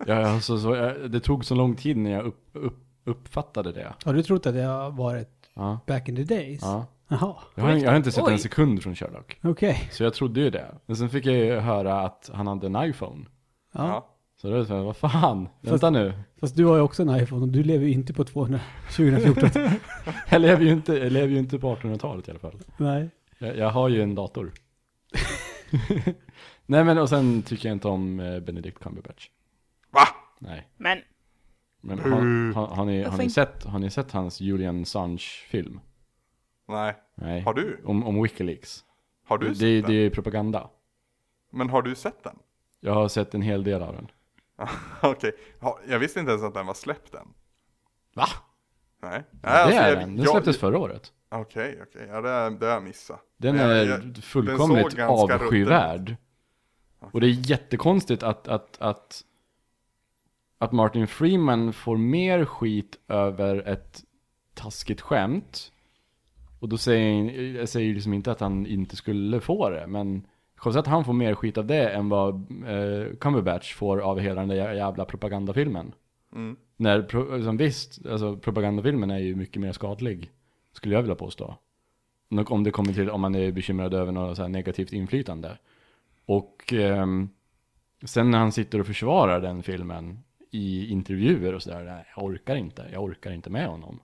jag, 0.06 0.18
alltså, 0.24 0.58
så, 0.58 0.74
jag, 0.76 1.10
det 1.10 1.20
tog 1.20 1.44
så 1.44 1.54
lång 1.54 1.76
tid 1.76 1.96
när 1.96 2.10
jag 2.10 2.24
upp, 2.24 2.48
upp, 2.52 2.78
uppfattade 3.04 3.72
det. 3.72 3.94
Har 4.04 4.12
du 4.14 4.22
trott 4.22 4.46
att 4.46 4.54
det 4.54 4.62
har 4.62 4.90
varit 4.90 5.50
Ja, 5.54 5.80
back 5.86 6.08
in 6.08 6.16
the 6.16 6.24
days? 6.34 6.60
ja. 6.62 6.86
Jaha, 7.10 7.34
Jag, 7.54 7.62
har, 7.64 7.70
jag 7.72 7.90
har 7.90 7.96
inte 7.96 8.12
sett 8.12 8.24
Oj. 8.24 8.32
en 8.32 8.38
sekund 8.38 8.82
från 8.82 8.94
Sherlock. 8.94 9.38
okej. 9.42 9.88
Så 9.92 10.02
jag 10.04 10.14
trodde 10.14 10.40
ju 10.40 10.50
det. 10.50 10.74
Men 10.86 10.96
sen 10.96 11.10
fick 11.10 11.26
jag 11.26 11.34
ju 11.36 11.56
höra 11.56 12.00
att 12.00 12.30
han 12.34 12.46
hade 12.46 12.66
en 12.66 12.76
iPhone. 12.90 13.26
Ja. 13.72 14.14
Så 14.40 14.50
då 14.50 14.64
så 14.64 14.74
här, 14.74 14.82
vad 14.82 14.96
fan, 14.96 15.48
vänta 15.60 15.90
nu. 15.90 16.12
Fast 16.40 16.56
du 16.56 16.64
har 16.64 16.76
ju 16.76 16.82
också 16.82 17.02
en 17.02 17.16
iPhone 17.22 17.42
och 17.42 17.48
du 17.48 17.62
lever 17.62 17.86
ju 17.86 17.92
inte 17.92 18.12
på 18.14 18.24
200, 18.24 18.60
2014. 18.96 19.50
Jag 20.30 20.40
lever 20.40 20.64
ju 20.64 20.72
inte, 20.72 20.92
jag 20.92 21.12
lever 21.12 21.28
ju 21.28 21.38
inte 21.38 21.58
på 21.58 21.76
1800-talet 21.76 22.28
i 22.28 22.30
alla 22.30 22.40
fall. 22.40 22.58
Nej. 22.76 23.10
Jag, 23.38 23.56
jag 23.56 23.70
har 23.70 23.88
ju 23.88 24.02
en 24.02 24.14
dator. 24.14 24.52
Nej 26.66 26.84
men 26.84 26.98
och 26.98 27.08
sen 27.08 27.42
tycker 27.42 27.68
jag 27.68 27.76
inte 27.76 27.88
om 27.88 28.20
eh, 28.20 28.40
Benedict 28.40 28.78
Cumberbatch. 28.78 29.28
Va? 29.90 30.08
Nej. 30.38 30.68
Men 30.76 30.98
Men 31.80 31.98
har, 31.98 32.52
har, 32.52 32.66
har, 32.74 32.84
ni, 32.84 33.02
har, 33.02 33.18
ni 33.18 33.30
sett, 33.30 33.64
har 33.64 33.78
ni 33.78 33.90
sett 33.90 34.12
hans 34.12 34.40
Julian 34.40 34.82
Assange-film? 34.82 35.80
Nej. 36.68 36.94
Nej. 37.14 37.40
Har 37.40 37.54
du? 37.54 37.80
Om, 37.84 38.04
om 38.04 38.22
Wikileaks. 38.22 38.84
Har 39.26 39.38
du 39.38 39.48
det, 39.48 39.54
sett 39.54 39.60
det, 39.60 39.80
den? 39.80 39.90
det 39.90 39.96
är 39.96 40.10
propaganda. 40.10 40.70
Men 41.50 41.70
har 41.70 41.82
du 41.82 41.94
sett 41.94 42.24
den? 42.24 42.38
Jag 42.80 42.94
har 42.94 43.08
sett 43.08 43.34
en 43.34 43.42
hel 43.42 43.64
del 43.64 43.82
av 43.82 43.94
den. 43.94 44.08
Okej, 45.02 45.32
Ha- 45.60 45.78
jag 45.88 45.98
visste 45.98 46.20
inte 46.20 46.32
ens 46.32 46.44
att 46.44 46.54
den 46.54 46.66
var 46.66 46.74
släppt 46.74 47.14
än. 47.14 47.28
Va? 48.14 48.26
Nej. 49.02 49.22
det 49.30 49.38
Nej, 49.42 49.52
alltså, 49.62 49.80
är 49.80 49.88
jag- 49.88 49.98
den. 49.98 50.08
Den 50.16 50.24
jag- 50.24 50.30
släpptes 50.32 50.58
förra 50.58 50.78
året. 50.78 51.12
Okej, 51.30 51.78
okej. 51.82 52.06
Ja, 52.10 52.20
det, 52.20 52.50
det 52.58 52.66
har 52.66 52.72
jag 52.72 52.82
missat. 52.82 53.20
Den 53.36 53.56
jag- 53.56 53.78
är 53.78 53.84
jag- 53.86 54.16
fullkomligt 54.24 54.96
den 54.96 55.08
avskyvärd. 55.08 56.16
Och 57.12 57.20
det 57.20 57.26
är 57.26 57.50
jättekonstigt 57.50 58.22
att, 58.22 58.48
att, 58.48 58.76
att, 58.80 59.24
att 60.58 60.72
Martin 60.72 61.06
Freeman 61.06 61.72
får 61.72 61.96
mer 61.96 62.44
skit 62.44 62.98
över 63.08 63.68
ett 63.68 64.04
taskigt 64.54 65.00
skämt. 65.00 65.72
Och 66.60 66.68
då 66.68 66.78
säger 66.78 67.24
jag, 67.24 67.44
jag 67.62 67.68
säger 67.68 67.94
liksom 67.94 68.14
inte 68.14 68.32
att 68.32 68.40
han 68.40 68.66
inte 68.66 68.96
skulle 68.96 69.40
få 69.40 69.70
det, 69.70 69.86
men 69.86 70.26
konstigt 70.58 70.80
att 70.80 70.86
han 70.86 71.04
får 71.04 71.12
mer 71.12 71.34
skit 71.34 71.58
av 71.58 71.66
det 71.66 71.88
än 71.88 72.08
vad 72.08 72.34
eh, 72.50 73.16
Cumberbatch 73.20 73.74
får 73.74 73.98
av 73.98 74.18
hela 74.18 74.40
den 74.40 74.48
där 74.48 74.56
jä- 74.56 74.74
jävla 74.74 75.04
propagandafilmen. 75.04 75.92
Mm. 76.34 76.56
När, 76.76 77.16
alltså, 77.34 77.50
visst, 77.52 78.06
alltså 78.06 78.36
propagandafilmen 78.36 79.10
är 79.10 79.18
ju 79.18 79.36
mycket 79.36 79.62
mer 79.62 79.72
skadlig, 79.72 80.30
skulle 80.72 80.94
jag 80.94 81.02
vilja 81.02 81.14
påstå. 81.14 81.56
Om 82.30 82.64
det 82.64 82.70
kommer 82.70 82.92
till, 82.92 83.10
om 83.10 83.20
man 83.20 83.34
är 83.34 83.52
bekymrad 83.52 83.94
över 83.94 84.12
något 84.12 84.50
negativt 84.50 84.92
inflytande. 84.92 85.58
Och 86.26 86.72
ehm, 86.72 87.28
sen 88.04 88.30
när 88.30 88.38
han 88.38 88.52
sitter 88.52 88.80
och 88.80 88.86
försvarar 88.86 89.40
den 89.40 89.62
filmen 89.62 90.18
i 90.50 90.86
intervjuer 90.86 91.54
och 91.54 91.62
sådär, 91.62 92.04
jag 92.16 92.24
orkar 92.24 92.56
inte, 92.56 92.86
jag 92.92 93.02
orkar 93.02 93.32
inte 93.32 93.50
med 93.50 93.66
honom. 93.66 94.00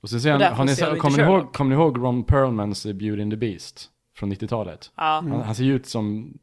Och 0.00 0.10
sen 0.10 0.20
säger 0.20 0.38
han, 0.38 0.56
har 0.56 0.64
ni, 0.64 0.98
kommer, 1.00 1.16
ni 1.16 1.22
ihåg, 1.22 1.52
kommer 1.52 1.76
ni 1.76 1.82
ihåg 1.82 1.98
Ron 1.98 2.24
Perlmans 2.24 2.86
eh, 2.86 2.92
Beauty 2.92 3.22
and 3.22 3.32
the 3.32 3.36
Beast? 3.36 3.90
Från 4.18 4.32
90-talet? 4.32 4.92
ja, 4.96 5.02
Han, 5.02 5.30
han 5.42 5.54
ser 5.54 5.64
ju 5.64 5.74
ut 5.76 5.86
som 5.86 6.38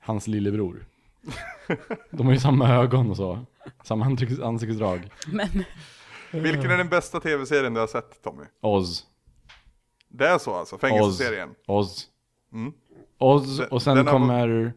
hans 0.00 0.26
lillebror. 0.26 0.86
De 2.10 2.26
har 2.26 2.32
ju 2.32 2.40
samma 2.40 2.68
ögon 2.68 3.10
och 3.10 3.16
så. 3.16 3.38
Samma 3.84 4.04
ansikts- 4.04 4.42
ansiktsdrag. 4.44 5.10
men 5.32 5.48
Vilken 6.42 6.70
är 6.70 6.76
den 6.78 6.88
bästa 6.88 7.20
tv-serien 7.20 7.74
du 7.74 7.80
har 7.80 7.86
sett 7.86 8.22
Tommy? 8.22 8.44
Oz. 8.60 9.06
Det 10.08 10.26
är 10.28 10.38
så 10.38 10.54
alltså? 10.54 10.78
Fängelseserien? 10.78 11.48
Oz. 11.66 12.08
Mm. 12.52 12.72
Oz 13.18 13.60
och 13.60 13.82
sen 13.82 13.96
den 13.96 14.06
har- 14.06 14.12
kommer 14.12 14.72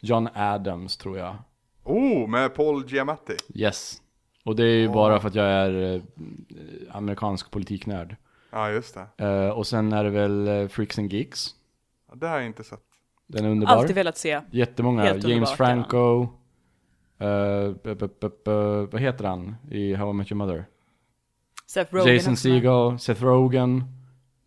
John 0.00 0.28
Adams 0.34 0.96
tror 0.96 1.18
jag. 1.18 1.34
Oh, 1.84 2.28
med 2.28 2.54
Paul 2.54 2.84
Giamatti. 2.86 3.36
Yes. 3.54 3.98
Och 4.44 4.56
det 4.56 4.64
är 4.64 4.76
ju 4.76 4.88
bara 4.88 5.20
för 5.20 5.28
att 5.28 5.34
jag 5.34 5.46
är 5.46 5.94
eh, 5.94 6.02
amerikansk 6.90 7.50
politiknörd. 7.50 8.16
Ja, 8.50 8.70
just 8.70 8.94
det. 9.16 9.24
Eh, 9.26 9.48
och 9.50 9.66
sen 9.66 9.92
är 9.92 10.04
det 10.04 10.10
väl 10.10 10.48
eh, 10.48 10.68
Freaks 10.68 10.98
and 10.98 11.12
Geeks. 11.12 11.54
Det 12.14 12.28
har 12.28 12.36
jag 12.36 12.46
inte 12.46 12.64
sett. 12.64 12.80
Den 13.26 13.44
är 13.44 13.48
underbar. 13.50 13.74
alltid 13.74 13.94
velat 13.96 14.16
se. 14.16 14.40
Jättemånga. 14.50 15.02
Helt 15.02 15.24
James 15.24 15.32
underbart, 15.34 15.56
Franco. 15.56 16.22
eh, 17.18 17.72
b- 17.84 17.94
b- 17.94 18.08
b- 18.20 18.28
b- 18.44 18.86
vad 18.92 19.00
heter 19.00 19.24
han 19.24 19.56
i 19.70 19.94
How 19.94 20.10
I 20.10 20.12
Met 20.12 20.32
Your 20.32 20.36
Mother? 20.38 20.64
Seth 21.66 21.94
Rogen 21.94 22.14
Jason. 22.14 22.36
Segel, 22.36 22.98
Seth 22.98 23.22
Rogen. 23.24 23.84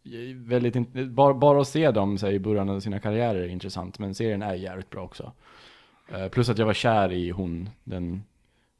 Eh, 0.05 0.35
Väldigt 0.35 1.09
bara, 1.09 1.33
bara 1.33 1.61
att 1.61 1.67
se 1.67 1.91
dem 1.91 2.17
så 2.17 2.25
här, 2.25 2.33
i 2.33 2.39
början 2.39 2.69
av 2.69 2.79
sina 2.79 2.99
karriärer 2.99 3.39
är 3.41 3.47
intressant, 3.47 3.99
men 3.99 4.15
serien 4.15 4.41
är 4.41 4.53
jävligt 4.53 4.89
bra 4.89 5.03
också. 5.03 5.31
Eh, 6.11 6.27
plus 6.27 6.49
att 6.49 6.57
jag 6.57 6.65
var 6.65 6.73
kär 6.73 7.11
i 7.11 7.29
hon, 7.29 7.69
den 7.83 8.23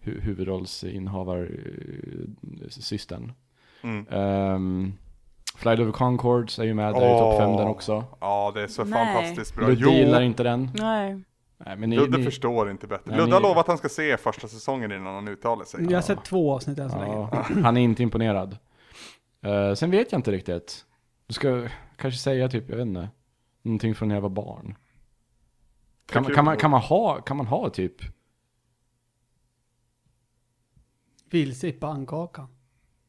hu- 0.03 0.21
huvudrollsinnehavar 0.21 1.37
uh, 1.41 2.67
systern. 2.69 3.31
Mm. 3.83 4.05
Ehm, 4.09 4.93
Flight 5.55 5.79
of 5.79 5.95
Concords 5.95 6.59
är 6.59 6.63
ju 6.63 6.73
med 6.73 6.93
där 6.93 7.15
i 7.15 7.19
topp 7.19 7.37
5 7.37 7.51
den 7.57 7.67
också. 7.67 8.03
Ja, 8.19 8.51
det 8.55 8.61
är 8.63 8.67
så 8.67 8.83
Nej. 8.83 9.05
fantastiskt 9.15 9.55
bra. 9.55 9.67
Ludde 9.67 9.81
Jo, 9.83 9.89
gillar 9.91 10.21
inte 10.21 10.43
den. 10.43 10.71
Nej. 10.75 11.21
Nej, 11.57 11.75
men 11.77 11.89
ni, 11.89 11.95
Ludde 11.95 12.17
ni, 12.17 12.23
förstår 12.23 12.71
inte 12.71 12.87
bättre. 12.87 13.03
Nej, 13.05 13.17
Ludde 13.17 13.25
ni- 13.29 13.33
har 13.33 13.41
lovat 13.41 13.57
att 13.57 13.67
han 13.67 13.77
ska 13.77 13.89
se 13.89 14.17
första 14.17 14.47
säsongen 14.47 14.91
innan 14.91 15.15
han 15.15 15.27
uttalar 15.27 15.65
sig. 15.65 15.83
Jag 15.83 15.97
har 15.97 16.01
sett 16.01 16.23
två 16.25 16.53
avsnitt 16.55 16.79
än 16.79 16.89
så 16.89 16.99
länge. 16.99 17.27
han 17.63 17.77
är 17.77 17.81
inte 17.81 18.03
imponerad. 18.03 18.57
Eh, 19.41 19.73
sen 19.73 19.91
vet 19.91 20.11
jag 20.11 20.19
inte 20.19 20.31
riktigt. 20.31 20.85
Du 21.27 21.33
ska 21.33 21.67
kanske 21.97 22.19
säga 22.19 22.49
typ, 22.49 22.69
jag 22.69 22.77
vet 22.77 22.85
inte, 22.87 23.09
någonting 23.61 23.95
från 23.95 24.07
när 24.09 24.15
jag 24.15 24.21
var 24.21 24.29
barn. 24.29 24.75
Kan, 26.11 26.23
man- 26.23 26.33
kan, 26.33 26.45
man, 26.45 26.57
kan, 26.57 26.71
man 26.71 26.81
ha, 26.81 27.21
kan 27.21 27.37
man 27.37 27.47
ha 27.47 27.69
typ, 27.69 27.93
Vilse 31.29 31.67
i 31.67 31.71
pannkakan. 31.71 32.47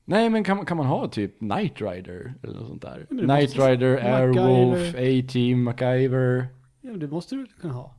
Nej 0.08 0.30
men 0.30 0.44
kan, 0.44 0.56
man- 0.56 0.66
kan 0.66 0.76
man 0.76 0.86
ha 0.86 1.08
typ 1.08 1.38
Knight 1.38 1.80
Rider 1.80 2.34
eller 2.42 2.54
något 2.54 2.68
sånt 2.68 2.82
där? 2.82 3.06
Knight 3.08 3.56
Rider, 3.58 3.96
Airwolf. 4.14 4.94
A-Team, 4.94 5.62
MacGyver. 5.62 6.46
Ja, 6.80 6.90
men 6.90 7.00
det 7.00 7.06
måste 7.08 7.34
du 7.34 7.46
kunna 7.60 7.72
ha? 7.74 7.92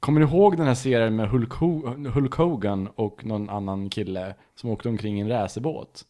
Kommer 0.00 0.20
du 0.20 0.26
ihåg 0.26 0.56
den 0.56 0.66
här 0.66 0.74
serien 0.74 1.16
med 1.16 1.28
Hulk, 1.28 1.52
Ho- 1.52 2.08
Hulk 2.08 2.34
Hogan 2.34 2.88
och 2.94 3.24
någon 3.26 3.50
annan 3.50 3.90
kille 3.90 4.34
som 4.54 4.70
åkte 4.70 4.88
omkring 4.88 5.18
i 5.18 5.20
en 5.20 5.28
racerbåt? 5.28 6.04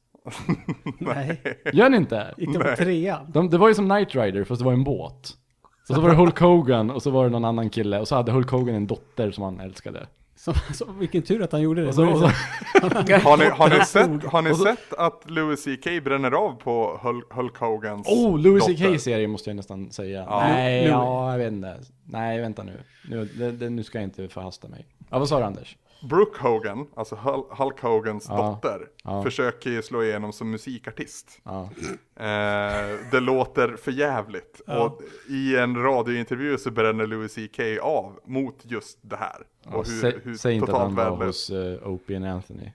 Nej. 0.98 1.40
Gör 1.72 1.88
ni 1.90 1.96
inte? 1.96 2.34
Gick 2.38 2.52
det 2.52 2.58
på 2.58 2.76
trean? 2.76 3.30
De, 3.32 3.50
det 3.50 3.58
var 3.58 3.68
ju 3.68 3.74
som 3.74 3.88
Knight 3.88 4.14
Rider 4.14 4.44
fast 4.44 4.58
det 4.60 4.64
var 4.64 4.72
en 4.72 4.84
båt. 4.84 5.36
Så, 5.86 5.94
så 5.94 6.00
var 6.00 6.08
det 6.08 6.14
Hulk 6.16 6.38
Hogan 6.38 6.90
och 6.90 7.02
så 7.02 7.10
var 7.10 7.24
det 7.24 7.30
någon 7.30 7.44
annan 7.44 7.70
kille 7.70 8.00
och 8.00 8.08
så 8.08 8.14
hade 8.14 8.32
Hulk 8.32 8.50
Hogan 8.50 8.74
en 8.74 8.86
dotter 8.86 9.30
som 9.30 9.44
han 9.44 9.60
älskade. 9.60 10.06
Så, 10.46 10.54
så, 10.74 10.92
vilken 10.92 11.22
tur 11.22 11.42
att 11.42 11.52
han 11.52 11.62
gjorde 11.62 11.84
det. 11.84 11.92
Så, 11.92 12.04
Har 12.04 13.36
ni, 13.36 13.44
har 13.44 13.78
ni, 13.78 13.84
sett, 13.84 14.24
har 14.24 14.42
ni 14.42 14.54
sett 14.54 14.92
att 14.98 15.30
Louis 15.30 15.64
CK 15.64 16.04
bränner 16.04 16.30
av 16.30 16.52
på 16.52 17.00
Hulk, 17.02 17.24
Hulk 17.30 17.56
Hogans 17.56 18.08
oh, 18.08 18.38
Louis 18.38 18.66
dotter? 18.66 18.96
CK-serie 18.96 19.28
måste 19.28 19.50
jag 19.50 19.56
nästan 19.56 19.90
säga. 19.90 20.26
Ja. 20.28 20.40
Nej, 20.40 20.80
Louis. 20.80 20.90
ja, 20.90 21.32
jag 21.32 21.38
vet 21.38 21.52
inte. 21.52 21.76
Nej, 22.04 22.40
vänta 22.40 22.62
nu. 22.62 22.80
Nu, 23.08 23.24
det, 23.24 23.52
det, 23.52 23.70
nu 23.70 23.84
ska 23.84 23.98
jag 23.98 24.04
inte 24.04 24.28
förhasta 24.28 24.68
mig. 24.68 24.86
Ja, 25.10 25.18
vad 25.18 25.28
sa 25.28 25.38
du 25.38 25.44
Anders? 25.44 25.76
Brooke 26.02 26.42
Hogan, 26.42 26.86
alltså 26.96 27.14
Hul- 27.14 27.46
Hulk 27.56 27.80
Hogans 27.80 28.26
Ja. 28.28 28.36
dotter, 28.36 28.80
Ja. 29.04 29.22
försöker 29.22 29.70
ju 29.70 29.82
slå 29.82 30.02
igenom 30.02 30.32
som 30.32 30.50
musikartist. 30.50 31.40
Ja. 31.44 31.62
Eh, 32.16 32.96
det 33.10 33.20
låter 33.20 33.76
för 33.76 33.92
jävligt. 33.92 34.60
Och 34.66 35.00
i 35.28 35.56
en 35.56 35.76
radiointervju 35.82 36.58
så 36.58 36.70
bränner 36.70 37.06
Louis 37.06 37.34
CK 37.34 37.60
av 37.82 38.20
mot 38.24 38.54
just 38.64 38.98
det 39.02 39.16
här. 39.16 39.36
Ja, 39.64 39.70
Och 39.76 39.86
hur, 39.88 40.00
säg, 40.00 40.14
hur 40.24 40.34
säg 40.36 40.54
inte 40.54 40.72
att 40.72 40.78
han 40.78 40.94
var 40.94 41.26
hos 41.26 41.50
uh, 41.50 41.88
Opie 41.88 42.16
and 42.16 42.26
Anthony. 42.26 42.72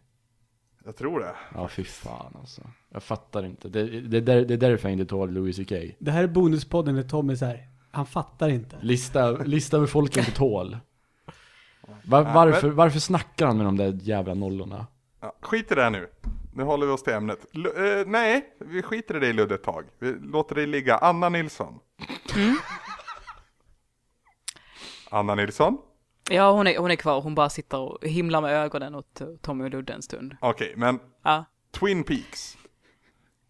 Jag 0.85 0.95
tror 0.95 1.19
det. 1.19 1.35
Ja, 1.55 1.67
fy 1.67 1.83
fan 1.83 2.35
alltså. 2.39 2.61
Jag 2.89 3.03
fattar 3.03 3.45
inte. 3.45 3.69
Det, 3.69 3.83
det, 4.01 4.17
är 4.17 4.21
där, 4.21 4.45
det 4.45 4.53
är 4.53 4.57
därför 4.57 4.89
jag 4.89 4.93
inte 4.99 5.05
tål 5.09 5.31
Louis 5.31 5.57
CK. 5.57 5.71
Det 5.99 6.11
här 6.11 6.23
är 6.23 6.27
bonuspodden 6.27 6.95
där 6.95 7.03
Tommy 7.03 7.35
säger 7.35 7.67
han 7.91 8.05
fattar 8.05 8.49
inte. 8.49 8.77
Lista, 8.81 9.31
lista 9.31 9.77
över 9.77 9.87
folk 9.87 10.17
inte 10.17 10.31
tål. 10.31 10.77
Var, 12.05 12.23
varför, 12.23 12.69
varför 12.69 12.99
snackar 12.99 13.45
han 13.47 13.57
med 13.57 13.65
de 13.65 13.77
där 13.77 13.99
jävla 14.01 14.33
nollorna? 14.33 14.87
Ja, 15.21 15.33
skit 15.41 15.71
i 15.71 15.75
det 15.75 15.83
här 15.83 15.89
nu. 15.89 16.07
Nu 16.53 16.63
håller 16.63 16.85
vi 16.85 16.91
oss 16.91 17.03
till 17.03 17.13
ämnet. 17.13 17.45
L- 17.53 17.65
eh, 17.77 18.07
nej, 18.07 18.55
vi 18.59 18.81
skiter 18.81 19.15
i 19.15 19.19
dig 19.19 19.33
Ludde 19.33 19.55
ett 19.55 19.63
tag. 19.63 19.85
Vi 19.99 20.11
låter 20.21 20.55
dig 20.55 20.67
ligga. 20.67 20.97
Anna 20.97 21.29
Nilsson. 21.29 21.79
Anna 25.11 25.35
Nilsson? 25.35 25.77
Ja, 26.29 26.51
hon 26.51 26.67
är, 26.67 26.77
hon 26.77 26.91
är 26.91 26.95
kvar. 26.95 27.21
Hon 27.21 27.35
bara 27.35 27.49
sitter 27.49 27.77
och 27.79 27.97
himlar 28.07 28.41
med 28.41 28.51
ögonen 28.63 28.95
åt 28.95 29.21
Tommy 29.41 29.63
och 29.63 29.69
Ludde 29.69 29.93
en 29.93 30.01
stund. 30.01 30.35
Okej, 30.41 30.73
men 30.77 30.99
Ja. 31.23 31.45
Twin 31.71 32.03
Peaks. 32.03 32.57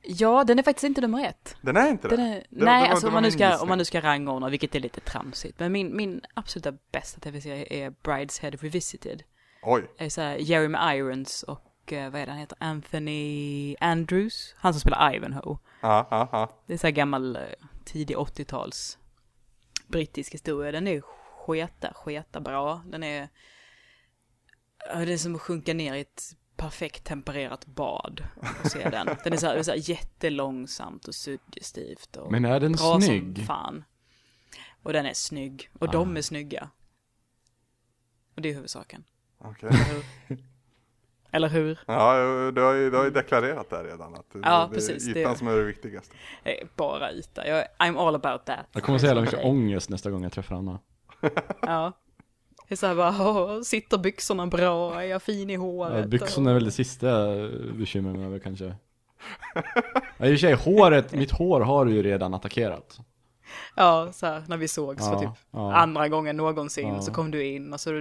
Ja, 0.04 0.44
den 0.44 0.60
är 0.60 0.64
faktiskt 0.64 0.84
inte 0.84 1.02
nummer 1.02 1.26
ett. 1.26 1.56
Den 1.62 1.78
är 1.78 1.90
inte 1.90 2.08
Den 2.08 2.20
är, 2.20 2.36
Det- 2.36 2.46
det 2.50 2.66
nej, 2.66 2.82
var- 2.82 2.88
alltså 2.90 3.06
det 3.06 3.08
om 3.08 3.14
man, 3.14 3.24
nu 3.24 3.32
ska, 3.32 3.44
gissning. 3.46 3.62
om 3.62 3.70
man 3.70 3.78
nu 3.78 3.86
ska 3.86 4.02
rangordna, 4.02 4.50
vilket 4.50 4.76
är 4.76 4.80
lite 4.80 5.00
tramsigt. 5.00 5.60
Men 5.60 5.72
min, 5.72 5.96
min 5.96 6.22
absoluta 6.34 6.74
bästa 6.92 7.20
tv-serie 7.20 7.66
är 7.70 7.90
Brideshead 8.04 8.52
Revisited. 8.52 9.24
Oj. 9.64 9.92
Det 9.98 10.06
är 10.06 10.10
så 10.10 10.22
här 10.22 10.36
Jeremy 10.38 10.78
Irons 10.98 11.44
och 11.44 11.94
eh, 11.94 12.12
vad 12.12 12.22
är 12.22 12.26
det 12.26 12.32
han 12.32 12.40
heter? 12.42 12.58
Anthony 12.62 13.76
Andrews. 13.80 14.56
Han 14.58 14.74
som 14.74 14.80
spelar 14.82 15.16
Ivanhoe. 15.16 15.58
Ja, 15.82 16.08
ja, 16.12 16.30
ja. 16.32 16.62
Det 16.66 16.74
är 16.74 16.78
så 16.78 16.88
här 16.88 16.92
gammal 16.92 17.36
eh, 17.36 17.42
tidig 17.86 18.18
80-tals 18.18 18.98
brittisk 19.88 20.34
historia. 20.34 20.72
Den 20.72 20.88
är 20.88 21.02
sketa, 21.46 21.94
sketa 21.96 22.40
bra. 22.42 22.82
Den 22.86 23.04
är, 23.04 23.30
det 25.06 25.14
är 25.14 25.18
som 25.18 25.36
att 25.36 25.42
sjunka 25.42 25.74
ner 25.74 25.94
i 25.94 26.00
ett 26.02 26.24
perfekt 26.62 27.04
tempererat 27.04 27.65
bad 27.65 28.24
och 28.63 28.71
se 28.71 28.89
den. 28.89 29.08
Den 29.24 29.34
är 29.34 29.38
så 29.38 29.47
här, 29.47 29.63
så 29.63 29.71
här 29.71 29.89
jättelångsamt 29.89 31.08
och 31.08 31.15
suggestivt 31.15 32.15
och 32.17 32.32
Men 32.32 32.45
är 32.45 32.60
den 32.60 32.71
bra 32.71 33.02
snygg? 33.02 33.36
som 33.38 33.45
fan. 33.45 33.84
Och 34.84 34.93
den 34.93 35.06
är 35.06 35.13
snygg. 35.13 35.69
Och 35.80 35.91
de 35.91 36.17
är 36.17 36.21
snygga. 36.21 36.69
Och 38.36 38.41
det 38.41 38.50
är 38.50 38.54
huvudsaken. 38.54 39.04
Okej. 39.38 39.69
Eller 39.69 39.80
hur? 39.93 40.06
Eller 41.32 41.50
hur? 41.50 41.80
Ja, 41.88 42.52
du 42.52 42.62
har 42.62 42.74
ju, 42.74 42.91
du 42.91 42.97
har 42.97 43.04
ju 43.04 43.10
deklarerat 43.12 43.69
det 43.69 43.84
redan. 43.84 44.15
Att 44.15 44.26
Ja, 44.43 44.67
det 44.69 44.76
precis, 44.76 45.08
är 45.08 45.13
det- 45.13 45.19
ytan 45.21 45.38
som 45.38 45.47
är 45.47 45.56
det 45.56 45.63
viktigaste. 45.63 46.15
Det 46.43 46.62
är 46.62 46.67
bara 46.76 47.12
yta. 47.13 47.47
Jag, 47.47 47.65
I'm 47.80 48.08
all 48.08 48.15
about 48.15 48.45
that. 48.45 48.65
Jag 48.71 48.84
kommer 48.84 48.95
att 48.95 49.02
så 49.02 49.08
jävla 49.08 49.21
mycket 49.21 49.45
ångest 49.45 49.89
nästa 49.89 50.12
gång 50.12 50.24
jag 50.24 50.32
träffar 50.32 50.56
Anna. 50.56 50.80
Ja. 51.62 51.91
Det 52.71 52.75
är 52.75 52.77
så 52.77 52.88
här 52.88 52.95
bara, 52.95 53.63
sitter 53.63 53.97
byxorna 53.97 54.47
bra? 54.47 55.01
Är 55.01 55.05
jag 55.05 55.21
fin 55.21 55.49
i 55.49 55.55
håret? 55.55 55.99
Ja, 55.99 56.07
byxorna 56.07 56.49
är 56.49 56.53
väl 56.53 56.65
det 56.65 56.71
sista 56.71 57.27
bekymrar 57.77 58.13
mig 58.13 58.25
över 58.25 58.39
kanske. 58.39 58.75
Ja, 60.17 60.25
i 60.25 60.36
och 60.36 60.38
för 60.38 60.38
sig, 60.38 60.53
håret, 60.53 61.13
mitt 61.13 61.31
hår 61.31 61.62
har 61.62 61.86
du 61.86 61.93
ju 61.93 62.03
redan 62.03 62.34
attackerat. 62.34 62.99
Ja, 63.75 64.10
så 64.13 64.25
här, 64.25 64.43
när 64.47 64.57
vi 64.57 64.67
sågs 64.67 65.05
för 65.07 65.13
Ja, 65.13 65.19
typ 65.19 65.29
ja. 65.51 65.75
andra 65.75 66.07
gången 66.10 66.38
någonsin 66.38 66.88
Ja. 66.88 67.01
så 67.01 67.12
kom 67.13 67.31
du 67.31 67.45
in 67.45 67.73
och 67.73 67.79
så 67.79 67.91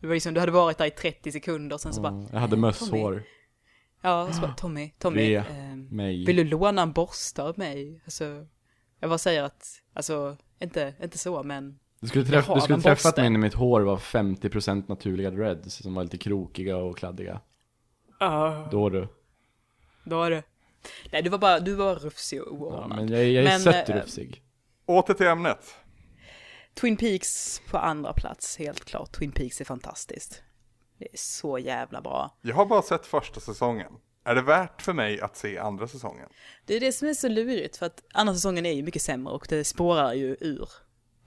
det 0.00 0.06
var 0.06 0.14
liksom, 0.14 0.34
du 0.34 0.40
hade 0.40 0.52
varit 0.52 0.78
där 0.78 0.86
i 0.86 0.90
30 0.90 1.32
sekunder 1.32 1.74
och 1.76 1.80
sen 1.80 1.92
så 1.92 2.00
bara, 2.00 2.12
Ja, 2.12 2.28
Jag 2.32 2.40
hade 2.40 2.56
mösshår. 2.56 3.22
ja, 4.02 4.22
och 4.28 4.34
så 4.34 4.40
bara, 4.40 4.54
Tommy, 4.54 4.90
Tommy, 4.98 5.34
ehm, 5.34 5.88
mig. 5.90 6.24
vill 6.26 6.36
du 6.36 6.44
låna 6.44 6.82
en 6.82 6.92
borste 6.92 7.42
av 7.42 7.58
mig? 7.58 8.00
Alltså, 8.04 8.46
jag 9.00 9.10
bara 9.10 9.18
säger 9.18 9.42
att, 9.42 9.66
alltså, 9.94 10.36
inte, 10.60 10.94
inte 11.02 11.18
så, 11.18 11.42
men 11.42 11.78
Du 12.04 12.08
skulle, 12.08 12.24
träff, 12.24 12.46
har 12.46 12.54
du 12.54 12.60
skulle 12.60 12.80
träffat 12.82 13.16
mig 13.16 13.30
när 13.30 13.38
mitt 13.38 13.54
hår 13.54 13.80
var 13.80 13.96
50% 13.96 14.84
naturliga 14.88 15.30
dreads 15.30 15.74
som 15.76 15.94
var 15.94 16.02
lite 16.02 16.18
krokiga 16.18 16.76
och 16.76 16.98
kladdiga. 16.98 17.40
ja, 18.20 18.68
Då 18.70 18.88
du. 18.90 19.08
då 20.04 20.22
är 20.22 20.30
det. 20.30 20.42
Nej, 21.12 21.22
du 21.22 21.30
var 21.30 21.38
bara, 21.38 21.60
du 21.60 21.74
var 21.74 21.94
rufsig 21.96 22.42
och 22.42 22.48
Ja, 22.48 22.52
oordnad. 22.52 22.88
men 22.98 23.08
jag, 23.08 23.24
jag 23.28 23.44
är 23.44 23.48
Men, 23.48 23.60
sött 23.60 23.88
eh, 23.88 23.96
rufsig. 23.96 24.42
Åter 24.86 25.14
till 25.14 25.26
ämnet. 25.26 25.74
Twin 26.74 26.96
Peaks 26.96 27.62
på 27.70 27.78
andra 27.78 28.12
plats, 28.12 28.56
helt 28.58 28.84
klart. 28.84 29.12
Twin 29.12 29.32
Peaks 29.32 29.60
är 29.60 29.64
fantastiskt. 29.64 30.42
Det 30.98 31.04
är 31.04 31.16
så 31.18 31.58
jävla 31.58 32.00
bra. 32.00 32.36
Jag 32.42 32.54
har 32.56 32.66
bara 32.66 32.82
sett 32.82 33.06
första 33.06 33.40
säsongen. 33.40 33.92
Är 34.24 34.34
det 34.34 34.42
värt 34.42 34.82
för 34.82 34.92
mig 34.92 35.20
att 35.20 35.36
se 35.36 35.58
andra 35.58 35.88
säsongen? 35.88 36.28
Det 36.66 36.74
är 36.76 36.80
det 36.80 36.92
som 36.92 37.08
är 37.08 37.14
så 37.14 37.28
lurigt, 37.28 37.76
för 37.76 37.86
att 37.86 38.02
andra 38.14 38.34
säsongen 38.34 38.66
är 38.66 38.72
ju 38.72 38.82
mycket 38.82 39.02
sämre 39.02 39.32
och 39.34 39.46
det 39.48 39.64
spårar 39.64 40.12
ju 40.14 40.36
ur 40.40 40.68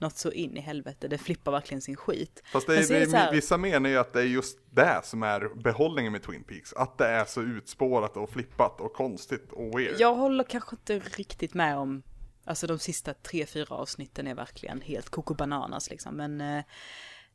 något 0.00 0.16
så 0.16 0.32
in 0.32 0.56
i 0.56 0.60
helvete. 0.60 1.08
Det 1.08 1.18
flippar 1.18 1.52
verkligen 1.52 1.80
sin 1.80 1.96
skit. 1.96 2.42
Fast 2.52 2.66
det 2.66 2.78
är, 2.78 2.82
så 2.82 2.94
är 2.94 3.00
det 3.00 3.06
så 3.06 3.16
här- 3.16 3.32
vissa 3.32 3.56
menar 3.56 3.90
ju 3.90 3.96
att 3.96 4.12
det 4.12 4.20
är 4.20 4.24
just 4.24 4.58
det 4.70 5.00
som 5.04 5.22
är 5.22 5.62
behållningen 5.62 6.12
med 6.12 6.22
Twin 6.22 6.44
Peaks. 6.44 6.72
Att 6.72 6.98
det 6.98 7.06
är 7.06 7.24
så 7.24 7.42
utspårat 7.42 8.16
och 8.16 8.30
flippat 8.30 8.80
och 8.80 8.92
konstigt 8.92 9.52
och 9.52 9.78
weird. 9.78 9.94
Jag 9.98 10.14
håller 10.14 10.44
kanske 10.44 10.76
inte 10.76 10.98
riktigt 10.98 11.54
med 11.54 11.78
om, 11.78 12.02
alltså 12.44 12.66
de 12.66 12.78
sista 12.78 13.14
tre, 13.14 13.46
fyra 13.46 13.74
avsnitten 13.74 14.26
är 14.26 14.34
verkligen 14.34 14.80
helt 14.80 15.08
koko 15.08 15.34
bananas 15.34 15.90
liksom, 15.90 16.16
men 16.16 16.40
eh, 16.40 16.64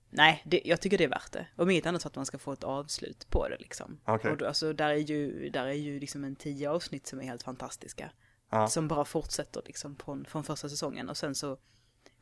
nej, 0.09 0.43
det, 0.45 0.61
jag 0.65 0.81
tycker 0.81 0.97
det 0.97 1.03
är 1.03 1.09
värt 1.09 1.31
det. 1.31 1.47
Om 1.55 1.69
inget 1.69 1.85
annat 1.85 2.01
för 2.01 2.09
att 2.09 2.15
man 2.15 2.25
ska 2.25 2.37
få 2.37 2.51
ett 2.53 2.63
avslut 2.63 3.27
på 3.29 3.49
det 3.49 3.57
liksom. 3.59 3.99
Okej. 4.05 4.31
Och 4.31 4.37
då, 4.37 4.47
alltså 4.47 4.73
där 4.73 4.89
är 4.89 4.95
ju, 4.95 5.49
där 5.49 5.65
är 5.65 5.73
ju 5.73 5.99
liksom 5.99 6.23
en 6.23 6.35
tio 6.35 6.69
avsnitt 6.69 7.07
som 7.07 7.19
är 7.19 7.23
helt 7.23 7.43
fantastiska. 7.43 8.11
Ja. 8.51 8.67
Som 8.67 8.87
bara 8.87 9.05
fortsätter 9.05 9.61
liksom 9.65 9.95
från, 9.95 10.25
från 10.25 10.43
första 10.43 10.69
säsongen 10.69 11.09
och 11.09 11.17
sen 11.17 11.35
så 11.35 11.57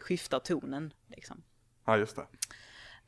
skiftar 0.01 0.39
tonen 0.39 0.93
liksom. 1.07 1.43
Ja, 1.85 1.97
just 1.97 2.15
det. 2.15 2.25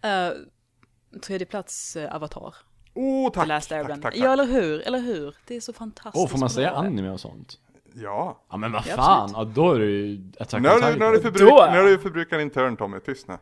Uh, 0.07 1.19
tredje 1.21 1.45
plats, 1.45 1.95
uh, 1.95 2.15
Avatar. 2.15 2.55
Oh, 2.93 3.29
The 3.29 3.35
tack! 3.35 3.47
Last 3.47 3.69
tack, 3.69 3.87
tack, 3.87 4.01
tack. 4.01 4.15
Ja, 4.17 4.33
eller 4.33 4.45
hur? 4.45 4.81
Eller 4.81 4.99
hur? 4.99 5.35
Det 5.47 5.55
är 5.55 5.61
så 5.61 5.73
fantastiskt. 5.73 6.23
Åh, 6.23 6.27
får 6.27 6.37
man 6.37 6.49
säga 6.49 6.71
anime 6.71 7.09
och 7.09 7.19
sånt? 7.19 7.59
Ja. 7.95 8.43
Ja 8.49 8.57
men 8.57 8.71
vad 8.71 8.85
fan, 8.85 9.29
ja, 9.33 9.43
då 9.43 9.73
är 9.73 9.79
det 9.79 9.85
ju 9.85 10.31
Attack 10.39 10.61
Nu 10.61 10.69
on 10.69 10.81
har 10.81 10.91
du, 11.11 11.17
Titan. 11.17 11.73
nu 11.73 11.91
har 11.91 11.97
förbrukat 11.97 12.39
din 12.39 12.49
turn 12.49 12.77
Tommy, 12.77 12.99
tyst 12.99 13.27
nu. 13.27 13.37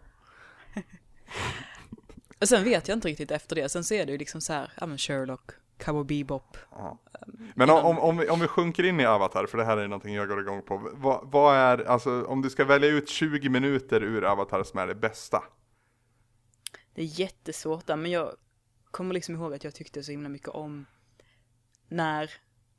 Och 2.40 2.50
sen 2.50 2.64
vet 2.64 2.88
jag 2.88 2.96
inte 2.98 3.08
riktigt 3.08 3.32
efter 3.32 3.56
det. 3.56 3.70
Sen 3.70 3.84
så 3.84 3.94
är 3.94 4.06
det 4.06 4.12
ju 4.12 4.18
liksom 4.18 4.42
så 4.42 4.54
här, 4.54 4.72
ja 4.80 4.86
men 4.86 4.98
Sherlock, 4.98 5.52
Cowboy 5.82 6.04
Bebop. 6.04 6.58
Men 7.56 7.70
om, 7.70 7.86
om, 7.86 8.00
om, 8.00 8.18
vi, 8.18 8.30
om 8.30 8.40
vi 8.40 8.48
sjunker 8.48 8.84
in 8.84 9.00
i 9.00 9.06
Avatar, 9.06 9.46
för 9.46 9.58
det 9.58 9.66
här 9.66 9.78
är 9.78 9.88
någonting 9.88 10.14
jag 10.16 10.28
går 10.28 10.40
igång 10.40 10.62
på. 10.62 10.90
Vad, 10.94 11.32
vad 11.32 11.56
är, 11.56 11.86
alltså 11.86 12.26
om 12.26 12.42
du 12.42 12.50
ska 12.50 12.66
välja 12.66 12.90
ut 12.90 13.10
20 13.10 13.50
minuter 13.50 14.04
ur 14.04 14.24
Avatar 14.24 14.64
som 14.64 14.80
är 14.80 14.88
det 14.88 14.96
bästa? 14.96 15.44
Det 16.94 17.02
är 17.02 17.20
jättesvårt 17.20 17.88
där, 17.88 17.96
men 17.96 18.12
jag 18.12 18.32
kommer 18.92 19.14
liksom 19.14 19.36
ihåg 19.36 19.54
att 19.54 19.64
jag 19.64 19.76
tyckte 19.76 20.04
så 20.04 20.12
himla 20.12 20.30
mycket 20.30 20.50
om 20.50 20.86
när 21.88 22.32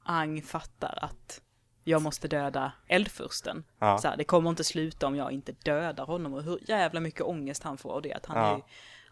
Ang 0.05 0.43
fattar 0.43 0.99
att 1.03 1.41
jag 1.85 2.03
måste 2.03 2.29
döda 2.29 2.73
eldfursten. 2.87 3.65
Ja. 3.79 3.99
Så 3.99 4.09
här, 4.09 4.17
det 4.17 4.25
kommer 4.25 4.51
inte 4.51 4.65
sluta 4.65 5.07
om 5.07 5.17
jag 5.17 5.33
inte 5.33 5.53
dödar 5.53 6.07
honom 6.07 6.35
och 6.35 6.43
hur 6.43 6.59
jävla 6.69 7.01
mycket 7.01 7.23
ångest 7.23 7.63
han 7.63 7.79
får 7.79 7.93
av 7.93 8.03
det. 8.03 8.13
Att 8.13 8.27
han, 8.27 8.37
Ja. 8.39 8.55
är, 8.55 8.63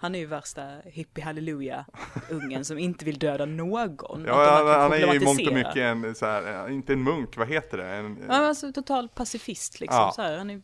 han 0.01 0.15
är 0.15 0.19
ju 0.19 0.27
värsta 0.27 0.81
hippie 0.85 1.25
halleluja 1.25 1.87
ungen 2.31 2.65
som 2.65 2.79
inte 2.79 3.05
vill 3.05 3.19
döda 3.19 3.45
någon. 3.47 4.21
Att 4.21 4.27
Ja, 4.27 4.63
han, 4.65 4.81
han 4.81 4.93
är 4.93 5.13
ju 5.13 5.21
i 5.21 5.25
mångt 5.25 5.47
och 5.47 5.55
mycket 5.55 5.77
en, 5.77 6.15
så 6.15 6.27
här, 6.27 6.69
eh, 6.69 6.75
inte 6.75 6.93
en 6.93 7.03
munk, 7.03 7.37
vad 7.37 7.49
heter 7.49 7.79
det? 7.79 7.87
En, 7.87 8.19
Ja, 8.21 8.27
men 8.27 8.45
alltså 8.45 8.73
total 8.73 9.09
pacifist 9.09 9.81
liksom. 9.81 9.99
Ja. 9.99 10.13
Så 10.17 10.23
här, 10.23 10.39
han 10.39 10.51
är 10.51 10.63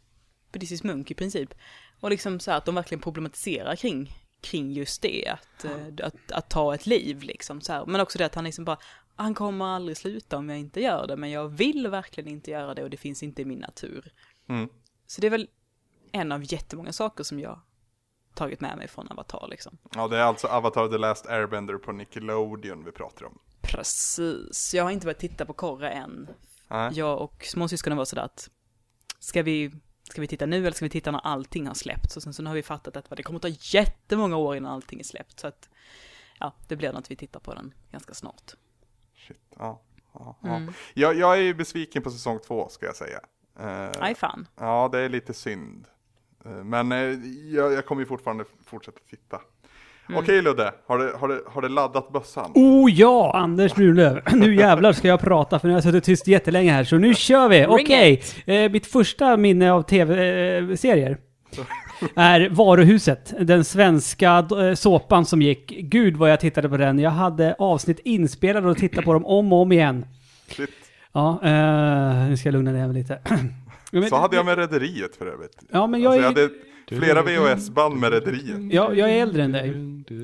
buddhistisk 0.52 0.84
munk 0.84 1.10
i 1.10 1.14
princip. 1.14 1.54
Och 2.00 2.10
liksom 2.10 2.40
så 2.40 2.50
här 2.50 2.58
att 2.58 2.64
de 2.64 2.74
verkligen 2.74 3.02
problematiserar 3.02 3.76
kring, 3.76 4.12
kring 4.40 4.72
just 4.72 5.02
det, 5.02 5.28
att, 5.28 5.64
eh, 5.64 6.06
att, 6.06 6.32
att 6.32 6.50
ta 6.50 6.74
ett 6.74 6.86
liv 6.86 7.22
liksom. 7.22 7.60
Så 7.60 7.72
här. 7.72 7.86
Men 7.86 8.00
också 8.00 8.18
det 8.18 8.26
att 8.26 8.34
han 8.34 8.44
liksom 8.44 8.64
bara, 8.64 8.78
han 9.16 9.34
kommer 9.34 9.64
aldrig 9.64 9.96
sluta 9.96 10.36
om 10.36 10.48
jag 10.48 10.58
inte 10.58 10.80
gör 10.80 11.06
det, 11.06 11.16
men 11.16 11.30
jag 11.30 11.48
vill 11.48 11.88
verkligen 11.88 12.30
inte 12.30 12.50
göra 12.50 12.74
det 12.74 12.82
och 12.82 12.90
det 12.90 12.96
finns 12.96 13.22
inte 13.22 13.42
i 13.42 13.44
min 13.44 13.58
natur. 13.58 14.12
Mm. 14.48 14.68
Så 15.06 15.20
det 15.20 15.26
är 15.26 15.30
väl 15.30 15.48
en 16.12 16.32
av 16.32 16.52
jättemånga 16.52 16.92
saker 16.92 17.24
som 17.24 17.40
jag 17.40 17.60
tagit 18.36 18.60
med 18.60 18.76
mig 18.76 18.88
från 18.88 19.08
Avatar 19.08 19.46
liksom. 19.50 19.78
Ja, 19.94 20.08
det 20.08 20.16
är 20.16 20.22
alltså 20.22 20.46
Avatar 20.46 20.88
The 20.88 20.98
Last 20.98 21.26
Airbender 21.26 21.78
på 21.78 21.92
Nickelodeon 21.92 22.84
vi 22.84 22.92
pratar 22.92 23.26
om. 23.26 23.38
Precis, 23.62 24.74
jag 24.74 24.84
har 24.84 24.90
inte 24.90 25.06
börjat 25.06 25.18
titta 25.18 25.46
på 25.46 25.52
Korra 25.52 25.90
än. 25.90 26.28
Nej. 26.68 26.90
Jag 26.94 27.20
och 27.20 27.44
småsyskonen 27.44 27.98
var 27.98 28.04
sådär 28.04 28.22
att, 28.22 28.50
ska 29.18 29.42
vi, 29.42 29.72
ska 30.02 30.20
vi 30.20 30.28
titta 30.28 30.46
nu 30.46 30.56
eller 30.56 30.72
ska 30.72 30.84
vi 30.84 30.90
titta 30.90 31.10
när 31.10 31.20
allting 31.24 31.66
har 31.66 31.74
släppts? 31.74 32.16
Och 32.16 32.22
sen 32.22 32.34
så 32.34 32.42
nu 32.42 32.50
har 32.50 32.54
vi 32.54 32.62
fattat 32.62 32.96
att 32.96 33.16
det 33.16 33.22
kommer 33.22 33.40
ta 33.40 33.48
jättemånga 33.48 34.36
år 34.36 34.56
innan 34.56 34.72
allting 34.72 35.00
är 35.00 35.04
släppt. 35.04 35.40
Så 35.40 35.46
att, 35.46 35.68
ja, 36.40 36.54
det 36.68 36.76
blir 36.76 36.88
nog 36.88 36.98
att 36.98 37.10
vi 37.10 37.16
tittar 37.16 37.40
på 37.40 37.54
den 37.54 37.74
ganska 37.90 38.14
snart. 38.14 38.54
Shit, 39.26 39.40
ja. 39.58 39.82
ja, 40.12 40.36
ja. 40.42 40.56
Mm. 40.56 40.74
Jag, 40.94 41.16
jag 41.16 41.32
är 41.38 41.42
ju 41.42 41.54
besviken 41.54 42.02
på 42.02 42.10
säsong 42.10 42.38
två, 42.46 42.68
ska 42.68 42.86
jag 42.86 42.96
säga. 42.96 43.20
Aj 43.98 44.14
fan. 44.14 44.48
Ja, 44.56 44.88
det 44.92 44.98
är 44.98 45.08
lite 45.08 45.34
synd. 45.34 45.86
Eh, 46.46 46.64
Men 46.64 46.92
eh, 46.92 46.98
jag, 47.54 47.72
jag 47.72 47.86
kommer 47.86 48.02
ju 48.02 48.06
fortfarande 48.06 48.44
fortsätta 48.66 48.98
titta. 49.10 49.40
Mm. 50.08 50.20
Okej 50.22 50.42
Ludde, 50.42 50.72
har 50.86 50.98
du, 50.98 51.12
har, 51.20 51.28
du, 51.28 51.44
har 51.46 51.62
du 51.62 51.68
laddat 51.68 52.12
bössan? 52.12 52.52
Oh 52.54 52.90
ja, 52.90 53.32
Anders 53.34 53.74
Brunlöv. 53.74 54.20
Nu 54.32 54.54
jävlar 54.54 54.92
ska 54.92 55.08
jag 55.08 55.20
prata 55.20 55.58
för 55.58 55.68
nu 55.68 55.74
har 55.74 55.76
jag 55.76 55.84
suttit 55.84 56.04
tyst 56.04 56.26
jättelänge 56.26 56.72
här. 56.72 56.84
Så 56.84 56.96
nu 56.98 57.14
kör 57.14 57.48
vi! 57.48 57.66
Okej. 57.68 58.22
Eh, 58.44 58.70
mitt 58.70 58.86
första 58.86 59.36
minne 59.36 59.72
av 59.72 59.82
tv-serier 59.82 61.18
är 62.14 62.48
Varuhuset. 62.50 63.34
Den 63.40 63.64
svenska 63.64 64.48
såpan 64.74 65.26
som 65.26 65.42
gick. 65.42 65.68
Gud 65.68 66.16
vad 66.16 66.30
jag 66.30 66.40
tittade 66.40 66.68
på 66.68 66.76
den. 66.76 66.98
Jag 66.98 67.10
hade 67.10 67.54
avsnitt 67.58 67.98
inspelade 68.04 68.68
och 68.68 68.76
tittade 68.76 69.02
på 69.02 69.12
dem 69.12 69.26
om 69.26 69.52
och 69.52 69.62
om 69.62 69.72
igen. 69.72 70.06
Shit. 70.48 70.70
Ja, 71.12 71.40
eh, 71.42 72.28
nu 72.28 72.36
ska 72.36 72.48
jag 72.48 72.52
lugna 72.52 72.72
ner 72.72 72.86
mig 72.86 72.96
lite. 72.96 73.18
Men- 73.92 74.08
Så 74.08 74.16
hade 74.16 74.36
jag 74.36 74.46
med 74.46 74.58
Rederiet 74.58 75.16
för 75.16 75.26
övrigt. 75.26 75.56
Ja, 75.70 75.86
men 75.86 76.02
jag 76.02 76.12
Alltså, 76.12 76.30
jag 76.30 76.38
är... 76.38 76.42
hade 76.42 77.04
flera 77.04 77.22
VHS-band 77.54 77.96
med 77.96 78.12
Rederiet. 78.12 78.72
Ja, 78.74 78.94
jag 78.94 79.10
är 79.10 79.22
äldre 79.22 79.42
än 79.42 79.52
dig. 79.52 79.70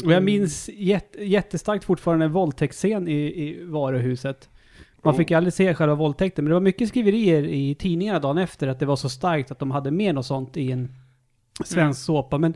Och 0.05 0.13
jag 0.13 0.23
minns 0.23 0.69
jätte, 0.69 1.25
jättestarkt 1.25 1.85
fortfarande 1.85 2.25
en 2.25 2.33
våldtäktsscen 2.33 3.09
i, 3.09 3.13
i 3.19 3.65
varuhuset. 3.65 4.49
Man 5.05 5.15
Oh. 5.15 5.19
fick 5.19 5.31
ju 5.31 5.37
aldrig 5.37 5.53
se 5.55 5.75
själva 5.75 5.95
våldtäkten, 5.95 6.45
men 6.45 6.49
det 6.51 6.55
var 6.55 6.61
mycket 6.61 6.89
skriverier 6.89 7.45
i 7.45 7.75
tidningarna 7.75 8.19
dagen 8.19 8.39
efter 8.39 8.69
att 8.69 8.79
det 8.81 8.87
var 8.87 8.97
så 8.97 9.09
starkt 9.09 9.51
att 9.51 9.59
de 9.59 9.71
hade 9.71 9.91
med 9.91 10.15
något 10.15 10.27
sånt 10.27 10.57
i 10.57 10.71
en 10.73 10.93
svensk 11.65 12.05
såpa. 12.05 12.39
Men 12.39 12.55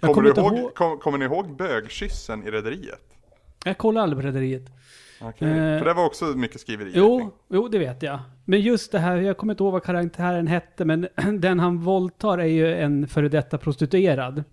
jag 0.00 0.14
Kommer, 0.14 0.30
kommer, 0.30 0.48
ihåg, 0.50 0.58
ihåg... 0.58 0.74
kom, 0.74 0.98
kommer 0.98 1.18
ni 1.18 1.24
ihåg 1.24 1.56
bögkyssen 1.56 2.46
i 2.46 2.50
Rederiet? 2.50 3.00
Jag 3.64 3.78
kollar 3.78 4.02
aldrig 4.02 4.20
på 4.22 4.26
Rederiet. 4.26 4.62
Okej. 5.20 5.48
Eh, 5.48 5.78
För 5.78 5.84
det 5.84 5.94
var 5.94 6.06
också 6.06 6.24
mycket 6.24 6.60
skriverier 6.60 6.92
Jo, 6.96 7.30
jo, 7.50 7.68
det 7.68 7.78
vet 7.78 8.02
jag. 8.02 8.18
Men 8.44 8.60
just 8.60 8.92
det 8.92 8.98
här, 8.98 9.16
jag 9.16 9.36
kommer 9.36 9.52
inte 9.52 9.62
ihåg 9.62 9.72
vad 9.72 9.82
karaktären 9.82 10.46
hette, 10.46 10.84
men 10.84 11.08
den 11.40 11.60
han 11.60 11.78
våldtar 11.78 12.38
är 12.38 12.44
ju 12.46 12.74
en 12.74 13.08
före 13.08 13.28
detta 13.28 13.58
prostituerad. 13.58 14.44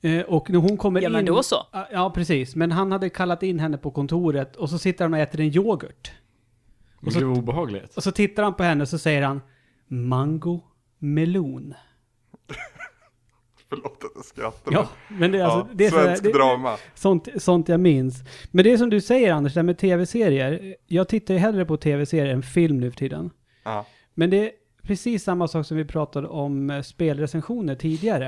Eh, 0.00 0.20
och 0.22 0.50
när 0.50 0.58
hon 0.58 0.76
kommer 0.76 1.00
Ja, 1.00 1.06
in... 1.08 1.12
men 1.12 1.24
då 1.24 1.42
så. 1.42 1.56
Ja, 1.72 1.88
Ja, 1.92 2.10
precis. 2.10 2.56
Men 2.56 2.72
han 2.72 2.92
hade 2.92 3.08
kallat 3.10 3.42
in 3.42 3.58
henne 3.58 3.78
på 3.78 3.90
kontoret 3.90 4.56
och 4.56 4.70
så 4.70 4.78
sitter 4.78 5.04
han 5.04 5.14
och 5.14 5.20
äter 5.20 5.40
en 5.40 5.46
yoghurt. 5.56 6.12
Och 7.06 7.12
så 7.12 7.26
obehagligt. 7.26 7.96
Och 7.96 8.02
så 8.02 8.10
tittar 8.12 8.42
han 8.42 8.54
på 8.54 8.62
henne 8.62 8.82
och 8.82 8.88
så 8.88 8.98
säger 8.98 9.22
han 9.22 9.40
Mango 9.86 10.60
melon. 10.98 11.74
Förlåt 13.74 14.04
att 14.04 14.10
jag 14.14 14.24
skrattar. 14.24 14.72
Ja, 14.72 14.88
men 15.08 15.32
det 15.32 15.38
är 15.38 15.44
alltså... 15.44 15.58
ja, 15.58 15.68
det 15.74 15.86
är 15.86 15.90
svensk 15.90 16.22
det, 16.22 16.32
drama. 16.32 16.76
Sånt, 16.94 17.28
sånt 17.36 17.68
jag 17.68 17.80
minns. 17.80 18.22
Men 18.50 18.64
det 18.64 18.72
är 18.72 18.76
som 18.76 18.90
du 18.90 19.00
säger 19.00 19.32
Anders, 19.32 19.54
det 19.54 19.60
här 19.60 19.64
med 19.64 19.78
tv-serier. 19.78 20.76
Jag 20.86 21.08
tittar 21.08 21.34
ju 21.34 21.40
hellre 21.40 21.64
på 21.64 21.76
tv-serier 21.76 22.34
än 22.34 22.42
film 22.42 22.80
nu 22.80 22.90
för 22.90 22.98
tiden. 22.98 23.30
Ja. 23.64 23.86
Men 24.14 24.30
det 24.30 24.36
är 24.36 24.50
precis 24.82 25.24
samma 25.24 25.48
sak 25.48 25.66
som 25.66 25.76
vi 25.76 25.84
pratade 25.84 26.28
om 26.28 26.70
eh, 26.70 26.82
spelrecensioner 26.82 27.74
tidigare. 27.74 28.26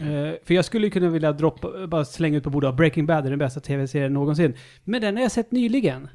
Eh, 0.00 0.34
för 0.44 0.54
jag 0.54 0.64
skulle 0.64 0.90
kunna 0.90 1.08
vilja 1.08 1.32
droppa, 1.32 1.86
bara 1.86 2.04
slänga 2.04 2.36
ut 2.36 2.44
på 2.44 2.50
bordet, 2.50 2.74
Breaking 2.74 3.06
Bad 3.06 3.26
är 3.26 3.30
den 3.30 3.38
bästa 3.38 3.60
tv-serien 3.60 4.12
någonsin. 4.12 4.56
Men 4.84 5.00
den 5.00 5.16
har 5.16 5.22
jag 5.22 5.32
sett 5.32 5.50
nyligen. 5.50 6.08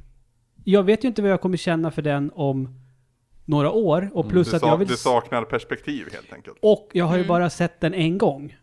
Jag 0.64 0.84
vet 0.84 1.04
ju 1.04 1.08
inte 1.08 1.22
vad 1.22 1.32
jag 1.32 1.42
kommer 1.42 1.58
känna 1.58 1.92
för 1.92 2.02
den 2.02 2.32
om 2.36 2.81
några 3.46 3.72
år. 3.72 4.10
Och 4.14 4.30
plus 4.30 4.50
Du, 4.50 4.56
att 4.56 4.62
jag 4.62 4.78
vill... 4.78 4.88
du 4.88 4.98
saknar 4.98 5.44
perspektiv 5.44 6.08
helt 6.14 6.34
enkelt. 6.34 6.58
Och 6.62 6.90
jag 6.94 7.06
har 7.06 7.16
ju 7.16 7.20
Mm. 7.22 7.28
bara 7.28 7.50
sett 7.50 7.80
den 7.82 7.94
en 7.94 8.18
gång. 8.18 8.56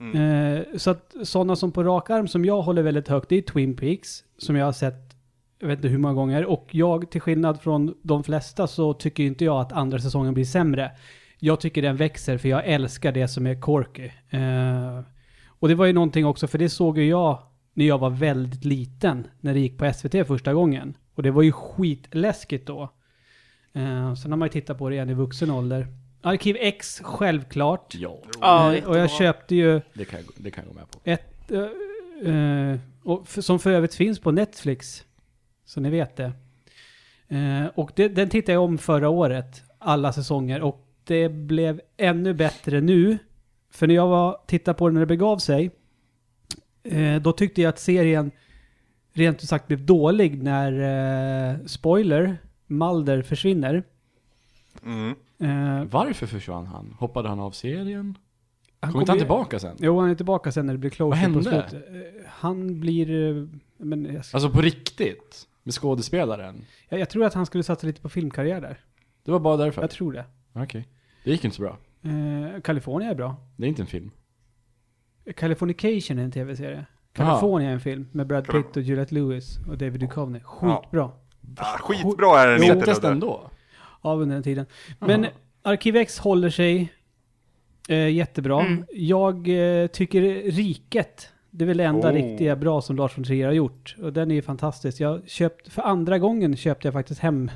Mm. 0.00 0.56
Eh, 0.56 0.62
så 0.76 0.90
att 0.90 1.14
sådana 1.22 1.56
som 1.56 1.72
på 1.72 1.82
rak 1.82 2.10
arm 2.10 2.28
som 2.28 2.44
jag 2.44 2.62
håller 2.62 2.82
väldigt 2.82 3.08
högt, 3.08 3.28
det 3.28 3.36
är 3.36 3.42
Twin 3.42 3.76
Peaks. 3.76 4.24
Som 4.38 4.56
jag 4.56 4.64
har 4.64 4.72
sett, 4.72 5.14
jag 5.58 5.68
vet 5.68 5.78
inte 5.78 5.88
hur 5.88 5.98
många 5.98 6.14
gånger. 6.14 6.44
Och 6.44 6.68
jag, 6.70 7.10
till 7.10 7.20
skillnad 7.20 7.60
från 7.60 7.94
de 8.02 8.24
flesta, 8.24 8.66
så 8.66 8.92
tycker 8.94 9.22
inte 9.22 9.44
jag 9.44 9.60
att 9.60 9.72
andra 9.72 9.98
säsongen 9.98 10.34
blir 10.34 10.44
sämre. 10.44 10.90
Jag 11.38 11.60
tycker 11.60 11.82
den 11.82 11.96
växer, 11.96 12.38
för 12.38 12.48
jag 12.48 12.66
älskar 12.66 13.12
det 13.12 13.28
som 13.28 13.46
är 13.46 13.60
corky. 13.60 14.10
Eh, 14.30 15.00
och 15.48 15.68
det 15.68 15.74
var 15.74 15.86
ju 15.86 15.92
någonting 15.92 16.26
också, 16.26 16.46
för 16.46 16.58
det 16.58 16.68
såg 16.68 16.98
ju 16.98 17.08
jag 17.08 17.38
när 17.74 17.84
jag 17.86 17.98
var 17.98 18.10
väldigt 18.10 18.64
liten. 18.64 19.26
När 19.40 19.54
det 19.54 19.60
gick 19.60 19.78
på 19.78 19.92
SVT 19.92 20.26
första 20.26 20.54
gången. 20.54 20.96
Och 21.14 21.22
det 21.22 21.30
var 21.30 21.42
ju 21.42 21.52
skitläskigt 21.52 22.66
då. 22.66 22.92
Eh, 23.76 24.14
sen 24.14 24.32
har 24.32 24.36
man 24.36 24.46
ju 24.46 24.52
tittat 24.52 24.78
på 24.78 24.88
det 24.88 24.94
igen 24.94 25.10
i 25.10 25.14
vuxen 25.14 25.50
ålder. 25.50 25.86
Arkiv 26.22 26.56
X, 26.60 27.00
självklart. 27.04 27.94
Ja, 27.94 28.18
Ja, 28.40 28.74
Eh, 28.74 28.84
och 28.88 28.98
jag 28.98 29.10
köpte 29.10 29.54
ju 29.54 29.80
det 29.94 30.04
kan, 30.04 30.20
jag, 30.20 30.28
det 30.36 30.50
kan 30.50 30.64
jag 30.64 30.74
gå 30.74 30.80
med 30.80 30.90
på. 30.90 30.98
ett, 31.04 31.50
eh, 31.50 32.34
eh, 32.34 32.78
och 33.04 33.28
för, 33.28 33.42
som 33.42 33.58
för 33.58 33.70
övrigt 33.70 33.94
finns 33.94 34.18
på 34.18 34.30
Netflix. 34.30 35.04
Så 35.64 35.80
ni 35.80 35.90
vet 35.90 36.16
det. 36.16 36.32
Eh, 37.28 37.66
och 37.74 37.90
det, 37.96 38.08
den 38.08 38.28
tittade 38.28 38.52
jag 38.52 38.62
om 38.64 38.78
förra 38.78 39.08
året, 39.08 39.62
alla 39.78 40.12
säsonger. 40.12 40.60
Och 40.62 40.86
det 41.04 41.28
blev 41.28 41.80
ännu 41.96 42.34
bättre 42.34 42.80
nu. 42.80 43.18
För 43.70 43.86
när 43.86 43.94
jag 43.94 44.06
var, 44.06 44.40
tittade 44.46 44.78
på 44.78 44.88
den 44.88 44.94
när 44.94 45.00
det 45.00 45.06
begav 45.06 45.38
sig, 45.38 45.70
eh, 46.82 47.16
då 47.22 47.32
tyckte 47.32 47.62
jag 47.62 47.68
att 47.68 47.78
serien 47.78 48.30
rent 49.12 49.42
ut 49.42 49.48
sagt 49.48 49.66
blev 49.66 49.86
dålig 49.86 50.42
när, 50.42 50.72
eh, 51.50 51.66
spoiler, 51.66 52.36
Mulder 52.66 53.22
försvinner. 53.22 53.82
Mm. 54.84 55.14
Eh, 55.38 55.84
Varför 55.90 56.26
försvann 56.26 56.66
han? 56.66 56.94
Hoppade 56.98 57.28
han 57.28 57.40
av 57.40 57.50
serien? 57.50 58.18
han 58.80 58.92
Kom 58.92 59.00
inte 59.00 59.12
han 59.12 59.18
tillbaka 59.18 59.58
sen? 59.58 59.76
Jo, 59.80 60.00
han 60.00 60.10
är 60.10 60.14
tillbaka 60.14 60.52
sen 60.52 60.66
när 60.66 60.72
det 60.74 60.78
blir 60.78 60.90
closure 60.90 61.10
Vad 61.10 61.18
hände? 61.18 61.38
på 61.38 61.42
slutet. 61.44 61.72
Eh, 61.74 62.22
Han 62.28 62.80
blir... 62.80 63.36
eh, 63.38 63.46
Men 63.76 64.04
jag, 64.04 64.16
Alltså 64.16 64.50
på 64.50 64.60
riktigt? 64.60 65.48
Med 65.62 65.74
skådespelaren? 65.74 66.64
jag, 66.88 67.00
jag 67.00 67.10
tror 67.10 67.24
att 67.24 67.34
han 67.34 67.46
skulle 67.46 67.64
satsa 67.64 67.86
lite 67.86 68.00
på 68.00 68.08
filmkarriär 68.08 68.60
där. 68.60 68.80
Det 69.24 69.30
var 69.30 69.40
bara 69.40 69.56
därför? 69.56 69.80
Jag 69.82 69.90
tror 69.90 70.12
det. 70.12 70.24
Okej. 70.52 70.88
Det 71.24 71.30
gick 71.30 71.44
inte 71.44 71.56
så 71.56 71.62
bra. 71.62 71.78
Eh, 72.02 72.60
California 72.60 73.10
är 73.10 73.14
bra. 73.14 73.36
Det 73.56 73.64
är 73.64 73.68
inte 73.68 73.82
en 73.82 73.86
film. 73.86 74.10
Californication 75.36 76.18
är 76.18 76.22
en 76.24 76.30
tv-serie. 76.30 76.86
Jaha. 77.12 77.26
California 77.26 77.68
är 77.70 77.72
en 77.74 77.80
film 77.80 78.08
med 78.12 78.26
Brad 78.26 78.46
Pitt 78.48 78.76
och 78.76 78.82
Juliette 78.82 79.14
Lewis 79.14 79.58
och 79.68 79.78
David 79.78 80.00
Duchovny. 80.00 80.40
Skitbra. 80.40 81.10
Ah, 81.56 81.78
skitbra 81.78 82.40
är 82.40 82.46
den 82.48 82.56
Jo. 82.58 82.64
inte 82.64 82.74
Släpptes 82.84 83.00
den 83.00 83.14
Ludde. 83.14 83.26
då? 83.26 83.50
Av 84.00 84.20
under 84.20 84.34
den 84.34 84.42
tiden. 84.42 84.66
Men 84.98 85.22
Jaha. 85.22 85.32
Arkiv 85.62 85.96
X 85.96 86.18
håller 86.18 86.50
sig 86.50 86.92
eh, 87.88 88.08
jättebra. 88.08 88.60
Mm. 88.60 88.84
Jag 88.92 89.48
eh, 89.48 89.86
tycker 89.86 90.20
Riket, 90.50 91.28
det 91.50 91.64
är 91.64 91.66
väl 91.66 91.76
det 91.76 91.84
enda 91.84 92.08
Oh. 92.08 92.12
riktiga 92.12 92.56
bra 92.56 92.80
som 92.80 92.96
Lars 92.96 93.18
von 93.18 93.24
Trier 93.24 93.46
har 93.46 93.52
gjort. 93.52 93.96
Och 94.02 94.12
den 94.12 94.30
är 94.30 94.34
ju 94.34 94.42
fantastisk. 94.42 95.00
Jag 95.00 95.28
köpt, 95.28 95.72
för 95.72 95.82
andra 95.82 96.18
gången 96.18 96.56
köpte 96.56 96.86
jag 96.86 96.92
faktiskt 96.92 97.20
hem 97.20 97.50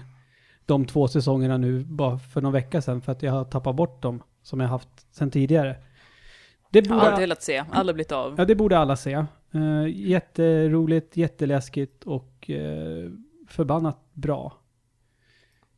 de 0.67 0.85
två 0.87 1.09
säsongerna 1.09 1.57
nu 1.57 1.85
bara 1.85 2.19
för 2.19 2.41
någon 2.41 2.53
vecka 2.53 2.83
sedan 2.83 3.01
för 3.01 3.13
att 3.13 3.23
jag 3.23 3.33
har 3.33 3.45
tappat 3.45 3.77
bort 3.77 4.03
dem 4.03 4.23
som 4.43 4.61
jag 4.61 4.69
haft 4.69 4.89
sedan 5.17 5.31
tidigare. 5.31 5.77
Det 6.71 6.83
borde, 6.83 7.01
alltid 7.01 7.21
velat 7.21 7.43
se, 7.43 7.65
aldrig 7.71 7.95
blivit 7.95 8.13
av. 8.13 8.35
ja, 8.39 8.45
det 8.45 8.55
borde 8.55 8.79
alla 8.79 8.97
se. 8.97 9.25
Uh, 9.55 9.89
jätteroligt, 9.89 11.17
jätteläskigt 11.17 12.05
och 12.05 12.51
eh, 12.51 13.11
förbannat 13.53 13.99
bra. 14.13 14.53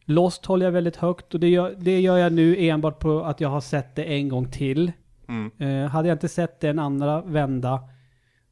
Lost 0.05 0.47
håller 0.47 0.67
jag 0.67 0.73
väldigt 0.73 0.97
högt 0.97 1.35
och 1.35 1.41
det 1.41 1.49
gör, 1.49 1.75
det 1.79 2.01
gör 2.01 2.19
jag 2.19 2.33
nu 2.33 2.57
enbart 2.69 2.99
på 2.99 3.25
att 3.25 3.41
jag 3.41 3.49
har 3.49 3.61
sett 3.61 3.95
det 3.97 4.05
en 4.05 4.29
gång 4.29 4.51
till. 4.51 4.93
Mm. 5.29 5.51
Eh, 5.59 5.91
hade 5.91 6.09
jag 6.09 6.15
inte 6.15 6.29
sett 6.29 6.61
det 6.61 6.69
en 6.69 6.79
andra 6.79 7.21
vända, 7.23 7.81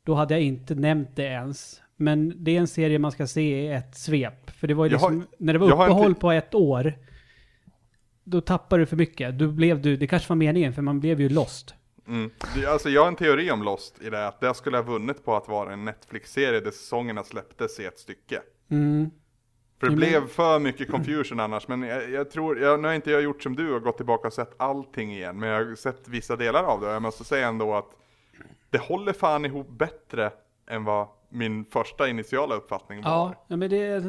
då 0.04 0.14
hade 0.14 0.35
jag 0.35 0.42
inte 0.42 0.74
nämnt 0.74 1.16
det 1.16 1.22
ens. 1.24 1.83
Men 1.96 2.44
det 2.44 2.56
är 2.56 2.61
en 2.61 2.68
serie 2.68 2.98
man 2.98 3.12
ska 3.12 3.26
se 3.26 3.62
i 3.62 3.72
ett 3.72 3.94
svep. 3.96 4.50
För 4.50 4.66
det 4.66 4.74
var 4.74 4.85
ju 4.87 4.92
Jag 4.92 4.98
har- 4.98 5.11
liksom, 5.11 5.35
när 5.38 5.52
det 5.52 5.59
var 5.59 5.72
uppehåll 5.72 6.14
på 6.14 6.30
ett 6.33 6.54
år, 6.54 6.94
då 8.24 8.40
tappade 8.40 8.83
du 8.83 8.87
för 8.87 8.96
mycket. 8.96 9.38
Då 9.38 9.48
blev 9.48 9.83
du, 9.83 9.96
det 9.96 10.06
kanske 10.06 10.28
var 10.28 10.37
meningen, 10.37 10.72
för 10.72 10.83
man 10.83 11.00
blev 11.00 11.20
ju 11.20 11.28
lost. 11.28 11.74
Mm. 12.09 12.30
Alltså 12.68 12.88
jag 12.90 13.00
har 13.00 13.09
en 13.09 13.16
teori 13.16 13.50
om 13.50 13.62
Lost 13.62 14.02
i 14.02 14.11
det 14.11 14.26
att 14.28 14.40
det 14.40 14.54
skulle 14.54 14.76
ha 14.76 14.83
vunnit 14.85 15.24
på 15.24 15.37
att 15.37 15.48
vara 15.48 15.72
en 15.72 15.85
Netflix-serie 15.85 16.61
där 16.61 16.70
säsongerna 16.70 17.24
släpptes 17.24 17.80
i 17.80 17.85
ett 17.85 17.98
stycke. 17.98 18.40
Mm. 18.70 19.11
För 19.80 19.90
det 19.90 19.96
blev 19.96 20.26
för 20.26 20.59
mycket 20.59 20.90
confusion 20.90 21.40
annars, 21.40 21.68
men 21.68 21.83
jag, 21.83 22.11
jag 22.11 22.30
tror, 22.30 22.59
jag, 22.59 22.80
nu 22.80 22.88
har 22.88 22.94
inte 22.94 23.11
jag 23.11 23.22
gjort 23.22 23.42
som 23.42 23.56
du 23.56 23.74
och 23.74 23.83
gått 23.83 23.96
tillbaka 23.96 24.28
och 24.28 24.33
sett 24.35 24.54
allting 24.56 25.12
igen, 25.12 25.40
men 25.40 25.48
jag 25.48 25.64
har 25.64 25.74
sett 25.74 26.09
vissa 26.09 26.37
delar 26.37 26.64
av 26.64 26.80
det 26.80 26.87
och 26.87 26.92
jag 26.92 27.02
måste 27.02 27.24
säga 27.24 27.48
ändå 27.48 27.74
att 27.74 27.90
det 28.70 28.78
håller 28.78 29.12
fan 29.12 29.44
ihop 29.44 29.68
bättre 29.68 30.30
än 30.70 30.85
vad 30.85 31.09
min 31.28 31.64
första 31.64 32.09
initiala 32.09 32.54
uppfattning 32.54 33.02
var. 33.02 33.11
Ja, 33.11 33.44
ja, 33.48 33.56
men 33.56 33.70
det, 33.70 34.02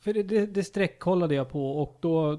för 0.00 0.12
det, 0.12 0.22
det, 0.22 0.46
det 0.46 0.64
sträckkollade 0.64 1.34
jag 1.34 1.50
på 1.50 1.82
och 1.82 1.98
då, 2.00 2.38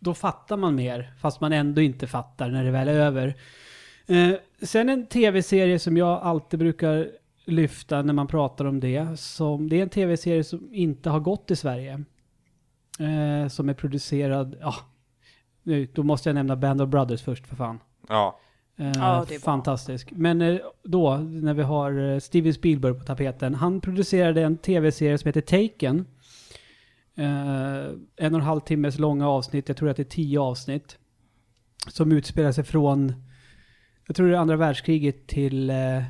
då 0.00 0.14
fattar 0.14 0.56
man 0.56 0.74
mer, 0.74 1.12
fast 1.20 1.40
man 1.40 1.52
ändå 1.52 1.80
inte 1.80 2.06
fattar 2.06 2.48
när 2.48 2.64
det 2.64 2.70
väl 2.70 2.88
är 2.88 3.00
över. 3.00 3.34
Eh, 4.06 4.34
sen 4.62 4.88
en 4.88 5.06
tv-serie 5.06 5.78
som 5.78 5.96
jag 5.96 6.22
alltid 6.22 6.58
brukar 6.58 7.10
lyfta 7.48 8.02
när 8.02 8.12
man 8.12 8.26
pratar 8.26 8.64
om 8.64 8.80
det, 8.80 9.18
som, 9.20 9.68
det 9.68 9.76
är 9.78 9.82
en 9.82 9.88
tv-serie 9.88 10.44
som 10.44 10.74
inte 10.74 11.10
har 11.10 11.20
gått 11.20 11.50
i 11.50 11.56
Sverige. 11.56 12.04
Eh, 12.98 13.48
som 13.48 13.68
är 13.68 13.74
producerad, 13.74 14.56
ja, 14.60 14.74
nu, 15.62 15.88
då 15.94 16.02
måste 16.02 16.28
jag 16.28 16.34
nämna 16.34 16.56
Band 16.56 16.82
of 16.82 16.88
Brothers 16.88 17.22
först 17.22 17.46
för 17.46 17.56
fan. 17.56 17.78
Ja. 18.08 18.38
Eh, 18.76 18.92
Ja, 18.94 19.24
det 19.28 19.34
är 19.34 19.38
bra. 19.38 19.44
fantastisk. 19.44 20.10
Men 20.12 20.42
eh, 20.42 20.58
då, 20.84 21.16
när 21.16 21.54
vi 21.54 21.62
har 21.62 22.12
eh, 22.12 22.18
Steven 22.18 22.54
Spielberg 22.54 22.94
på 22.94 23.04
tapeten. 23.04 23.54
Han 23.54 23.80
producerade 23.80 24.42
en 24.42 24.56
tv-serie 24.56 25.18
som 25.18 25.28
heter 25.28 25.40
Taken. 25.40 26.06
Eh, 27.14 27.84
en 28.16 28.34
och 28.34 28.40
en 28.40 28.46
halv 28.46 28.60
timmes 28.60 28.98
långa 28.98 29.28
avsnitt, 29.28 29.68
jag 29.68 29.76
tror 29.76 29.88
att 29.88 29.96
det 29.96 30.02
är 30.02 30.04
tio 30.04 30.40
avsnitt. 30.40 30.98
Som 31.88 32.12
utspelar 32.12 32.52
sig 32.52 32.64
från, 32.64 33.12
jag 34.06 34.16
tror 34.16 34.28
det 34.28 34.34
är 34.36 34.38
andra 34.40 34.56
världskriget 34.56 35.26
till 35.26 35.70
eh, 35.70 36.02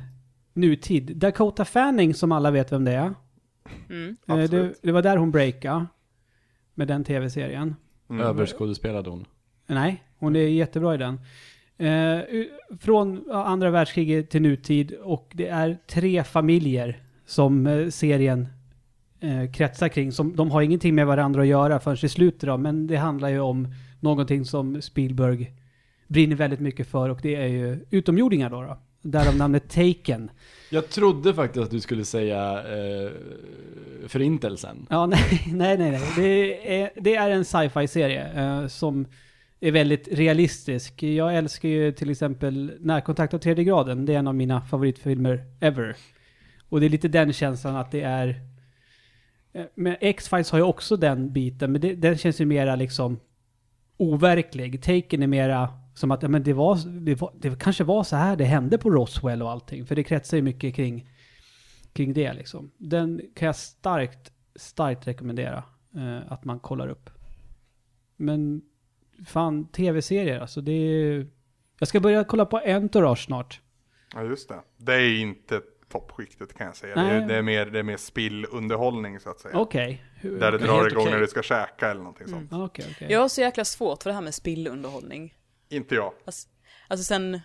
nutid. 0.59 1.17
Dakota 1.17 1.65
Fanning, 1.65 2.13
som 2.13 2.31
alla 2.31 2.51
vet 2.51 2.71
vem 2.71 2.85
det 2.85 2.91
är. 2.91 3.13
Mm. 3.89 4.17
Eh, 4.27 4.49
det, 4.49 4.73
det 4.81 4.91
var 4.91 5.01
där 5.01 5.17
hon 5.17 5.31
breakade. 5.31 5.85
Med 6.73 6.87
den 6.87 7.03
tv-serien. 7.03 7.75
Mm. 8.09 8.21
Överskådespelade 8.25 9.09
hon. 9.09 9.25
Nej, 9.67 10.03
hon 10.17 10.35
är 10.35 10.39
jättebra 10.39 10.95
i 10.95 10.97
den. 10.97 11.19
Eh, 11.77 12.19
från 12.79 13.31
andra 13.31 13.69
världskriget 13.69 14.29
till 14.29 14.41
nutid 14.41 14.93
och 14.93 15.31
det 15.33 15.47
är 15.47 15.77
tre 15.87 16.23
familjer 16.23 17.03
som 17.25 17.67
eh, 17.67 17.87
serien 17.87 18.47
eh, 19.19 19.51
kretsar 19.51 19.87
kring. 19.87 20.11
Som, 20.11 20.35
de 20.35 20.51
har 20.51 20.61
ingenting 20.61 20.95
med 20.95 21.07
varandra 21.07 21.41
att 21.41 21.47
göra 21.47 21.79
förrän 21.79 22.05
i 22.05 22.09
slutet 22.09 22.41
då, 22.41 22.57
men 22.57 22.87
det 22.87 22.95
handlar 22.95 23.29
ju 23.29 23.39
om 23.39 23.67
någonting 23.99 24.45
som 24.45 24.81
Spielberg 24.81 25.51
brinner 26.07 26.35
väldigt 26.35 26.59
mycket 26.59 26.87
för 26.87 27.09
och 27.09 27.19
det 27.21 27.35
är 27.35 27.47
ju 27.47 27.85
utomjordingar 27.89 28.49
då. 28.49 28.61
då. 28.61 28.77
Därav 29.01 29.35
namnet 29.35 29.69
Taken. 29.69 30.31
Jag 30.69 30.89
trodde 30.89 31.33
faktiskt 31.33 31.63
att 31.65 31.71
du 31.71 31.79
skulle 31.79 32.05
säga 32.05 32.63
eh, 32.63 33.11
Förintelsen. 34.07 34.87
Ja, 34.89 35.05
nej, 35.51 35.77
nej, 35.77 35.77
nej. 35.77 36.01
Det, 36.15 36.81
är, 36.81 36.89
det 36.95 37.15
är 37.15 37.29
en 37.29 37.45
sci-fi-serie 37.45 38.31
eh, 38.35 38.67
som 38.67 39.05
är 39.59 39.71
väldigt 39.71 40.07
realistisk. 40.11 41.03
Jag 41.03 41.35
älskar 41.35 41.69
ju 41.69 41.91
till 41.91 42.09
exempel 42.09 42.71
Närkontakt 42.79 43.33
av 43.33 43.37
tredje 43.37 43.63
graden. 43.63 44.05
Det 44.05 44.13
är 44.15 44.19
en 44.19 44.27
av 44.27 44.35
mina 44.35 44.61
favoritfilmer 44.61 45.43
ever. 45.59 45.95
Och 46.69 46.79
det 46.79 46.85
är 46.85 46.89
lite 46.89 47.07
den 47.07 47.33
känslan 47.33 47.75
att 47.75 47.91
det 47.91 48.01
är... 48.01 48.41
eh, 49.53 49.63
Men 49.75 49.95
X-Files 50.01 50.51
har 50.51 50.59
ju 50.59 50.63
också 50.65 50.95
den 50.97 51.33
biten, 51.33 51.71
men 51.71 51.81
det, 51.81 51.95
den 51.95 52.17
känns 52.17 52.41
ju 52.41 52.45
mera 52.45 52.75
liksom 52.75 53.19
overklig. 53.97 54.81
Taken 54.83 55.23
är 55.23 55.27
mera 55.27 55.69
som 55.99 56.11
att 56.11 56.23
ja, 56.23 56.29
men 56.29 56.43
det, 56.43 56.53
var, 56.53 56.77
det, 56.99 57.15
var, 57.15 57.33
det 57.39 57.59
kanske 57.59 57.83
var 57.83 58.03
så 58.03 58.15
här 58.15 58.35
det 58.35 58.43
hände 58.43 58.77
på 58.77 58.89
Roswell 58.89 59.41
och 59.41 59.51
allting. 59.51 59.85
För 59.85 59.95
det 59.95 60.03
kretsar 60.03 60.37
ju 60.37 60.43
mycket 60.43 60.75
kring, 60.75 61.09
kring 61.93 62.13
det 62.13 62.33
liksom. 62.33 62.71
Den 62.77 63.21
kan 63.35 63.45
jag 63.45 63.55
starkt, 63.55 64.31
starkt 64.55 65.07
rekommendera 65.07 65.63
eh, 65.95 66.31
att 66.31 66.45
man 66.45 66.59
kollar 66.59 66.87
upp. 66.87 67.09
Men 68.15 68.61
fan, 69.27 69.67
tv-serier 69.71 70.39
alltså 70.39 70.61
det 70.61 70.71
är... 70.71 71.27
Jag 71.79 71.87
ska 71.87 71.99
börja 71.99 72.23
kolla 72.23 72.45
på 72.45 72.57
Entourage 72.57 73.23
snart. 73.25 73.61
Ja, 74.15 74.23
just 74.23 74.49
det. 74.49 74.61
Det 74.77 74.93
är 74.93 75.21
inte 75.21 75.61
toppskiktet 75.89 76.53
kan 76.53 76.65
jag 76.67 76.75
säga. 76.75 76.95
Det 76.95 77.01
Nej. 77.03 77.15
är, 77.23 77.27
det 77.27 77.35
är 77.35 77.41
mer, 77.41 77.65
det 77.65 77.79
är 77.79 77.83
mer 77.83 77.97
spillunderhållning 77.97 79.19
så 79.19 79.29
att 79.29 79.39
säga. 79.39 79.57
Okej. 79.57 80.03
Hur- 80.15 80.39
Där 80.39 80.51
det 80.51 80.57
drar 80.57 80.87
igång 80.87 81.01
okej. 81.01 81.13
när 81.13 81.19
du 81.19 81.27
ska 81.27 81.41
käka 81.43 81.91
eller 81.91 82.01
någonting 82.01 82.27
Mm. 82.27 82.47
sånt. 82.49 82.63
Okej. 82.63 82.95
Jag 83.09 83.19
har 83.19 83.27
så 83.29 83.41
jäkla 83.41 83.65
svårt 83.65 84.03
för 84.03 84.09
det 84.09 84.13
här 84.13 84.21
med 84.21 84.33
spillunderhållning. 84.33 85.33
Inte 85.69 85.95
jag. 85.95 86.13
Alltså, 86.25 86.47
alltså 86.87 87.03
sen, 87.03 87.39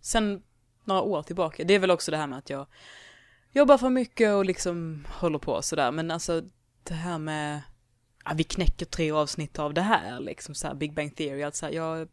sen 0.00 0.42
några 0.84 1.02
år 1.02 1.22
tillbaka. 1.22 1.64
Det 1.64 1.74
är 1.74 1.78
väl 1.78 1.90
också 1.90 2.10
det 2.10 2.16
här 2.16 2.26
med 2.26 2.38
att 2.38 2.50
jag 2.50 2.66
jobbar 3.52 3.78
för 3.78 3.90
mycket 3.90 4.34
och 4.34 4.44
liksom 4.44 5.04
håller 5.08 5.38
på 5.38 5.62
sådär. 5.62 5.90
Men 5.92 6.10
alltså 6.10 6.42
det 6.82 6.94
här 6.94 7.18
med, 7.18 7.60
ja, 8.24 8.32
vi 8.36 8.44
knäcker 8.44 8.86
tre 8.86 9.10
avsnitt 9.10 9.58
av 9.58 9.74
det 9.74 9.80
här 9.80 10.20
liksom 10.20 10.54
så 10.54 10.66
här 10.66 10.74
Big 10.74 10.94
Bang 10.94 11.16
Theory. 11.16 11.42
Alltså 11.42 11.70
jag 11.70 12.08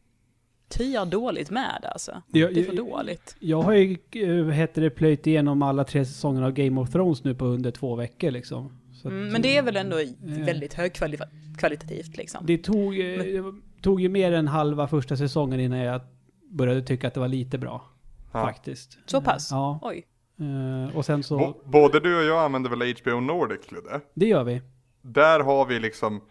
tyar 0.69 1.06
dåligt 1.06 1.50
med 1.50 1.80
det 1.82 1.89
alltså. 1.89 2.21
Jag- 2.28 2.54
Det 2.54 2.60
är 2.62 2.63
för 2.65 2.74
jag- 2.74 2.86
dåligt. 2.88 3.36
Jag 3.39 3.62
har 3.62 3.74
ju, 3.74 3.97
eh, 4.12 4.45
vad 4.45 4.54
heter 4.56 4.82
det, 4.82 4.89
plöjt 4.89 5.28
igenom 5.28 5.62
alla 5.62 5.84
tre 5.84 6.06
säsongerna 6.06 6.45
av 6.45 6.52
Game 6.52 6.82
of 6.82 6.89
Thrones 6.91 7.24
nu 7.24 7.36
på 7.36 7.45
under 7.45 7.71
två 7.71 7.95
veckor 7.95 8.32
liksom. 8.32 8.78
Så 9.02 9.08
att, 9.08 9.12
Mm, 9.12 9.28
men 9.28 9.41
det 9.41 9.58
är 9.58 9.62
väl 9.63 9.78
ändå 9.78 9.95
väldigt 10.21 10.74
högkvalitativt 10.74 12.17
liksom. 12.17 12.45
Det 12.45 12.58
tog, 12.58 13.00
eh, 13.00 13.17
det 13.24 13.54
tog 13.82 14.02
ju 14.02 14.10
mer 14.10 14.32
än 14.32 14.48
halva 14.48 14.88
första 14.88 15.17
säsongen 15.17 15.60
innan 15.60 15.80
jag 15.80 16.02
började 16.50 16.82
tycka 16.82 17.08
att 17.08 17.13
det 17.13 17.20
var 17.20 17.28
lite 17.28 17.58
bra. 17.58 17.86
Ja. 18.32 18.46
Faktiskt. 18.46 18.98
Så 19.06 19.22
pass? 19.22 19.48
Ja. 19.52 19.80
Oj. 19.82 20.08
Eh, 20.39 20.98
Och 20.98 21.06
sen 21.06 21.24
så, 21.24 21.38
B- 21.38 21.54
både 21.65 22.00
du 22.00 22.17
och 22.17 22.24
jag 22.24 22.44
använder 22.46 22.70
väl 22.70 22.96
HBO 23.04 23.20
Nordic, 23.20 23.72
Ludde? 23.72 24.02
det 24.13 24.26
gör 24.26 24.44
vi. 24.44 24.62
Där 25.02 25.39
har 25.39 25.65
vi 25.65 25.80
liksom, 25.80 26.22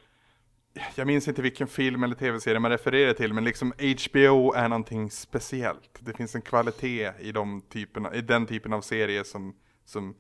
jag 0.95 1.07
minns 1.07 1.29
inte 1.29 1.43
vilken 1.43 1.67
film 1.67 2.03
eller 2.05 2.15
tv-serie 2.15 2.59
man 2.61 2.71
refererar 2.71 3.13
till, 3.13 3.33
men 3.35 3.45
liksom 3.45 3.73
HBO 3.79 4.53
är 4.55 4.69
någonting 4.69 5.11
speciellt. 5.11 5.99
Det 6.01 6.13
finns 6.17 6.35
en 6.35 6.43
kvalitet 6.43 7.11
i, 7.21 7.33
de 7.33 7.61
typerna, 7.73 8.15
i 8.15 8.21
den 8.21 8.47
typen 8.47 8.73
av 8.73 8.81
serier 8.81 9.25
som, 9.25 9.55
som 9.85 10.15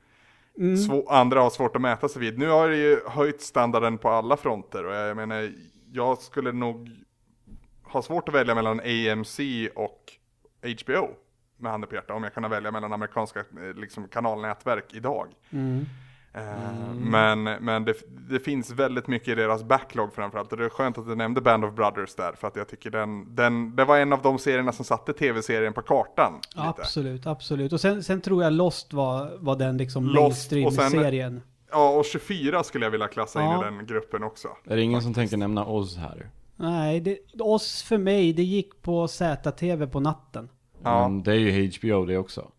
Mm. 0.59 0.77
svå, 0.77 1.09
andra 1.09 1.40
har 1.40 1.51
svårt 1.51 1.77
att 1.77 1.83
mäta 1.83 2.09
sig 2.09 2.21
vid. 2.21 2.38
Nu 2.38 2.49
har 2.49 2.69
det 2.69 2.77
ju 2.77 3.01
höjt 3.09 3.40
standarden 3.43 3.99
på 3.99 4.09
alla 4.09 4.37
fronter 4.37 4.85
och 4.85 4.95
jag 4.95 5.16
menar, 5.16 5.53
jag 5.93 6.19
skulle 6.19 6.53
nog 6.53 6.90
ha 7.92 8.03
svårt 8.03 8.29
att 8.29 8.35
välja 8.35 8.55
mellan 8.55 8.81
AMC 8.81 9.40
och 9.74 10.12
HBO 10.83 11.09
med 11.57 11.72
handen 11.72 11.88
på 11.88 11.94
hjärtat 11.94 12.16
om 12.16 12.22
jag 12.22 12.35
kunde 12.35 12.48
välja 12.48 12.70
mellan 12.70 12.92
amerikanska 12.92 13.40
eh, 13.40 13.74
liksom, 13.81 14.09
kanalnätverk 14.09 14.94
idag. 14.94 15.29
Mm. 15.50 15.87
Eh, 16.35 16.94
Men, 16.94 17.42
men 17.42 17.85
det, 17.85 17.94
det 18.31 18.40
finns 18.40 18.70
väldigt 18.70 19.07
mycket 19.07 19.29
i 19.29 19.35
deras 19.35 19.64
backlog 19.64 20.14
framförallt. 20.14 20.53
Och 20.53 20.59
det 20.59 20.64
är 20.64 20.68
skönt 20.68 20.98
att 20.98 21.07
du 21.07 21.14
nämnde 21.14 21.40
Band 21.40 21.64
of 21.64 21.74
Brothers 21.74 22.14
där. 22.14 22.33
För 22.33 22.48
att 22.48 22.57
jag 22.57 22.68
tycker 22.68 22.90
den, 22.90 23.35
den, 23.35 23.76
det 23.76 23.85
var 23.85 23.98
en 23.98 24.12
av 24.12 24.22
de 24.22 24.38
serierna 24.38 24.72
som 24.72 24.85
satte 24.85 25.12
tv-serien 25.12 25.72
på 25.72 25.83
kartan. 25.83 26.33
Lite. 26.48 26.68
Absolut, 26.68 27.26
absolut. 27.26 27.72
Och 27.72 27.81
sen, 27.81 28.03
sen 28.03 28.20
tror 28.20 28.42
jag 28.42 28.53
Lost 28.53 28.92
var, 28.92 29.37
var 29.40 29.57
den 29.57 29.76
liksom 29.76 30.12
mainstream-serien. 30.14 31.42
Ja, 31.70 31.90
och 31.90 32.05
24 32.05 32.62
skulle 32.64 32.87
jag 32.87 32.90
vilja 32.90 33.09
klassa 33.09 33.40
in 33.42 33.46
Ja. 33.46 33.61
i 33.61 33.64
den 33.64 33.87
gruppen 33.87 34.23
också. 34.25 34.48
Är 34.65 34.77
det 34.77 34.83
ingen 34.83 35.02
som 35.02 35.15
tänker 35.15 35.37
nämna 35.37 35.65
oss 35.65 35.96
här? 35.96 36.31
Nej, 36.61 37.00
det, 37.00 37.19
oss 37.40 37.83
för 37.83 37.98
mig, 37.98 38.33
det 38.33 38.42
gick 38.42 38.83
på 38.83 39.08
ZTV 39.08 39.87
på 39.87 40.00
natten. 40.00 40.48
Ja. 40.83 41.08
Men 41.08 41.23
det 41.23 41.33
är 41.33 41.37
ju 41.37 41.71
HBO 41.79 42.04
det 42.06 42.19
också. 42.19 42.50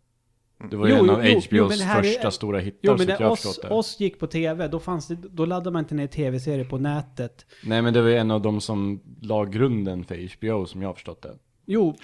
Det 0.69 0.75
var 0.77 0.87
ju 0.87 0.93
Jo, 0.93 1.03
en 1.03 1.09
av 1.09 1.25
jo, 1.25 1.31
HBOs 1.39 1.47
jo, 1.51 1.67
det 1.67 1.83
här 1.83 1.99
är- 1.99 2.03
första 2.03 2.31
stora 2.31 2.59
hittar 2.59 2.79
Jo, 2.81 2.95
men 2.97 3.07
jag 3.07 3.19
när 3.19 3.25
har 3.25 3.31
oss, 3.31 3.59
det. 3.61 3.69
oss 3.69 3.99
gick 3.99 4.19
på 4.19 4.27
TV, 4.27 4.67
då, 4.67 4.79
fanns 4.79 5.07
det, 5.07 5.15
då 5.15 5.45
laddade 5.45 5.71
man 5.71 5.79
inte 5.79 5.95
ner 5.95 6.07
tv-serier 6.07 6.65
på 6.65 6.77
nätet. 6.77 7.45
Nej 7.63 7.81
men 7.81 7.93
det 7.93 8.01
var 8.01 8.09
ju 8.09 8.17
en 8.17 8.31
av 8.31 8.41
de 8.41 8.61
som 8.61 9.01
la 9.21 9.45
grunden 9.45 10.03
för 10.03 10.29
HBO 10.37 10.65
som 10.65 10.81
jag 10.81 10.89
har 10.89 10.93
förstått 10.93 11.21
det. 11.21 11.37
Jo, 11.65 11.95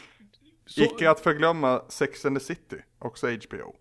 så, 0.65 0.81
Icke 0.83 1.09
att 1.09 1.19
förglömma 1.19 1.81
Sex 1.89 2.25
and 2.25 2.39
the 2.39 2.45
City, 2.45 2.75
också 2.99 3.27
HBO. 3.27 3.75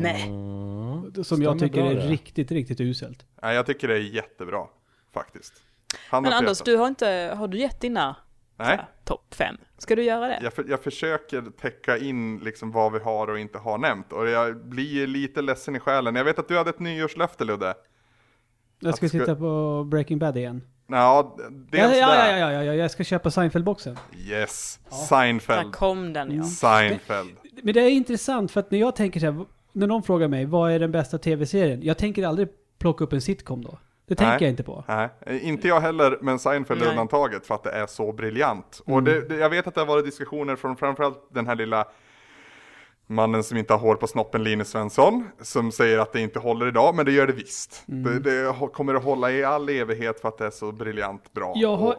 Nej. 0.00 0.22
Mm. 0.22 1.24
som 1.24 1.42
jag 1.42 1.56
Stämmer 1.56 1.58
tycker 1.58 1.82
bra 1.82 1.90
är 1.90 1.94
det. 1.94 2.08
riktigt, 2.08 2.50
riktigt 2.52 2.80
uselt. 2.80 3.26
Nej, 3.42 3.54
jag 3.56 3.66
tycker 3.66 3.88
det 3.88 3.94
är 3.94 4.14
jättebra, 4.14 4.66
faktiskt. 5.14 5.52
Handen 6.10 6.30
Men 6.30 6.38
Anders, 6.38 6.60
du 6.60 6.76
har 6.76 6.86
inte, 6.88 7.34
har 7.36 7.48
du 7.48 7.58
gett 7.58 7.80
dina 7.80 8.16
Nej, 8.56 8.78
topp 9.04 9.34
fem? 9.34 9.56
Ska 9.78 9.96
du 9.96 10.02
göra 10.02 10.26
det? 10.28 10.38
jag, 10.42 10.52
för, 10.52 10.64
jag 10.68 10.82
försöker 10.82 11.42
täcka 11.60 11.98
in 11.98 12.38
liksom 12.38 12.72
vad 12.72 12.92
vi 12.92 12.98
har 12.98 13.30
och 13.30 13.38
inte 13.38 13.58
har 13.58 13.78
nämnt. 13.78 14.12
Och 14.12 14.28
jag 14.28 14.56
blir 14.64 15.06
lite 15.06 15.42
ledsen 15.42 15.76
i 15.76 15.80
själen. 15.80 16.14
Jag 16.14 16.24
vet 16.24 16.38
att 16.38 16.48
du 16.48 16.56
hade 16.58 16.70
ett 16.70 16.80
nyårslöfte, 16.80 17.44
Ludde. 17.44 17.74
Jag 18.80 18.96
ska 18.96 19.08
ska- 19.08 19.18
titta 19.18 19.36
på 19.36 19.84
Breaking 19.90 20.18
Bad 20.18 20.36
igen. 20.36 20.62
Ja, 20.86 21.34
Ja, 21.38 21.48
dels 21.70 21.96
ja, 21.96 22.06
där. 22.08 22.30
ja, 22.30 22.38
ja, 22.38 22.52
ja, 22.52 22.62
ja, 22.64 22.74
jag 22.74 22.90
ska 22.90 23.04
köpa 23.04 23.28
Seinfeld-boxen. 23.30 23.96
Yes, 24.16 24.80
Där 24.90 24.96
Seinfeld. 24.96 25.72
kom 25.74 26.12
den 26.12 26.36
ja. 26.36 26.44
Seinfeld. 26.44 27.36
Men 27.62 27.74
det 27.74 27.80
är 27.80 27.90
intressant 27.90 28.50
för 28.50 28.60
att 28.60 28.70
när 28.70 28.78
jag 28.78 28.96
tänker 28.96 29.20
så 29.20 29.26
här, 29.26 29.44
när 29.72 29.86
någon 29.86 30.02
frågar 30.02 30.28
mig 30.28 30.44
vad 30.44 30.72
är 30.72 30.78
den 30.78 30.92
bästa 30.92 31.18
tv-serien? 31.18 31.82
Jag 31.82 31.98
tänker 31.98 32.26
aldrig 32.26 32.48
plocka 32.78 33.04
upp 33.04 33.12
en 33.12 33.20
sitcom 33.20 33.64
då. 33.64 33.78
Det 34.08 34.14
tänker 34.14 34.30
Nej. 34.32 34.42
jag 34.42 34.50
inte 34.50 34.62
på. 34.62 34.84
Nej, 34.88 35.08
inte 35.42 35.68
jag 35.68 35.80
heller, 35.80 36.18
men 36.20 36.38
Seinfeld 36.38 36.82
är 36.82 36.90
undantaget 36.90 37.46
för 37.46 37.54
att 37.54 37.62
det 37.62 37.70
är 37.70 37.86
så 37.86 38.12
briljant. 38.12 38.80
Och 38.86 39.02
det, 39.02 39.28
det, 39.28 39.36
jag 39.36 39.50
vet 39.50 39.66
att 39.66 39.74
det 39.74 39.80
har 39.80 39.86
varit 39.86 40.04
diskussioner 40.04 40.56
från 40.56 40.76
framförallt 40.76 41.28
den 41.34 41.46
här 41.46 41.54
lilla 41.54 41.88
mannen 43.06 43.42
som 43.44 43.56
inte 43.56 43.72
har 43.72 43.80
hår 43.80 43.94
på 43.94 44.06
snoppen, 44.06 44.44
Linus 44.44 44.68
Svensson, 44.68 45.28
som 45.42 45.72
säger 45.72 45.98
att 45.98 46.12
det 46.12 46.20
inte 46.20 46.38
håller 46.38 46.68
idag, 46.68 46.94
men 46.94 47.06
det 47.06 47.12
gör 47.12 47.26
det 47.26 47.32
visst. 47.32 47.82
Det, 47.86 48.18
det 48.20 48.30
ho- 48.50 48.68
kommer 48.70 48.94
att 48.94 49.04
hålla 49.04 49.30
i 49.32 49.44
all 49.44 49.68
evighet 49.68 50.20
för 50.20 50.28
att 50.28 50.38
det 50.38 50.46
är 50.46 50.50
så 50.50 50.72
briljant 50.72 51.32
bra. 51.32 51.52
Jag 51.56 51.76
har, 51.76 51.96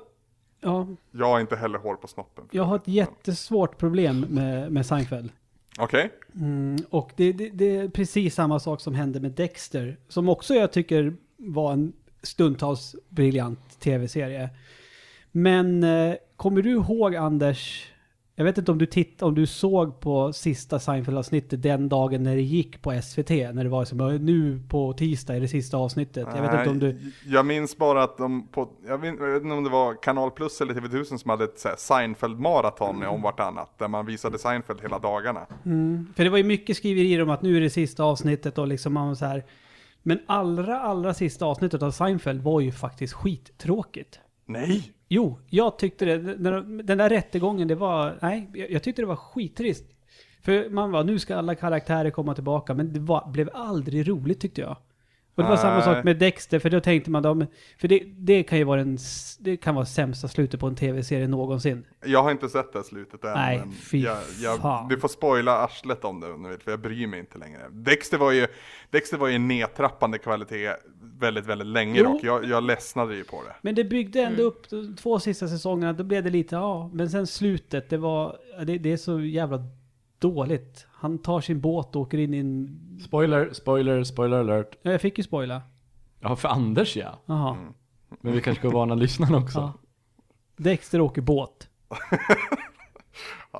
ja, 0.61 0.87
jag 1.11 1.25
har 1.25 1.39
inte 1.39 1.55
heller 1.55 1.79
hår 1.79 1.95
på 1.95 2.07
snoppen. 2.07 2.43
jag 2.51 2.63
har 2.63 2.75
ett 2.75 2.87
jättesvårt 2.87 3.77
problem 3.77 4.25
med, 4.29 4.71
med 4.71 4.85
Seinfeld. 4.85 5.31
Okej, 5.79 6.09
Mm, 6.35 6.77
och 6.89 7.11
det, 7.15 7.31
det, 7.31 7.49
det 7.49 7.77
är 7.77 7.87
precis 7.89 8.35
samma 8.35 8.59
sak 8.59 8.81
som 8.81 8.93
hände 8.95 9.19
med 9.19 9.31
Dexter, 9.31 9.97
som 10.07 10.29
också 10.29 10.53
jag 10.53 10.71
tycker 10.71 11.13
var 11.39 11.73
en 11.73 11.93
stundtals 12.23 12.95
briljant 13.09 13.79
tv-serie. 13.79 14.49
Men 15.31 15.83
eh, 15.83 16.13
kommer 16.35 16.61
du 16.61 16.69
ihåg 16.71 17.15
Anders, 17.15 17.87
jag 18.35 18.45
vet 18.45 18.57
inte 18.57 18.71
om 18.71 18.77
du 18.77 18.85
titt, 18.85 19.21
om 19.21 19.35
du 19.35 19.45
såg 19.45 19.99
på 19.99 20.33
sista 20.33 20.79
Seinfeld-avsnittet 20.79 21.61
den 21.63 21.89
dagen 21.89 22.23
när 22.23 22.35
det 22.35 22.41
gick 22.41 22.81
på 22.81 23.01
SVT, 23.01 23.29
när 23.29 23.63
det 23.63 23.69
var 23.69 23.85
som 23.85 24.01
"Ö, 24.01 24.17
nu 24.21 24.61
på 24.69 24.93
tisdag 24.93 25.35
är 25.35 25.39
det 25.39 25.47
sista 25.47 25.77
avsnittet. 25.77 26.27
Jag 26.35 26.41
vet 26.41 26.53
inte 26.59 26.69
om 26.69 26.79
du... 26.79 26.93
Nej, 26.93 27.11
Jag 27.25 27.45
minns 27.45 27.77
bara 27.77 28.03
att 28.03 28.17
de 28.17 28.47
på, 28.47 28.69
jag 28.87 28.97
vet, 28.97 29.15
jag 29.19 29.33
vet 29.33 29.43
inte 29.43 29.55
om 29.55 29.63
det 29.63 29.69
var 29.69 30.01
Kanal 30.03 30.31
Plus 30.31 30.61
eller 30.61 30.73
TV1000 30.73 31.17
som 31.17 31.29
hade 31.29 31.43
ett 31.43 31.65
Seinfeld-maraton 31.77 33.05
om 33.05 33.21
vartannat, 33.21 33.79
där 33.79 33.87
man 33.87 34.05
visade 34.05 34.39
Seinfeld 34.39 34.81
hela 34.81 34.99
dagarna. 34.99 35.45
Mm, 35.65 36.07
för 36.15 36.23
det 36.23 36.29
var 36.29 36.37
ju 36.37 36.43
mycket 36.43 36.77
skriverier 36.77 37.21
om 37.21 37.29
att 37.29 37.41
nu 37.41 37.57
är 37.57 37.61
det 37.61 37.69
sista 37.69 38.03
avsnittet 38.03 38.57
och 38.57 38.67
liksom 38.67 38.93
man 38.93 39.07
var 39.07 39.15
så 39.15 39.25
här. 39.25 39.43
Men 40.09 40.19
allra, 40.25 40.79
allra 40.79 41.13
sista 41.13 41.45
avsnittet 41.45 41.83
av 41.83 41.91
Seinfeld 41.91 42.41
var 42.41 42.61
ju 42.61 42.71
faktiskt 42.71 43.13
skittråkigt. 43.13 44.19
Nej! 44.45 44.91
Jo, 45.07 45.39
jag 45.49 45.77
tyckte 45.77 46.05
det. 46.05 46.17
Den 46.83 46.97
där 46.97 47.09
rättegången, 47.09 47.67
det 47.67 47.75
var... 47.75 48.17
Nej, 48.21 48.49
jag 48.53 48.71
jag 48.71 48.83
tyckte 48.83 49.01
det 49.01 49.05
var 49.05 49.15
skittrist. 49.15 49.85
För 50.41 50.69
man 50.69 50.91
var, 50.91 51.03
nu 51.03 51.19
ska 51.19 51.35
alla 51.35 51.55
karaktärer 51.55 52.09
komma 52.09 52.35
tillbaka, 52.35 52.73
men 52.73 52.93
det 52.93 52.99
var, 52.99 53.31
blev 53.31 53.49
aldrig 53.53 54.09
roligt 54.09 54.41
tyckte 54.41 54.61
jag. 54.61 54.77
Och 55.35 55.43
det 55.43 55.49
var 55.49 55.57
samma 55.57 55.81
sak 55.81 56.03
med 56.03 56.17
Dexter, 56.17 56.59
för 56.59 56.69
då 56.69 56.79
tänkte 56.79 57.11
man 57.11 57.23
då, 57.23 57.45
för 57.77 57.87
det, 57.87 58.03
det 58.05 58.43
kan 58.43 58.57
ju 58.57 58.63
vara 58.63 58.83
den, 58.83 58.97
det 59.39 59.57
kan 59.57 59.75
vara 59.75 59.85
sämsta 59.85 60.27
slutet 60.27 60.59
på 60.59 60.67
en 60.67 60.75
tv-serie 60.75 61.27
någonsin. 61.27 61.85
Jag 62.05 62.23
har 62.23 62.31
inte 62.31 62.49
sett 62.49 62.73
det 62.73 62.83
slutet 62.83 63.23
än. 63.23 63.33
Nej, 63.33 63.57
men 63.57 63.71
fy 63.71 63.99
jag, 64.01 64.17
jag, 64.41 64.59
fan. 64.59 64.87
Du 64.87 64.99
får 64.99 65.07
spoila 65.07 65.57
arslet 65.57 66.05
om 66.05 66.19
det 66.19 66.57
för 66.63 66.71
jag 66.71 66.79
bryr 66.79 67.07
mig 67.07 67.19
inte 67.19 67.37
längre. 67.37 67.59
Dexter 67.71 68.17
var 68.17 68.31
ju, 68.31 68.47
Dexter 68.89 69.17
var 69.17 69.27
ju 69.27 69.35
en 69.35 69.47
nedtrappande 69.47 70.17
kvalitet 70.17 70.73
väldigt, 71.19 71.45
väldigt 71.45 71.67
länge 71.67 71.99
Jo. 71.99 72.03
dock. 72.03 72.23
Jag, 72.23 72.45
jag 72.45 72.63
ledsnade 72.63 73.15
ju 73.15 73.23
på 73.23 73.43
det. 73.43 73.55
Men 73.61 73.75
det 73.75 73.83
byggde 73.83 74.21
ändå 74.21 74.43
upp 74.43 74.69
de 74.69 74.95
två 74.95 75.19
sista 75.19 75.47
säsongerna, 75.47 75.93
då 75.93 76.03
blev 76.03 76.23
det 76.23 76.29
lite, 76.29 76.55
ja, 76.55 76.89
men 76.93 77.09
sen 77.09 77.27
slutet, 77.27 77.89
det 77.89 77.97
var, 77.97 78.37
det, 78.65 78.77
det 78.77 78.91
är 78.91 78.97
så 78.97 79.21
jävla 79.21 79.63
dåligt. 80.19 80.87
Han 80.91 81.17
tar 81.17 81.41
sin 81.41 81.61
båt 81.61 81.95
och 81.95 82.01
åker 82.01 82.17
in 82.17 82.33
i 82.33 82.37
en, 82.37 82.79
Spoiler, 83.07 83.49
spoiler, 83.53 84.03
spoiler 84.03 84.37
alert. 84.39 84.77
ja, 84.81 84.91
jag 84.91 85.01
fick 85.01 85.17
ju 85.17 85.23
spoila. 85.23 85.61
Ja, 86.19 86.35
för 86.35 86.49
Anders 86.49 86.97
ja. 86.97 87.19
Jaha. 87.25 87.57
Men 88.21 88.33
vi 88.33 88.41
kanske 88.41 88.61
ska 88.61 88.77
varna 88.77 88.95
lyssnarna 88.95 89.37
också. 89.37 89.59
Ja. 89.59 89.73
Dexter 90.57 91.01
åker 91.01 91.21
båt. 91.21 91.69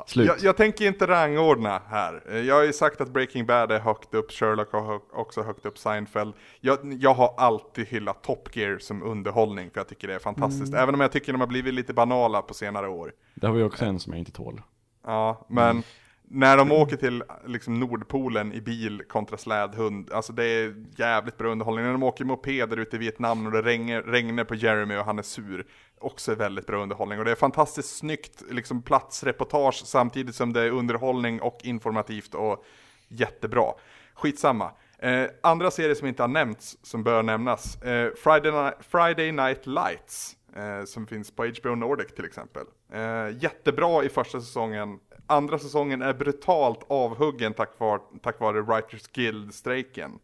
Slut. 0.06 0.28
Jag, 0.28 0.38
jag 0.40 0.58
tänker 0.58 0.88
inte 0.88 1.08
rangordna 1.08 1.82
här. 1.88 2.38
Jag 2.40 2.56
har 2.56 2.64
ju 2.64 2.74
sagt 2.74 3.02
att 3.02 3.10
Breaking 3.14 3.46
Bad 3.46 3.72
är 3.72 3.80
högt 3.80 4.14
upp, 4.14 4.32
Sherlock 4.32 4.72
har 4.72 5.02
också 5.14 5.42
högt 5.42 5.66
upp, 5.66 5.78
Seinfeld. 5.78 6.34
Jag, 6.60 6.80
jag 7.00 7.14
har 7.14 7.34
alltid 7.38 7.88
hyllat 7.88 8.24
Top 8.24 8.56
Gear 8.56 8.78
som 8.80 9.04
underhållning, 9.04 9.70
för 9.72 9.80
jag 9.80 9.88
tycker 9.88 10.08
det 10.08 10.16
är 10.16 10.20
fantastiskt. 10.20 10.68
Mm. 10.74 10.84
Även 10.84 10.96
om 10.96 11.02
jag 11.02 11.12
tycker 11.12 11.32
de 11.32 11.42
har 11.42 11.48
blivit 11.48 11.74
lite 11.74 11.94
banala 11.94 12.42
på 12.42 12.54
senare 12.54 12.88
år. 12.90 13.14
Det 13.36 13.48
har 13.48 13.54
vi 13.54 13.64
också 13.64 13.86
en 13.86 14.00
som 14.00 14.14
jag 14.14 14.20
inte 14.20 14.32
tål. 14.32 14.62
Ja, 15.06 15.46
men 15.50 15.84
när 16.32 16.58
de 16.58 16.72
åker 16.72 16.96
till 16.96 17.24
liksom 17.46 17.80
Nordpolen 17.80 18.54
i 18.54 18.62
bil 18.62 19.04
kontra 19.08 19.38
slädhund, 19.38 20.12
alltså 20.14 20.34
det 20.34 20.44
är 20.44 20.86
jävligt 20.96 21.38
bra 21.38 21.52
underhållning. 21.52 21.86
När 21.86 21.92
de 21.92 22.04
åker 22.04 22.26
mopeder 22.26 22.78
ute 22.78 22.96
i 22.96 23.00
Vietnam 23.00 23.46
och 23.46 23.52
det 23.52 23.62
regnar, 23.62 24.02
regnar 24.02 24.44
på 24.44 24.56
Jeremy 24.56 24.96
och 24.96 25.06
han 25.06 25.20
är 25.20 25.24
sur, 25.24 25.66
också 26.00 26.36
väldigt 26.36 26.68
bra 26.68 26.84
underhållning. 26.84 27.20
Och 27.20 27.26
det 27.26 27.32
är 27.32 27.36
fantastiskt 27.36 27.98
snyggt 27.98 28.44
liksom 28.52 28.82
platsreportage 28.82 29.82
samtidigt 29.86 30.36
som 30.36 30.54
det 30.54 30.62
är 30.62 30.70
underhållning 30.70 31.42
och 31.42 31.60
informativt 31.64 32.36
och 32.36 32.66
jättebra. 33.08 33.74
Skitsamma. 34.14 34.72
Eh, 35.00 35.26
andra 35.42 35.72
serier 35.72 35.96
som 35.96 36.08
inte 36.08 36.24
har 36.24 36.28
nämnts, 36.28 36.78
som 36.84 37.04
bör 37.04 37.24
nämnas. 37.24 37.82
Eh, 37.82 38.12
Friday, 38.24 38.74
Friday 38.80 39.32
Night 39.32 39.68
Lights, 39.68 40.36
eh, 40.56 40.86
som 40.86 41.08
finns 41.08 41.32
på 41.32 41.46
HBO 41.46 41.76
Nordic 41.76 42.14
till 42.16 42.26
exempel. 42.26 42.66
Eh, 42.94 43.44
jättebra 43.44 44.04
i 44.04 44.10
första 44.10 44.40
säsongen. 44.40 45.00
Andra 45.30 45.60
säsongen 45.60 46.02
är 46.02 46.14
brutalt 46.14 46.80
avhuggen 46.88 47.54
tack 47.54 47.80
vare, 47.80 48.00
tack 48.22 48.40
vare 48.40 48.62
Writers 48.62 49.08
Guild-strejken. 49.08 50.20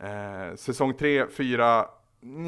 Eh, 0.00 0.56
säsong 0.56 0.94
3, 0.94 1.26
4, 1.26 1.86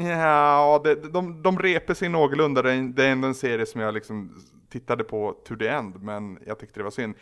ja, 0.07 0.81
det, 0.83 0.95
de, 0.95 1.41
de 1.43 1.59
reper 1.59 1.93
sig 1.93 2.09
någorlunda. 2.09 2.61
Det 2.61 2.71
är, 2.71 3.11
ändå 3.11 3.27
en 3.27 3.35
serie 3.35 3.65
som 3.65 3.81
jag 3.81 3.93
liksom 3.93 4.43
tittade 4.69 5.03
på 5.03 5.35
to 5.45 5.55
the 5.55 5.67
end, 5.67 6.03
men 6.03 6.39
jag 6.45 6.59
tyckte 6.59 6.79
det 6.79 6.83
var 6.83 6.91
synd. 6.91 7.15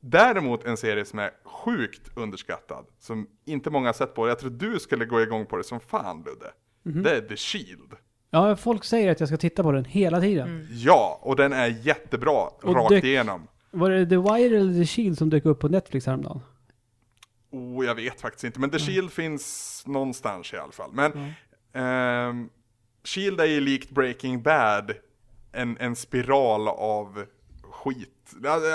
Däremot 0.00 0.64
en 0.64 0.76
serie 0.76 1.04
som 1.04 1.18
är 1.18 1.30
sjukt 1.44 2.10
underskattad, 2.16 2.84
som 2.98 3.26
inte 3.44 3.70
många 3.70 3.88
har 3.88 3.92
sett 3.92 4.14
på. 4.14 4.28
Jag 4.28 4.38
tror 4.38 4.50
du 4.50 4.78
skulle 4.78 5.04
gå 5.04 5.20
igång 5.22 5.46
på 5.46 5.56
det 5.56 5.64
som 5.64 5.80
fan 5.80 6.24
Ludde. 6.26 6.52
Det 7.02 7.16
är 7.16 7.20
The 7.20 7.36
Shield. 7.36 7.92
Ja, 8.30 8.56
folk 8.56 8.84
säger 8.84 9.10
att 9.10 9.20
jag 9.20 9.28
ska 9.28 9.36
titta 9.38 9.62
på 9.62 9.72
den 9.72 9.84
hela 9.84 10.20
tiden. 10.20 10.68
Ja, 10.70 11.18
och 11.22 11.36
den 11.36 11.52
är 11.52 11.66
jättebra 11.66 12.44
rakt 12.62 12.90
dök- 12.90 13.04
igenom. 13.04 13.46
Var 13.74 13.90
det 13.90 14.06
The 14.06 14.16
Wire 14.16 14.58
eller 14.58 14.72
The 14.72 14.86
Shield 14.86 15.18
som 15.18 15.30
dök 15.30 15.44
upp 15.44 15.60
på 15.60 15.68
Netflix 15.68 16.06
häromdagen? 16.06 16.40
Oh, 17.50 17.86
jag 17.86 17.94
vet 17.94 18.20
faktiskt 18.20 18.44
inte, 18.44 18.60
men 18.60 18.70
The 18.70 18.78
Shield 18.78 19.12
finns 19.12 19.82
någonstans 19.86 20.52
i 20.52 20.56
alla 20.56 20.72
fall. 20.72 20.90
Men 20.92 21.12
ehm, 21.72 22.48
Shield 23.04 23.40
är 23.40 23.44
ju 23.44 23.60
likt 23.60 23.90
Breaking 23.90 24.42
Bad 24.42 24.92
en, 25.52 25.76
en 25.80 25.96
spiral 25.96 26.68
av 26.68 27.24
skit. 27.62 28.10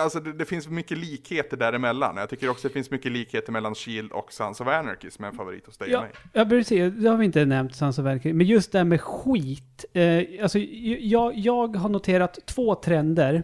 Alltså 0.01 0.19
det, 0.19 0.33
det 0.33 0.45
finns 0.45 0.67
mycket 0.67 0.97
likheter 0.97 1.57
däremellan. 1.57 2.17
Jag 2.17 2.29
tycker 2.29 2.49
också 2.49 2.67
det 2.67 2.73
finns 2.73 2.91
mycket 2.91 3.11
likheter 3.11 3.51
mellan 3.51 3.75
Shield 3.75 4.11
och 4.11 4.33
Sons 4.33 4.61
of 4.61 4.67
Anarchy 4.67 5.09
som 5.11 5.25
är 5.25 5.29
en 5.29 5.35
favorit 5.35 5.65
hos 5.65 5.77
dig 5.77 5.87
och 5.87 5.93
Ja, 5.93 6.01
mig. 6.01 6.11
ja 6.33 6.45
precis. 6.45 6.93
Det 6.93 7.09
har 7.09 7.17
vi 7.17 7.25
inte 7.25 7.45
nämnt, 7.45 7.75
Sons 7.75 7.99
of 7.99 8.05
Anarchy. 8.05 8.33
Men 8.33 8.47
just 8.47 8.71
det 8.71 8.77
här 8.77 8.85
med 8.85 9.01
skit. 9.01 9.85
Eh, 9.93 10.23
alltså, 10.43 10.59
jag, 10.59 11.37
jag 11.37 11.75
har 11.75 11.89
noterat 11.89 12.39
två 12.45 12.75
trender 12.75 13.43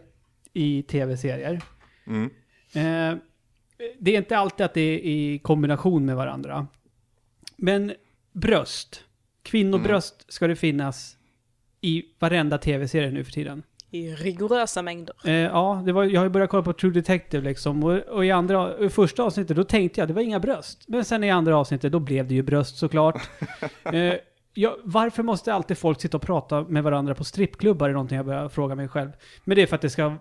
i 0.56 0.84
tv-serier. 0.84 1.62
Mm. 2.08 2.30
Eh, 2.74 3.18
det 3.99 4.12
är 4.12 4.18
inte 4.18 4.38
alltid 4.38 4.66
att 4.66 4.74
det 4.74 4.82
är 4.82 4.97
i 4.97 5.39
kombination 5.39 6.06
med 6.06 6.16
varandra. 6.16 6.68
Men 7.56 7.93
bröst. 8.32 9.03
Kvinnobröst 9.43 10.34
ska 10.34 10.47
det 10.47 10.56
finnas 10.56 11.18
i 11.82 12.03
varenda 12.20 12.58
tv-serie 12.58 13.12
nu 13.12 13.24
för 13.24 13.32
tiden. 13.32 13.64
I 13.91 14.16
rigorösa 14.16 14.82
mängder. 14.82 15.16
Eh, 15.26 15.34
ja, 15.34 15.84
det 15.86 15.91
var, 15.91 16.03
jag 16.03 16.20
har 16.20 16.26
ju 16.26 16.30
börjat 16.30 16.49
kolla 16.49 16.64
på 16.64 16.74
True 16.74 16.93
Detective 16.93 17.43
liksom. 17.43 17.84
Och, 17.84 17.97
och 17.97 18.26
i, 18.26 18.32
andra, 18.32 18.86
i 18.86 18.89
första 18.89 19.24
avsnittet 19.24 19.58
då 19.58 19.64
tänkte 19.64 20.01
jag 20.01 20.08
det 20.08 20.14
var 20.14 20.22
inga 20.22 20.39
bröst. 20.39 20.84
Men 20.88 21.06
sen 21.06 21.24
i 21.24 21.32
andra 21.32 21.58
avsnittet 21.58 21.91
då 21.91 21.99
blev 21.99 22.28
det 22.28 22.36
ju 22.36 22.43
bröst 22.43 22.78
såklart. 22.78 23.30
eh, 23.84 24.14
ja, 24.53 24.78
varför 24.84 25.24
måste 25.24 25.53
alltid 25.53 25.78
folk 25.78 26.01
sitta 26.01 26.18
och 26.18 26.24
prata 26.24 26.62
med 26.62 26.84
varandra 26.84 27.16
på 27.16 27.24
strippklubbar? 27.24 27.89
är 27.89 27.93
någonting 27.93 28.16
jag 28.18 28.26
börjar 28.26 28.49
fråga 28.49 28.76
mig 28.76 28.88
själv. 28.88 29.12
Men 29.43 29.56
det 29.56 29.62
är 29.62 29.68
för 29.68 29.76
att 29.76 29.82
det 29.82 29.89
ska 29.89 30.18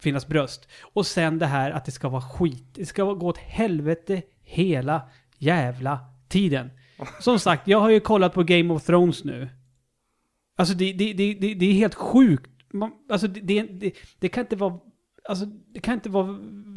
finnas 0.00 0.26
bröst. 0.26 0.68
Och 0.82 1.06
sen 1.06 1.38
det 1.38 1.46
här 1.46 1.70
att 1.70 1.84
det 1.84 1.90
ska 1.92 2.08
vara 2.08 2.22
skit. 2.22 2.64
Det 2.74 2.86
ska 2.86 3.02
gå 3.04 3.26
åt 3.26 3.38
helvete 3.38 4.22
hela 4.42 5.02
jävla 5.38 5.98
tiden. 6.28 6.70
Som 7.20 7.38
sagt, 7.38 7.68
jag 7.68 7.80
har 7.80 7.90
ju 7.90 8.00
kollat 8.00 8.34
på 8.34 8.42
Game 8.42 8.74
of 8.74 8.84
Thrones 8.84 9.24
nu. 9.24 9.48
Alltså 10.56 10.74
det, 10.74 10.92
det, 10.92 11.12
det, 11.12 11.34
det, 11.34 11.54
det 11.54 11.66
är 11.66 11.72
helt 11.72 11.94
sjukt. 11.94 12.50
Man, 12.72 12.90
alltså 13.10 13.26
det, 13.26 13.40
det, 13.40 13.62
det, 13.62 13.92
det 14.18 14.28
kan 14.28 14.40
inte 14.40 14.56
vara... 14.56 14.78
Alltså 15.28 15.46
det 15.46 15.80
kan 15.80 15.94
inte 15.94 16.08
vara, 16.08 16.26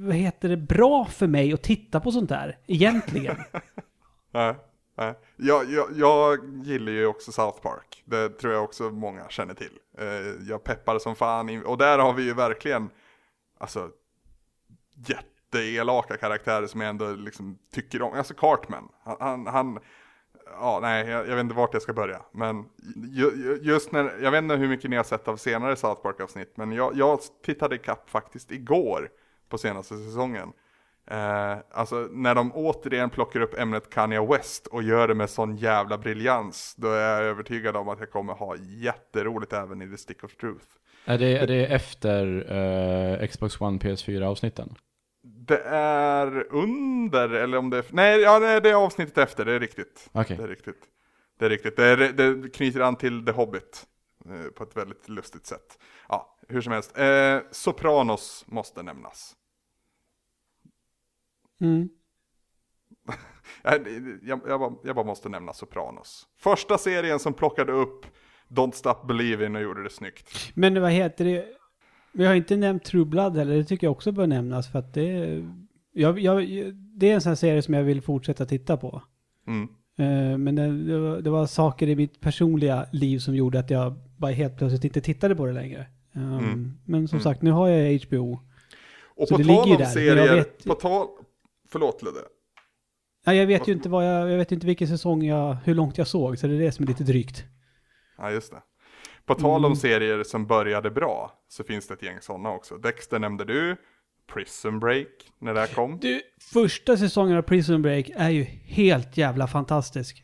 vad 0.02 0.16
heter 0.16 0.50
det, 0.50 0.58
bra 0.58 1.06
för 1.06 1.28
mig 1.28 1.54
att 1.54 1.64
titta 1.64 2.00
på 2.00 2.12
sånt 2.12 2.30
där, 2.30 2.58
egentligen. 2.68 3.38
Nej, 4.34 4.56
nej. 4.98 5.14
Jag, 5.38 5.72
jag, 5.72 5.88
jag 5.96 6.40
gillar 6.66 6.92
ju 6.92 7.06
också 7.06 7.32
South 7.32 7.62
Park. 7.62 8.04
Det 8.06 8.30
tror 8.30 8.54
jag 8.54 8.64
också 8.64 8.84
många 8.84 9.30
känner 9.30 9.54
till. 9.54 9.72
Eh, 10.00 10.06
jag 10.50 10.64
peppar 10.64 11.00
som 11.00 11.16
fan. 11.16 11.50
in- 11.50 11.64
Och 11.66 11.78
där 11.78 12.00
har 12.00 12.14
vi 12.14 12.24
ju 12.24 12.34
verkligen, 12.34 12.90
alltså, 13.60 13.90
jätteelaka 15.08 16.18
karaktärer 16.18 16.68
som 16.68 16.82
jag 16.82 16.90
ändå 16.90 17.12
liksom 17.12 17.60
tycker 17.72 18.02
om. 18.02 18.14
Alltså 18.14 18.34
Cartman. 18.34 18.90
Han, 19.04 19.18
han, 19.20 19.48
han 19.48 19.80
ja 20.46 20.80
nej, 20.82 21.10
jag, 21.10 21.28
jag 21.28 21.36
vet 21.36 21.44
inte 21.44 21.56
vart 21.56 21.74
jag 21.74 21.82
ska 21.82 21.94
börja. 21.94 22.22
Men 22.32 22.66
ju, 23.12 23.60
just 23.62 23.92
när, 23.92 24.20
jag 24.22 24.32
vet 24.32 24.44
inte 24.44 24.56
hur 24.56 24.68
mycket 24.68 24.90
ni 24.90 24.96
har 24.96 25.04
sett 25.04 25.28
av 25.28 25.38
senare 25.38 25.76
South 25.76 26.02
Park-avsnitt. 26.02 26.58
Men 26.58 26.72
jag, 26.72 26.96
jag 26.96 27.20
tittade 27.44 27.76
ikapp 27.76 28.10
faktiskt 28.10 28.52
igår 28.52 29.10
på 29.50 29.58
senaste 29.58 29.98
säsongen. 29.98 30.54
Eh, 31.12 31.58
alltså 31.72 32.08
när 32.12 32.36
de 32.36 32.52
återigen 32.54 33.10
plockar 33.10 33.40
upp 33.40 33.60
ämnet 33.60 33.90
Kanye 33.90 34.26
West 34.26 34.68
och 34.68 34.84
gör 34.84 35.08
det 35.08 35.16
med 35.16 35.30
sån 35.30 35.56
jävla 35.56 35.98
briljans, 35.98 36.76
då 36.78 36.88
är 36.92 37.00
jag 37.00 37.24
övertygad 37.24 37.76
om 37.76 37.90
att 37.90 38.00
jag 38.00 38.12
kommer 38.12 38.34
ha 38.34 38.56
jätteroligt 38.56 39.54
även 39.54 39.82
i 39.82 39.90
The 39.90 39.98
Stick 39.98 40.24
of 40.24 40.36
Truth. 40.36 40.66
Är 41.10 41.18
det, 41.18 41.38
är 41.38 41.48
det 41.48 41.66
efter 41.66 42.52
eh, 43.22 43.28
Xbox 43.28 43.62
One 43.62 43.78
PS4 43.78 44.24
avsnitten? 44.24 44.76
Det 45.22 45.62
är 45.66 46.54
under, 46.54 47.30
eller 47.30 47.58
om 47.58 47.70
det 47.70 47.78
är, 47.78 47.86
nej, 47.90 48.20
ja, 48.20 48.60
det 48.60 48.70
är 48.70 48.74
avsnittet 48.74 49.18
efter, 49.18 49.46
det 49.46 49.54
är 49.54 49.60
riktigt. 49.60 50.10
Okej. 50.12 50.38
Det 50.38 50.44
är 50.44 50.48
riktigt. 50.48 50.84
Det 51.40 51.46
är 51.46 51.50
riktigt, 51.50 51.76
det, 51.76 51.86
är, 51.86 51.98
det 51.98 52.50
knyter 52.50 52.80
an 52.80 52.96
till 52.96 53.26
The 53.26 53.32
Hobbit 53.32 53.88
eh, 54.26 54.52
på 54.52 54.64
ett 54.64 54.78
väldigt 54.78 55.10
lustigt 55.10 55.46
sätt. 55.46 55.80
Ja, 56.10 56.38
hur 56.48 56.62
som 56.62 56.74
helst. 56.74 56.98
Eh, 56.98 57.40
Sopranos 57.52 58.46
måste 58.48 58.84
nämnas. 58.84 59.36
Mm. 61.62 61.90
Jag, 63.62 63.88
jag, 64.24 64.42
jag, 64.48 64.60
bara, 64.60 64.74
jag 64.84 64.96
bara 64.96 65.06
måste 65.06 65.30
nämna 65.30 65.54
Sopranos. 65.54 66.28
Första 66.38 66.78
serien 66.78 67.20
som 67.20 67.34
plockade 67.34 67.72
upp 67.72 68.06
Don't 68.50 68.72
Stop 68.72 69.08
Believing 69.08 69.56
och 69.56 69.62
gjorde 69.62 69.84
det 69.84 69.90
snyggt. 69.90 70.52
Men 70.54 70.82
vad 70.82 70.92
heter 70.92 71.26
det? 71.26 71.46
Vi 72.12 72.26
har 72.26 72.34
inte 72.36 72.56
nämnt 72.58 72.84
True 72.84 73.06
Blood 73.06 73.38
heller, 73.38 73.56
det 73.56 73.64
tycker 73.64 73.88
jag 73.88 73.92
också 73.92 74.12
bör 74.12 74.28
nämnas 74.28 74.72
för 74.72 74.80
att 74.80 74.94
det... 74.94 75.44
Jag, 75.94 76.20
jag, 76.20 76.48
det 76.74 77.10
är 77.10 77.14
en 77.16 77.22
sån 77.22 77.30
här 77.30 77.36
serie 77.36 77.62
som 77.62 77.74
jag 77.74 77.84
vill 77.84 78.02
fortsätta 78.02 78.46
titta 78.46 78.78
på. 78.78 79.02
Mm. 79.48 79.68
Eh, 79.98 80.38
Men 80.38 80.56
det, 80.56 80.84
det, 80.84 81.00
var, 81.00 81.18
det 81.22 81.30
var 81.30 81.46
saker 81.48 81.88
i 81.88 81.96
mitt 81.96 82.20
personliga 82.22 82.86
liv 82.92 83.20
som 83.20 83.36
gjorde 83.36 83.60
att 83.60 83.70
jag 83.70 83.94
bara 84.18 84.32
helt 84.32 84.58
plötsligt 84.58 84.84
inte 84.84 85.02
tittade 85.02 85.36
på 85.36 85.46
det 85.46 85.54
längre. 85.54 85.86
Um, 86.14 86.34
Mm. 86.40 86.72
Men 86.86 87.08
som 87.08 87.16
Mm. 87.16 87.24
sagt, 87.24 87.42
nu 87.42 87.52
har 87.52 87.68
jag 87.68 88.00
HBO. 88.08 88.40
Och 89.04 89.28
Så 89.28 89.36
på 89.36 89.42
det 89.42 89.48
tal 89.48 89.56
ligger 89.66 89.76
om 89.78 89.78
där, 89.84 89.86
serier, 89.90 90.36
vet- 90.36 90.64
på 90.66 90.74
tal, 90.74 91.08
förlåt 91.72 92.02
Ludde. 92.04 92.20
Ja, 93.26 93.34
jag 93.34 93.48
vet 93.48 93.68
ju 93.68 93.72
inte 93.74 93.90
vad 93.90 94.08
jag, 94.08 94.32
jag 94.32 94.38
vet 94.38 94.52
inte 94.52 94.68
vilken 94.68 94.88
säsong 94.88 95.24
jag, 95.24 95.58
hur 95.64 95.76
långt 95.76 95.98
jag 95.98 96.08
såg, 96.08 96.38
så 96.38 96.48
det 96.48 96.56
är 96.56 96.60
det 96.60 96.72
som 96.72 96.84
är 96.84 96.88
lite 96.88 97.04
drygt. 97.04 97.44
Ja, 98.20 98.32
just 98.32 98.52
det. 98.52 98.62
På 99.26 99.36
tal 99.36 99.66
om 99.66 99.72
Mm. 99.72 99.76
serier 99.76 100.24
som 100.24 100.48
började 100.48 100.92
bra, 100.92 101.32
så 101.48 101.64
finns 101.64 101.88
det 101.88 101.94
ett 101.94 102.04
gäng 102.04 102.18
sådana 102.22 102.50
också. 102.52 102.78
Dexter 102.78 103.20
nämnde 103.20 103.46
du, 103.46 103.76
Prison 104.34 104.80
Break, 104.80 105.08
när 105.40 105.54
det 105.54 105.60
här 105.60 105.68
kom. 105.68 106.00
Du, 106.00 106.22
första 106.54 106.98
säsongen 106.98 107.38
av 107.38 107.42
Prison 107.42 107.82
Break 107.82 108.10
är 108.16 108.30
ju 108.30 108.44
helt 108.64 109.18
jävla 109.18 109.48
fantastisk. 109.48 110.24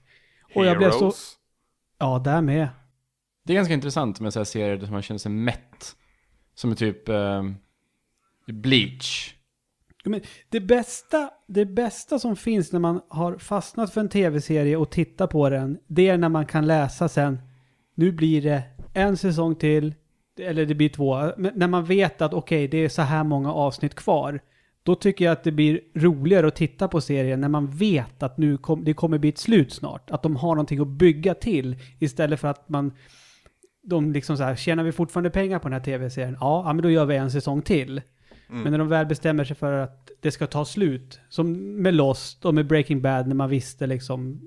Och 0.56 0.66
jag 0.66 0.78
blev 0.78 0.92
så, 0.92 0.98
Heroes. 1.00 1.36
ja 2.00 2.20
där 2.26 2.42
med. 2.42 2.68
Det 3.46 3.54
är 3.54 3.56
ganska 3.56 3.74
intressant 3.74 4.20
med 4.20 4.34
så 4.34 4.40
här 4.40 4.44
serier 4.46 4.78
där 4.78 4.92
man 4.92 5.02
känner 5.02 5.20
sig 5.20 5.32
mätt. 5.32 5.96
Som 6.56 6.72
är 6.72 6.76
typ 6.76 7.10
eh, 7.10 7.44
Bleach. 8.48 9.34
Men 10.06 10.22
det 10.50 10.60
bästa, 10.60 11.30
det 11.48 11.66
bästa 11.66 12.20
som 12.20 12.36
finns 12.36 12.72
när 12.72 12.80
man 12.80 13.02
har 13.10 13.38
fastnat 13.38 13.94
för 13.94 14.02
en 14.02 14.10
tv-serie 14.10 14.78
och 14.78 14.92
tittar 14.92 15.28
på 15.28 15.50
den, 15.50 15.78
det 15.88 16.08
är 16.10 16.18
när 16.18 16.30
man 16.30 16.46
kan 16.46 16.68
läsa 16.68 17.10
sen, 17.10 17.40
nu 17.96 18.12
blir 18.12 18.42
det 18.42 18.64
en 18.94 19.18
säsong 19.18 19.56
till, 19.56 19.94
eller 20.40 20.66
det 20.66 20.76
blir 20.76 20.90
två, 20.90 21.32
men 21.38 21.52
när 21.56 21.68
man 21.68 21.86
vet 21.86 22.22
att 22.22 22.34
okej, 22.34 22.68
det 22.68 22.78
är 22.78 22.90
så 22.90 23.02
här 23.02 23.24
många 23.24 23.54
avsnitt 23.54 23.96
kvar. 23.96 24.40
Då 24.84 24.96
tycker 24.96 25.26
jag 25.26 25.32
att 25.32 25.44
det 25.44 25.52
blir 25.52 25.82
roligare 25.94 26.48
att 26.48 26.56
titta 26.56 26.88
på 26.88 27.02
serien 27.02 27.42
när 27.42 27.50
man 27.50 27.68
vet 27.68 28.24
att 28.24 28.38
nu 28.38 28.58
kom, 28.58 28.84
det 28.84 28.94
kommer 28.94 29.18
bli 29.18 29.30
ett 29.30 29.38
slut 29.38 29.74
snart. 29.74 30.12
Att 30.12 30.24
de 30.24 30.36
har 30.36 30.56
någonting 30.56 30.80
att 30.80 30.88
bygga 30.88 31.34
till 31.34 31.76
istället 32.00 32.40
för 32.40 32.48
att 32.48 32.70
man 32.70 32.92
de 33.86 34.14
liksom 34.14 34.38
så 34.38 34.44
här, 34.44 34.56
tjänar 34.56 34.84
vi 34.84 34.92
fortfarande 34.92 35.30
pengar 35.30 35.60
på 35.60 35.68
den 35.68 35.74
här 35.74 35.86
tv-serien? 35.86 36.38
Ja, 36.40 36.64
ja, 36.66 36.74
men 36.74 36.84
då 36.84 36.90
gör 36.90 37.06
vi 37.06 37.16
en 37.16 37.32
säsong 37.32 37.62
till. 37.62 38.02
Mm. 38.50 38.62
Men 38.62 38.72
när 38.72 38.80
de 38.80 38.88
väl 38.88 39.06
bestämmer 39.06 39.44
sig 39.44 39.56
för 39.56 39.72
att 39.72 40.12
det 40.20 40.32
ska 40.32 40.48
ta 40.48 40.66
slut, 40.66 41.20
som 41.30 41.76
med 41.82 41.94
Lost 41.94 42.46
och 42.46 42.54
med 42.54 42.68
Breaking 42.68 43.02
Bad 43.02 43.28
när 43.28 43.36
man 43.36 43.50
visste 43.50 43.88
liksom, 43.88 44.42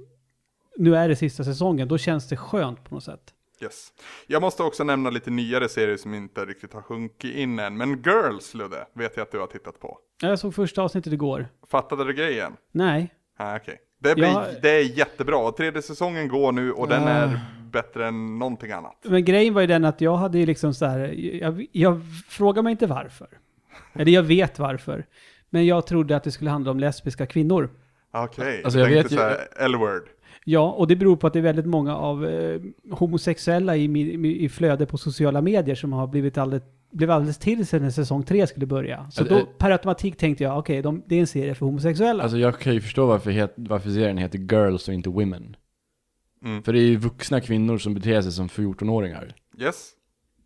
nu 0.77 0.97
är 0.97 1.09
det 1.09 1.17
sista 1.17 1.45
säsongen, 1.45 1.89
då 1.89 1.99
känns 1.99 2.29
det 2.29 2.37
skönt 2.37 2.85
på 2.85 2.95
något 2.95 3.05
sätt. 3.05 3.35
Yes. 3.63 3.89
Jag 4.27 4.43
måste 4.43 4.63
också 4.63 4.85
nämna 4.85 5.11
lite 5.11 5.31
nyare 5.31 5.69
serier 5.69 5.97
som 5.97 6.15
inte 6.15 6.45
riktigt 6.45 6.73
har 6.73 6.83
sjunkit 6.83 7.35
in 7.37 7.59
än. 7.59 7.77
Men 7.77 8.03
Girls, 8.03 8.55
Ludde, 8.55 8.87
vet 8.95 9.17
jag 9.17 9.23
att 9.23 9.33
du 9.33 9.39
har 9.39 9.47
tittat 9.47 9.81
på. 9.81 9.99
Ja, 10.23 10.29
Jag 10.29 10.39
såg 10.39 10.55
första 10.55 10.83
avsnittet 10.83 11.13
igår. 11.13 11.49
Fattade 11.71 12.05
du 12.05 12.13
grejen? 12.13 12.53
Nej. 12.73 13.15
Ah, 13.39 13.57
okej. 13.57 13.81
Det, 14.01 14.15
blir, 14.15 14.25
Ja. 14.27 14.45
det 14.63 14.71
är 14.71 14.99
jättebra. 14.99 15.53
Tredje 15.53 15.83
säsongen 15.83 16.29
går 16.29 16.53
nu 16.53 16.73
och 16.73 16.89
den 16.89 17.03
Ah. 17.03 17.09
är 17.09 17.41
bättre 17.73 18.07
än 18.07 18.39
någonting 18.39 18.73
annat. 18.73 18.97
Men 19.05 19.25
grejen 19.25 19.55
var 19.55 19.61
ju 19.61 19.67
den 19.67 19.85
att 19.85 20.01
jag 20.01 20.17
hade 20.17 20.39
ju 20.39 20.47
liksom 20.47 20.75
så 20.75 20.87
här, 20.87 20.99
jag, 21.43 21.67
jag 21.73 22.01
frågar 22.29 22.63
mig 22.63 22.71
inte 22.71 22.87
varför. 22.87 23.29
Eller 23.93 24.13
jag 24.13 24.23
vet 24.23 24.59
varför. 24.59 25.07
Men 25.51 25.67
jag 25.67 25.87
trodde 25.87 26.17
att 26.17 26.25
det 26.25 26.31
skulle 26.33 26.51
handla 26.51 26.71
om 26.71 26.81
lesbiska 26.81 27.27
kvinnor. 27.27 27.71
Okej, 28.13 28.65
Alltså, 28.65 28.79
jag 28.79 28.89
tänkte 28.89 29.03
vet 29.03 29.13
ju- 29.13 29.17
så 29.17 29.23
här, 29.23 29.49
L-word. 29.57 30.09
Ja, 30.45 30.73
och 30.73 30.87
det 30.87 30.97
beror 30.97 31.17
på 31.17 31.27
att 31.27 31.33
det 31.33 31.39
är 31.39 31.43
väldigt 31.43 31.67
många 31.67 31.97
av 31.97 32.27
eh, 32.27 32.61
homosexuella 32.91 33.77
i, 33.77 33.89
mi- 33.89 34.37
i 34.37 34.49
flöde 34.49 34.87
på 34.87 34.99
sociala 34.99 35.41
medier 35.43 35.75
som 35.75 35.93
har 35.93 36.07
blivit 36.07 36.39
alldeles, 36.39 36.63
blev 36.93 37.11
alldeles 37.11 37.39
till 37.39 37.67
sig 37.67 37.81
när 37.81 37.91
säsong 37.91 38.23
tre 38.23 38.47
skulle 38.47 38.67
börja. 38.67 38.97
Så 38.97 39.21
Alltså, 39.21 39.25
då 39.25 39.41
eh, 39.41 39.47
per 39.59 39.71
automatik 39.71 40.17
tänkte 40.17 40.45
jag, 40.45 40.59
okej, 40.59 40.83
de, 40.83 41.03
det 41.07 41.17
är 41.17 41.21
en 41.21 41.27
serie 41.27 41.55
för 41.55 41.67
homosexuella. 41.67 42.23
Alltså 42.23 42.39
jag 42.39 42.59
kan 42.59 42.75
ju 42.75 42.81
förstå 42.81 43.07
varför, 43.07 43.31
het, 43.31 43.53
varför 43.57 43.91
serien 43.91 44.19
heter 44.19 44.39
Girls 44.39 44.89
och 44.89 44.95
inte 44.95 45.09
Women. 45.09 45.57
Mm. 46.45 46.63
För 46.63 46.73
det 46.73 46.79
är 46.79 46.87
ju 46.87 46.97
vuxna 46.97 47.41
kvinnor 47.41 47.79
som 47.79 47.95
beter 47.95 48.23
sig 48.23 48.33
som 48.33 48.49
14-åringar. 48.49 49.35
Yes. 49.61 49.91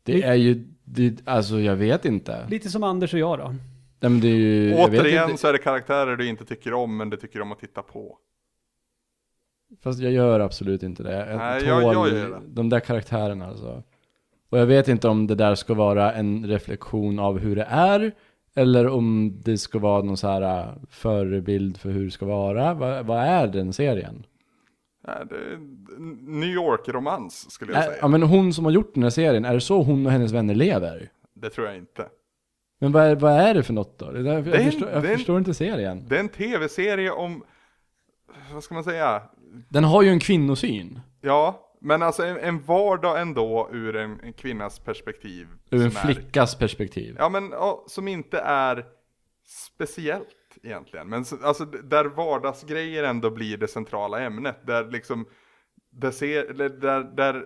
Det 0.03 0.23
är 0.23 0.35
ju, 0.35 0.65
det, 0.85 1.17
alltså 1.25 1.61
jag 1.61 1.77
vet 1.77 2.05
inte. 2.05 2.47
Lite 2.51 2.69
som 2.71 2.83
Anders 2.83 3.15
och 3.15 3.21
jag 3.21 3.39
då. 3.39 3.45
Nej, 3.49 4.11
men 4.11 4.21
det 4.21 4.29
är 4.29 4.35
ju, 4.37 4.71
jag 4.71 4.89
vet 4.91 5.01
Återigen 5.01 5.31
inte, 5.31 5.41
så 5.41 5.49
är 5.49 5.53
det 5.53 5.59
karaktärer 5.59 6.17
du 6.17 6.29
inte 6.29 6.45
tycker 6.45 6.75
om, 6.75 6.97
men 6.97 7.11
du 7.11 7.17
tycker 7.17 7.41
om 7.41 7.53
att 7.53 7.59
titta 7.61 7.83
på. 7.83 8.19
Fast 9.81 10.01
jag 10.01 10.13
gör 10.13 10.41
absolut 10.41 10.83
inte 10.83 11.03
det. 11.03 11.27
Jag 11.29 11.37
Nej, 11.39 11.65
jag- 11.65 11.83
jag 11.83 12.09
gör 12.09 12.29
det. 12.31 12.41
de 12.49 12.69
där 12.69 12.81
karaktärerna 12.81 13.47
alltså. 13.47 13.83
Och 14.51 14.59
jag 14.59 14.67
vet 14.67 14.89
inte 14.89 15.09
om 15.09 15.27
det 15.27 15.35
där 15.35 15.55
ska 15.55 15.75
vara 15.75 16.13
en 16.13 16.47
reflektion 16.47 17.19
av 17.19 17.39
hur 17.39 17.57
det 17.57 17.67
är, 17.71 18.13
eller 18.55 18.89
om 18.89 19.41
det 19.45 19.59
ska 19.59 19.79
vara 19.79 20.03
någon 20.03 20.17
så 20.17 20.29
här 20.29 20.43
äh, 20.61 20.69
förebild 20.91 21.77
för 21.77 21.91
hur 21.91 22.05
det 22.05 22.11
ska 22.11 22.27
vara. 22.27 22.75
Vad, 22.75 23.07
vad 23.07 23.19
är 23.25 23.47
den 23.47 23.73
serien? 23.73 24.27
Nej, 25.07 25.17
det 25.29 25.35
är 25.35 25.59
New 26.41 26.49
York-romans 26.51 27.51
skulle 27.51 27.73
jag 27.73 27.83
Är, 27.83 27.87
säga. 27.87 27.99
ja 28.01 28.09
men 28.09 28.23
hon 28.23 28.53
som 28.53 28.65
har 28.65 28.73
gjort 28.73 28.95
den 28.95 29.03
här 29.03 29.11
serien, 29.11 29.45
är 29.45 29.55
det 29.55 29.61
så 29.61 29.83
hon 29.83 30.07
och 30.07 30.13
hennes 30.13 30.33
vänner 30.33 30.55
lever? 30.55 31.09
Det 31.35 31.51
tror 31.51 31.67
jag 31.67 31.77
inte. 31.77 32.07
Men 32.81 32.93
vad 32.93 33.03
är, 33.05 33.17
vad 33.17 33.33
är 33.33 33.55
det 33.55 33.63
för 33.63 33.73
något 33.73 33.99
då? 33.99 34.11
Det 34.11 34.23
där, 34.23 34.33
jag 34.33 34.47
en- 34.61 34.65
förstår, 34.71 34.89
jag 34.91 35.05
en- 35.05 35.17
förstår 35.17 35.39
inte 35.39 35.55
serien. 35.55 36.05
Det 36.09 36.17
är 36.17 36.21
en 36.21 36.29
tv-serie 36.29 37.11
om, 37.11 37.45
vad 38.55 38.63
ska 38.65 38.75
man 38.75 38.85
säga? 38.85 39.23
Den 39.69 39.85
har 39.85 40.03
ju 40.03 40.09
en 40.09 40.21
kvinnosyn. 40.21 41.01
Ja, 41.21 41.69
men 41.81 42.03
alltså 42.03 42.23
en, 42.25 42.37
en 42.39 42.63
vardag 42.63 43.21
ändå 43.21 43.69
ur 43.73 43.97
en, 43.97 44.21
en 44.21 44.33
kvinnas 44.33 44.79
perspektiv. 44.79 45.47
Ur 45.71 45.83
en 45.85 45.91
som 45.91 46.09
är- 46.11 46.15
flickas 46.15 46.55
perspektiv. 46.59 47.17
Ja, 47.19 47.29
men 47.29 47.51
ja, 47.51 47.85
som 47.89 48.09
inte 48.09 48.39
är 48.39 48.85
speciellt 49.47 50.27
egentligen. 50.63 51.09
Men 51.09 51.25
så- 51.25 51.37
alltså 51.43 51.65
där 51.65 52.05
vardagsgrejer 52.05 53.05
ändå 53.05 53.31
blir 53.31 53.57
det 53.57 53.69
centrala 53.69 54.21
ämnet. 54.21 54.67
Där 54.67 54.91
liksom, 54.91 55.27
där, 55.93 56.11
ser, 56.11 56.55
där, 56.81 57.17
där 57.17 57.45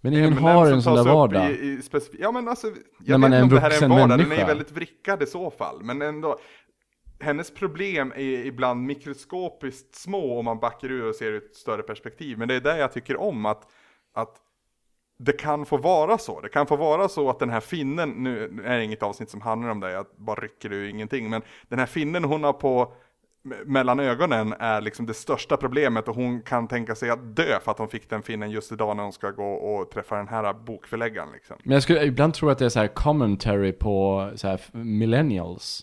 Men 0.00 0.12
ingen 0.12 0.24
ämnen 0.24 0.42
har 0.42 0.66
en 0.72 0.82
sån 0.82 0.94
där 0.96 1.04
vardag. 1.04 1.50
I, 1.50 1.54
i 1.54 1.76
specif- 1.80 2.16
ja 2.18 2.32
men 2.32 2.48
alltså, 2.48 2.66
När 2.66 2.74
jag 3.04 3.20
man 3.20 3.30
vet 3.30 3.38
är 3.40 3.44
inte 3.44 3.54
en 3.56 3.58
om 3.58 3.62
det 3.70 3.74
här 3.74 3.80
är 3.80 3.84
en 3.84 3.90
vardag, 3.90 4.08
den 4.08 4.20
är 4.20 4.24
människa. 4.24 4.40
ju 4.42 4.46
väldigt 4.46 4.72
vrickad 4.72 5.22
i 5.22 5.26
så 5.26 5.50
fall. 5.50 5.82
Men 5.82 6.02
ändå, 6.02 6.38
hennes 7.20 7.54
problem 7.54 8.12
är 8.16 8.46
ibland 8.46 8.82
mikroskopiskt 8.82 9.94
små 9.94 10.38
om 10.38 10.44
man 10.44 10.58
backar 10.58 10.90
ur 10.90 11.08
och 11.08 11.14
ser 11.14 11.26
ur 11.26 11.36
ett 11.36 11.56
större 11.56 11.82
perspektiv. 11.82 12.38
Men 12.38 12.48
det 12.48 12.54
är 12.54 12.60
det 12.60 12.78
jag 12.78 12.92
tycker 12.92 13.20
om, 13.20 13.46
att, 13.46 13.62
att 14.14 14.36
det 15.18 15.32
kan 15.32 15.66
få 15.66 15.76
vara 15.76 16.18
så. 16.18 16.40
Det 16.40 16.48
kan 16.48 16.66
få 16.66 16.76
vara 16.76 17.08
så 17.08 17.30
att 17.30 17.38
den 17.38 17.50
här 17.50 17.60
finnen, 17.60 18.10
nu 18.10 18.62
är 18.64 18.78
det 18.78 18.84
inget 18.84 19.02
avsnitt 19.02 19.30
som 19.30 19.40
handlar 19.40 19.68
om 19.68 19.80
det, 19.80 19.90
jag 19.90 20.06
bara 20.16 20.40
rycker 20.40 20.72
ur 20.72 20.88
ingenting, 20.88 21.30
men 21.30 21.42
den 21.68 21.78
här 21.78 21.86
finnen 21.86 22.24
hon 22.24 22.44
har 22.44 22.52
på 22.52 22.92
me- 23.44 23.64
mellan 23.64 24.00
ögonen 24.00 24.54
är 24.58 24.80
liksom 24.80 25.06
det 25.06 25.14
största 25.14 25.56
problemet 25.56 26.08
och 26.08 26.14
hon 26.14 26.42
kan 26.42 26.68
tänka 26.68 26.94
sig 26.94 27.10
att 27.10 27.36
dö 27.36 27.60
för 27.64 27.70
att 27.70 27.78
hon 27.78 27.88
fick 27.88 28.10
den 28.10 28.22
finnen 28.22 28.50
just 28.50 28.72
idag 28.72 28.96
när 28.96 29.02
hon 29.02 29.12
ska 29.12 29.30
gå 29.30 29.52
och 29.52 29.90
träffa 29.90 30.16
den 30.16 30.28
här 30.28 30.52
bokförläggaren 30.52 31.28
liksom. 31.32 31.56
Men 31.64 31.72
jag 31.72 31.82
skulle 31.82 32.04
ibland 32.04 32.34
tro 32.34 32.48
att 32.50 32.58
det 32.58 32.64
är 32.64 32.68
så 32.68 32.80
här 32.80 32.88
commentary 32.88 33.72
på 33.72 34.30
så 34.34 34.48
här 34.48 34.60
millennials. 34.72 35.82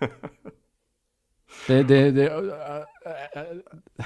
det, 1.66 1.82
det, 1.82 2.10
det, 2.10 2.52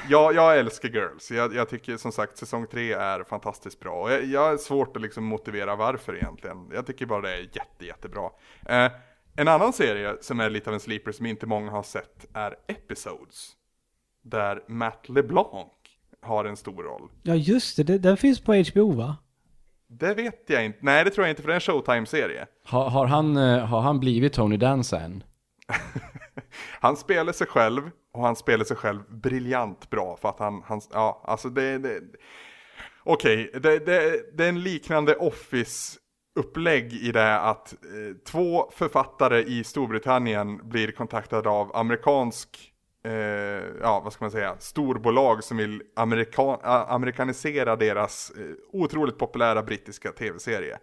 Ja, 0.09 0.33
jag 0.33 0.59
älskar 0.59 0.89
Girls. 0.89 1.31
Jag, 1.31 1.55
jag 1.55 1.69
tycker 1.69 1.97
som 1.97 2.13
sagt 2.13 2.37
säsong 2.37 2.67
tre 2.67 2.93
är 2.93 3.25
fantastiskt 3.25 3.81
bra. 3.81 4.03
Och 4.03 4.11
jag, 4.13 4.25
jag 4.25 4.51
har 4.51 4.57
svårt 4.57 4.97
att 4.97 5.03
liksom 5.03 5.25
motivera 5.25 5.77
varför 5.77 6.17
egentligen. 6.17 6.71
Jag 6.75 6.87
tycker 6.87 7.07
bara 7.07 7.21
det 7.21 7.33
är 7.35 7.39
jätte, 7.39 7.87
jättebra. 7.87 8.31
Eh, 8.67 8.93
en 9.37 9.49
annan 9.49 9.73
serie 9.73 10.17
som 10.21 10.41
är 10.41 10.51
lite 10.51 10.71
av 10.71 10.75
en 10.75 10.81
sleeper 10.81 11.13
som 11.13 11.27
inte 11.27 11.47
många 11.47 11.71
har 11.71 11.83
sett 11.83 12.27
är 12.35 12.55
Episodes. 12.67 13.51
Där 14.23 14.63
Matt 14.69 15.09
LeBlanc 15.09 15.69
har 16.23 16.45
en 16.45 16.57
stor 16.57 16.83
roll. 16.83 17.09
Ja, 17.23 17.35
just 17.35 17.77
det, 17.77 17.83
det. 17.83 17.99
Den 17.99 18.17
finns 18.17 18.41
på 18.41 18.55
HBO 18.55 18.93
va? 18.93 19.17
Det 19.87 20.15
vet 20.15 20.45
jag 20.47 20.65
inte. 20.65 20.79
Nej, 20.83 21.05
det 21.05 21.11
tror 21.11 21.27
jag 21.27 21.33
inte 21.33 21.43
för 21.43 21.49
det 21.49 21.53
är 21.53 21.55
en 21.55 21.61
Showtime-serie. 21.61 22.47
har, 22.65 22.91
har, 22.91 23.07
han, 23.07 23.37
eh, 23.37 23.67
har 23.67 23.81
han 23.81 24.01
blivit 24.01 24.33
Tony 24.33 24.57
Danza 24.57 25.01
än? 25.01 25.25
Han 26.81 26.97
spelar 26.97 27.33
sig 27.33 27.47
själv 27.47 27.91
och 28.13 28.25
han 28.25 28.37
spelar 28.37 28.65
sig 28.65 28.77
själv 28.77 29.01
briljant 29.09 29.91
bra 29.91 30.17
för 30.17 30.29
att 30.29 30.39
han, 30.39 30.63
han 30.67 30.81
ja, 30.93 31.23
alltså 31.25 31.49
det, 31.49 31.79
det 31.79 32.01
Okej, 33.03 33.51
det, 33.53 33.79
det, 33.79 34.23
det 34.37 34.45
är 34.45 34.49
en 34.49 34.63
liknande 34.63 35.17
Office 35.17 35.99
upplägg 36.35 36.93
i 36.93 37.13
det 37.13 37.41
att 37.41 37.73
eh, 37.73 38.17
två 38.27 38.71
författare 38.75 39.43
i 39.43 39.65
Storbritannien 39.65 40.69
blir 40.69 40.91
kontaktade 40.91 41.49
av 41.49 41.77
amerikansk, 41.77 42.73
eh, 43.05 43.13
ja 43.81 44.01
vad 44.05 44.13
ska 44.13 44.25
man 44.25 44.31
säga, 44.31 44.57
storbolag 44.59 45.45
som 45.45 45.57
vill 45.57 45.83
amerika 45.97 46.43
amerikanisera 46.65 47.77
deras 47.77 48.31
eh, 48.31 48.45
otroligt 48.73 49.19
populära 49.19 49.63
brittiska 49.63 50.13
tv-serie. 50.13 50.79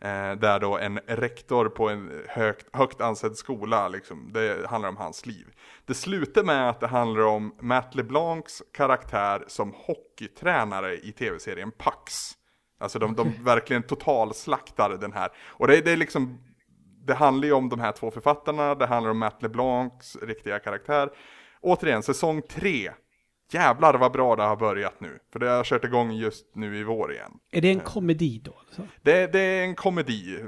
Eh, 0.00 0.32
där 0.32 0.60
då 0.60 0.78
en 0.78 0.98
rektor 1.06 1.68
på 1.68 1.88
en 1.88 2.24
högt, 2.28 2.76
högt 2.76 3.00
ansedd 3.00 3.36
skola, 3.36 3.88
liksom, 3.88 4.30
det 4.32 4.66
handlar 4.66 4.88
om 4.88 4.96
hans 4.96 5.26
liv. 5.26 5.46
Det 5.84 5.94
slutar 5.94 6.44
med 6.44 6.70
att 6.70 6.80
det 6.80 6.86
handlar 6.86 7.22
om 7.22 7.54
Matt 7.60 7.94
LeBlancs 7.94 8.62
karaktär 8.72 9.44
som 9.46 9.74
hockeytränare 9.76 10.96
i 10.96 11.12
tv-serien 11.12 11.72
Pax. 11.78 12.32
Alltså 12.78 12.98
de, 12.98 13.14
de 13.14 13.32
verkligen 13.44 13.82
totalslaktar 13.82 14.90
den 14.90 15.12
här. 15.12 15.30
Och 15.46 15.66
det, 15.66 15.80
det 15.80 15.92
är 15.92 15.96
liksom, 15.96 16.38
det 17.06 17.14
handlar 17.14 17.46
ju 17.46 17.52
om 17.52 17.68
de 17.68 17.80
här 17.80 17.92
två 17.92 18.10
författarna, 18.10 18.74
det 18.74 18.86
handlar 18.86 19.10
om 19.10 19.18
Matt 19.18 19.42
LeBlancs 19.42 20.16
riktiga 20.16 20.58
karaktär. 20.58 21.10
Återigen, 21.60 22.02
säsong 22.02 22.42
tre. 22.42 22.90
Jävlar 23.50 23.94
vad 23.94 24.12
bra 24.12 24.36
det 24.36 24.42
har 24.42 24.56
börjat 24.56 25.00
nu. 25.00 25.18
För 25.32 25.38
det 25.38 25.48
har 25.48 25.64
kört 25.64 25.84
igång 25.84 26.12
just 26.12 26.54
nu 26.54 26.76
i 26.76 26.84
vår 26.84 27.12
igen. 27.12 27.38
Är 27.50 27.60
det 27.60 27.70
en 27.70 27.80
komedi 27.80 28.40
då? 28.44 28.54
Alltså? 28.66 28.82
Det, 29.02 29.32
det 29.32 29.38
är 29.38 29.64
en 29.64 29.74
komedi. 29.74 30.44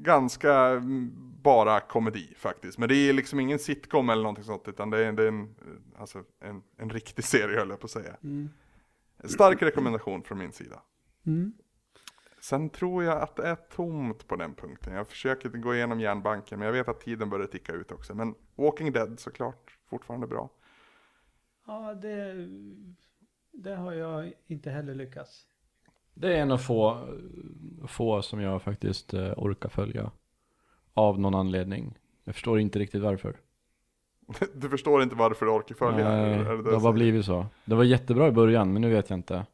Ganska 0.00 0.54
mm, 0.54 1.12
bara 1.42 1.80
komedi 1.80 2.34
faktiskt. 2.36 2.78
Men 2.78 2.88
det 2.88 2.96
är 2.96 3.12
liksom 3.12 3.40
ingen 3.40 3.58
sitcom 3.58 4.10
eller 4.10 4.22
någonting 4.22 4.44
sånt. 4.44 4.68
Utan 4.68 4.90
det 4.90 5.06
är, 5.06 5.12
det 5.12 5.22
är 5.22 5.28
en, 5.28 5.54
alltså 5.98 6.22
en, 6.40 6.62
en 6.78 6.90
riktig 6.90 7.24
serie 7.24 7.58
höll 7.58 7.70
jag 7.70 7.80
på 7.80 7.84
att 7.84 7.90
säga. 7.90 8.16
Mm. 8.22 8.50
Stark 9.24 9.62
rekommendation 9.62 10.22
från 10.22 10.38
min 10.38 10.52
sida. 10.52 10.82
Mm. 11.26 11.52
Sen 12.40 12.70
tror 12.70 13.04
jag 13.04 13.22
att 13.22 13.36
det 13.36 13.46
är 13.46 13.54
tomt 13.54 14.28
på 14.28 14.36
den 14.36 14.54
punkten. 14.54 14.94
Jag 14.94 15.08
försöker 15.08 15.48
gå 15.48 15.74
igenom 15.74 16.00
järnbanken 16.00 16.58
men 16.58 16.66
jag 16.66 16.72
vet 16.72 16.88
att 16.88 17.00
tiden 17.00 17.30
börjar 17.30 17.46
ticka 17.46 17.72
ut 17.72 17.92
också. 17.92 18.14
Men 18.14 18.34
Walking 18.54 18.92
Dead 18.92 19.20
såklart, 19.20 19.78
fortfarande 19.90 20.26
bra. 20.26 20.50
Ja, 21.66 21.94
det, 21.94 22.48
det 23.52 23.74
har 23.74 23.92
jag 23.92 24.32
inte 24.46 24.70
heller 24.70 24.94
lyckats. 24.94 25.46
Det 26.14 26.36
är 26.36 26.42
en 26.42 26.50
av 26.52 26.58
få, 26.58 27.08
få 27.86 28.22
som 28.22 28.40
jag 28.40 28.62
faktiskt 28.62 29.14
eh, 29.14 29.32
orkar 29.36 29.68
följa. 29.68 30.10
Av 30.94 31.20
någon 31.20 31.34
anledning. 31.34 31.98
Jag 32.24 32.34
förstår 32.34 32.60
inte 32.60 32.78
riktigt 32.78 33.02
varför. 33.02 33.36
Du 34.54 34.68
förstår 34.68 35.02
inte 35.02 35.16
varför 35.16 35.46
du 35.46 35.52
orkar 35.52 35.74
följa? 35.74 36.08
Nej, 36.08 36.38
det 36.38 36.62
det 36.62 36.72
har 36.74 36.80
bara 36.80 36.92
blivit 36.92 37.24
så. 37.24 37.46
Det 37.64 37.74
var 37.74 37.84
jättebra 37.84 38.28
i 38.28 38.32
början, 38.32 38.72
men 38.72 38.82
nu 38.82 38.90
vet 38.90 39.10
jag 39.10 39.18
inte. 39.18 39.46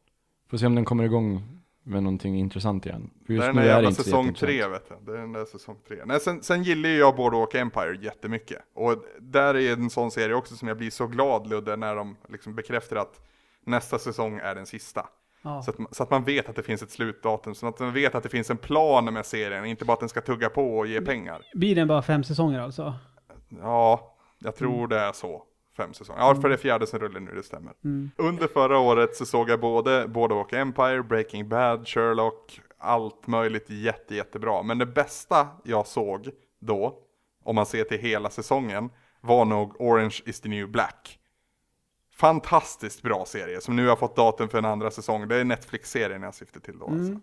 Får 0.47 0.57
se 0.57 0.65
om 0.65 0.75
den 0.75 0.85
kommer 0.85 1.03
igång 1.03 1.60
med 1.83 2.03
någonting 2.03 2.35
intressant 2.39 2.85
igen. 2.85 3.09
För 3.25 3.33
Det 3.33 3.33
just 3.33 3.43
är 3.43 3.47
den 3.47 3.55
där 3.55 3.63
jävla 3.65 3.91
säsong 3.91 4.33
tre 4.33 4.67
vet 4.67 4.89
du. 4.89 4.95
Det 5.11 5.17
är 5.17 5.21
den 5.21 5.33
där 5.33 5.45
säsong 5.45 5.77
tre. 5.87 5.97
Nej, 6.05 6.19
sen, 6.19 6.43
sen 6.43 6.63
gillar 6.63 6.89
ju 6.89 6.97
jag 6.97 7.15
Boardwalk 7.15 7.55
Empire 7.55 7.97
jättemycket. 8.01 8.59
Och 8.73 8.95
där 9.19 9.55
är 9.55 9.73
en 9.73 9.89
sån 9.89 10.11
serie 10.11 10.35
också 10.35 10.55
som 10.55 10.67
jag 10.67 10.77
blir 10.77 10.89
så 10.89 11.07
glad 11.07 11.47
Ludde 11.47 11.75
när 11.75 11.95
de 11.95 12.15
liksom 12.29 12.55
bekräftar 12.55 12.95
att 12.95 13.19
nästa 13.65 13.99
säsong 13.99 14.37
är 14.43 14.55
den 14.55 14.65
sista. 14.65 15.07
Ja. 15.41 15.61
Så 15.61 15.71
att, 15.71 15.77
man- 15.77 15.87
så 15.93 16.03
att 16.03 16.09
man 16.11 16.23
vet 16.23 16.49
att 16.49 16.55
det 16.55 16.63
finns 16.63 16.83
ett 16.83 16.91
slutdatum, 16.91 17.55
så 17.55 17.67
att 17.67 17.79
man 17.79 17.93
vet 17.93 18.15
att 18.15 18.23
det 18.23 18.29
finns 18.29 18.49
en 18.49 18.57
plan 18.57 19.13
med 19.13 19.25
serien, 19.25 19.65
inte 19.65 19.85
bara 19.85 19.93
att 19.93 19.99
den 19.99 20.09
ska 20.09 20.21
tugga 20.21 20.49
på 20.49 20.77
och 20.77 20.87
ge 20.87 21.01
pengar. 21.01 21.41
Blir 21.53 21.75
den 21.75 21.87
bara 21.87 22.01
fem 22.01 22.23
säsonger 22.23 22.59
alltså? 22.59 22.93
Ja, 23.61 24.15
jag 24.39 24.55
tror 24.55 24.87
det 24.87 24.99
är 24.99 25.11
så. 25.13 25.43
Fem 25.77 25.93
säsonger. 25.93 26.21
Ja, 26.21 26.35
för 26.35 26.49
det 26.49 26.55
är 26.55 26.57
fjärde 26.57 26.87
som 26.87 26.99
rullar 26.99 27.19
nu, 27.19 27.31
det 27.35 27.43
stämmer. 27.43 27.73
Mm. 27.83 28.11
Under 28.17 28.47
förra 28.47 28.79
året 28.79 29.15
så 29.15 29.25
såg 29.25 29.49
jag 29.49 29.59
både 29.59 30.07
Boardwalk 30.07 30.53
Empire, 30.53 31.03
Breaking 31.03 31.49
Bad, 31.49 31.87
Sherlock, 31.87 32.61
allt 32.77 33.27
möjligt 33.27 33.69
jätte, 33.69 34.15
jättebra. 34.15 34.63
Men 34.63 34.77
det 34.77 34.85
bästa 34.85 35.47
jag 35.63 35.87
såg 35.87 36.29
då, 36.61 36.97
om 37.43 37.55
man 37.55 37.65
ser 37.65 37.83
till 37.83 37.99
hela 37.99 38.29
säsongen, 38.29 38.89
var 39.21 39.45
nog 39.45 39.81
Orange 39.81 40.21
is 40.25 40.41
the 40.41 40.49
new 40.49 40.71
black. 40.71 41.17
Fantastiskt 42.15 43.01
bra 43.01 43.25
serie 43.25 43.61
som 43.61 43.75
nu 43.75 43.87
har 43.87 43.95
fått 43.95 44.15
datum 44.15 44.49
för 44.49 44.57
en 44.57 44.65
andra 44.65 44.91
säsong. 44.91 45.27
Det 45.27 45.35
är 45.35 45.43
Netflix-serien 45.43 46.23
jag 46.23 46.35
syftar 46.35 46.59
till 46.59 46.79
då 46.79 46.85
alltså. 46.85 47.19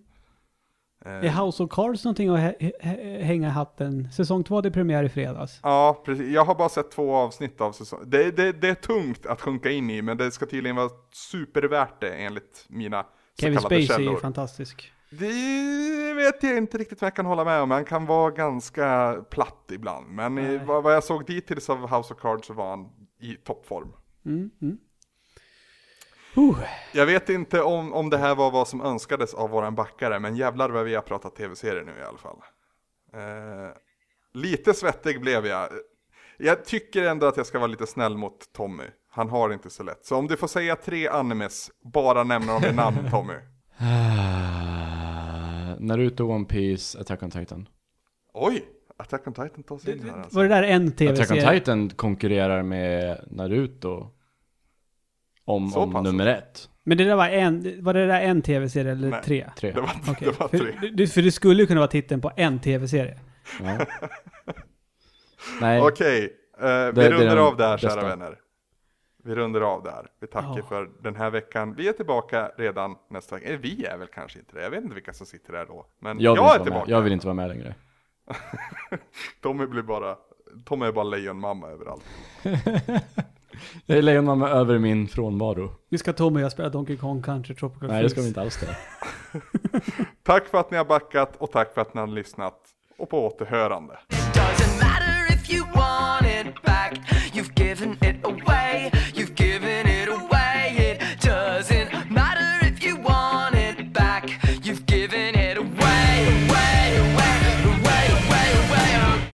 Eh, 1.04 1.12
Är 1.12 1.44
House 1.44 1.62
of 1.62 1.70
Cards 1.70 2.04
någonting 2.04 2.28
att 2.28 2.40
hä- 2.40 2.72
hä- 2.80 3.22
hänga 3.22 3.48
i 3.48 3.50
hatten? 3.50 4.12
Säsong 4.12 4.44
två 4.44 4.54
hade 4.54 4.70
premiär 4.70 5.04
i 5.04 5.08
fredags. 5.08 5.60
Ja, 5.62 6.02
precis. 6.04 6.28
Jag 6.34 6.44
har 6.44 6.54
bara 6.54 6.68
sett 6.68 6.90
två 6.90 7.14
avsnitt 7.14 7.60
av 7.60 7.72
säsongen. 7.72 8.10
Det, 8.10 8.30
det, 8.30 8.52
det 8.52 8.68
är 8.68 8.74
tungt 8.74 9.26
att 9.26 9.40
sjunka 9.40 9.70
in 9.70 9.90
i, 9.90 10.02
men 10.02 10.16
det 10.16 10.30
ska 10.30 10.46
tydligen 10.46 10.76
vara 10.76 10.90
supervärt 11.12 12.00
det 12.00 12.10
enligt 12.10 12.64
mina 12.68 13.06
Kevin 13.40 13.58
Spacey 13.58 13.82
är 13.82 13.86
källor. 13.86 14.14
ju 14.14 14.20
fantastisk. 14.20 14.92
Det 15.10 16.14
vet 16.14 16.42
jag 16.42 16.56
inte 16.56 16.78
riktigt 16.78 17.00
vad 17.00 17.06
jag 17.06 17.14
kan 17.16 17.26
hålla 17.26 17.44
med 17.44 17.60
om. 17.62 17.70
Han 17.70 17.84
kan 17.84 18.06
vara 18.06 18.30
ganska 18.30 19.16
platt 19.30 19.70
ibland. 19.72 20.06
Men 20.08 20.38
i, 20.38 20.60
vad 20.64 20.94
jag 20.94 21.04
såg 21.04 21.26
dittills 21.26 21.70
av 21.70 21.80
House 21.96 22.14
of 22.14 22.20
Cards 22.20 22.46
så 22.46 22.52
var 22.54 22.70
han 22.70 22.86
i 23.20 23.34
toppform. 23.34 23.92
Mm, 24.26 24.50
mm. 24.62 24.78
Uh, 26.36 26.58
Jag 26.92 27.06
vet 27.06 27.28
inte 27.28 27.62
om, 27.62 27.92
om 27.92 28.10
det 28.10 28.18
här 28.18 28.34
var 28.34 28.50
vad 28.50 28.68
som 28.68 28.80
önskades 28.80 29.34
av 29.34 29.50
våran 29.50 29.74
backare, 29.74 30.18
men 30.20 30.36
jävlar 30.36 30.70
vad 30.70 30.84
vi 30.84 30.94
har 30.94 31.02
pratat 31.02 31.36
tv-serier 31.36 31.84
nu 31.84 31.92
i 32.00 32.04
alla 32.04 32.18
fall. 32.18 32.36
Eh, 33.14 33.70
lite 34.34 34.74
svettig 34.74 35.20
blev 35.20 35.46
jag. 35.46 35.68
Jag 36.38 36.64
tycker 36.64 37.04
ändå 37.04 37.26
att 37.26 37.36
jag 37.36 37.46
ska 37.46 37.58
vara 37.58 37.66
lite 37.66 37.86
snäll 37.86 38.16
mot 38.16 38.52
Tommy. 38.52 38.84
Han 39.10 39.28
har 39.28 39.52
inte 39.52 39.70
så 39.70 39.82
lätt. 39.82 40.04
Så 40.04 40.16
om 40.16 40.26
du 40.26 40.36
får 40.36 40.46
säga 40.48 40.76
tre 40.76 41.08
animes, 41.08 41.70
bara 41.92 42.24
nämna 42.24 42.52
dem 42.52 42.64
i 42.64 42.72
namn 42.72 42.98
Tommy. 43.10 43.34
Ah, 43.78 45.74
Naruto, 45.78 46.24
One 46.24 46.44
Piece, 46.44 46.98
Attack 47.00 47.22
on 47.22 47.30
Titan. 47.30 47.68
Oj! 48.34 48.64
Attack 48.96 49.26
on 49.26 49.32
Titan 49.32 49.62
tas 49.62 49.88
in 49.88 50.02
här 50.02 50.18
alltså. 50.18 50.36
var 50.36 50.42
det 50.42 50.48
där 50.48 50.62
en 50.62 50.82
Attack 50.88 51.00
on 51.00 51.16
tv-serie? 51.16 51.50
Titan 51.60 51.90
konkurrerar 51.90 52.62
med 52.62 53.24
Naruto. 53.30 54.10
Om, 55.48 55.70
Så 55.70 55.80
om 55.80 55.92
pass. 55.92 56.04
nummer 56.04 56.26
ett. 56.26 56.68
Men 56.84 56.98
det 56.98 57.04
där 57.04 57.16
var 57.16 57.28
en, 57.28 57.84
var 57.84 57.94
det 57.94 58.06
där 58.06 58.20
en 58.20 58.42
tv-serie 58.42 58.92
eller 58.92 59.10
Nej. 59.10 59.22
tre? 59.24 59.50
Tre. 59.56 59.72
Det 59.72 59.80
var, 59.80 59.90
Okej. 60.08 60.16
det 60.28 60.40
var 60.40 60.48
För, 60.48 60.58
tre. 60.58 60.90
det- 60.94 61.06
för 61.06 61.22
det 61.22 61.32
skulle 61.32 61.62
ju 61.62 61.66
kunna 61.66 61.80
vara 61.80 61.90
titeln 61.90 62.20
på 62.20 62.32
en 62.36 62.58
tv-serie. 62.60 63.18
Ja. 63.62 63.78
Nej, 65.60 65.80
Okej, 65.80 66.18
eh, 66.24 66.66
vi 66.66 66.66
det 66.66 67.06
är 67.06 67.10
rundar 67.10 67.26
den 67.26 67.38
av 67.38 67.56
där 67.56 67.72
bästa. 67.74 67.88
kära 67.90 68.08
vänner. 68.08 68.38
Vi 69.24 69.34
rundar 69.34 69.60
av 69.60 69.82
där. 69.82 70.06
Vi 70.20 70.26
tackar 70.26 70.54
Ja. 70.56 70.62
för 70.68 70.88
den 71.02 71.16
här 71.16 71.30
veckan. 71.30 71.74
Vi 71.74 71.88
är 71.88 71.92
tillbaka 71.92 72.50
redan 72.58 72.94
nästa 73.10 73.34
vecka. 73.36 73.48
Eh, 73.52 73.58
vi 73.58 73.84
är 73.84 73.96
väl 73.98 74.08
kanske 74.08 74.38
inte 74.38 74.54
det. 74.56 74.62
Jag 74.62 74.70
vet 74.70 74.82
inte 74.82 74.94
vilka 74.94 75.12
som 75.12 75.26
sitter 75.26 75.52
där 75.52 75.66
då. 75.66 75.86
Men 76.00 76.20
jag 76.20 76.36
jag, 76.36 76.42
vill, 76.42 76.42
inte 76.42 76.52
är 76.52 76.54
vara 76.58 76.64
tillbaka. 76.64 76.86
med. 76.90 76.96
jag 76.96 77.02
vill 77.02 77.12
inte 77.12 77.26
vara 77.26 77.34
med 77.34 77.48
längre. 77.48 77.74
Tommy 79.42 79.66
blir 79.66 79.82
bara, 79.82 80.16
Tommy 80.64 80.86
är 80.86 80.92
bara 80.92 81.04
lejonmamma 81.04 81.68
överallt. 81.68 82.04
Jag 83.86 83.98
är 83.98 84.02
lejonmamma 84.02 84.48
över 84.48 84.78
min 84.78 85.08
frånvaro. 85.08 85.70
Nu 85.88 85.98
ska 85.98 86.12
Tommy 86.12 86.40
och 86.40 86.44
jag 86.44 86.52
spela 86.52 86.68
Donkey 86.68 86.96
Kong 86.96 87.22
Country 87.22 87.54
Tropical 87.54 87.88
Nej, 87.88 88.02
det 88.02 88.10
ska 88.10 88.20
vi 88.20 88.28
inte 88.28 88.40
alls 88.40 88.60
det. 88.60 88.76
Tack 90.22 90.46
för 90.46 90.58
att 90.58 90.70
ni 90.70 90.76
har 90.76 90.84
backat 90.84 91.36
och 91.38 91.50
tack 91.52 91.74
för 91.74 91.80
att 91.80 91.94
ni 91.94 92.00
har 92.00 92.06
lyssnat. 92.06 92.54
Och 92.98 93.10
på 93.10 93.26
återhörande. 93.26 93.98
Doesn't 94.08 94.84
matter 94.84 95.34
if 95.34 95.50
you 95.54 95.64
want 95.74 96.26
it 96.26 96.62
back. 96.62 96.92
You've 97.32 97.62
given 97.62 97.96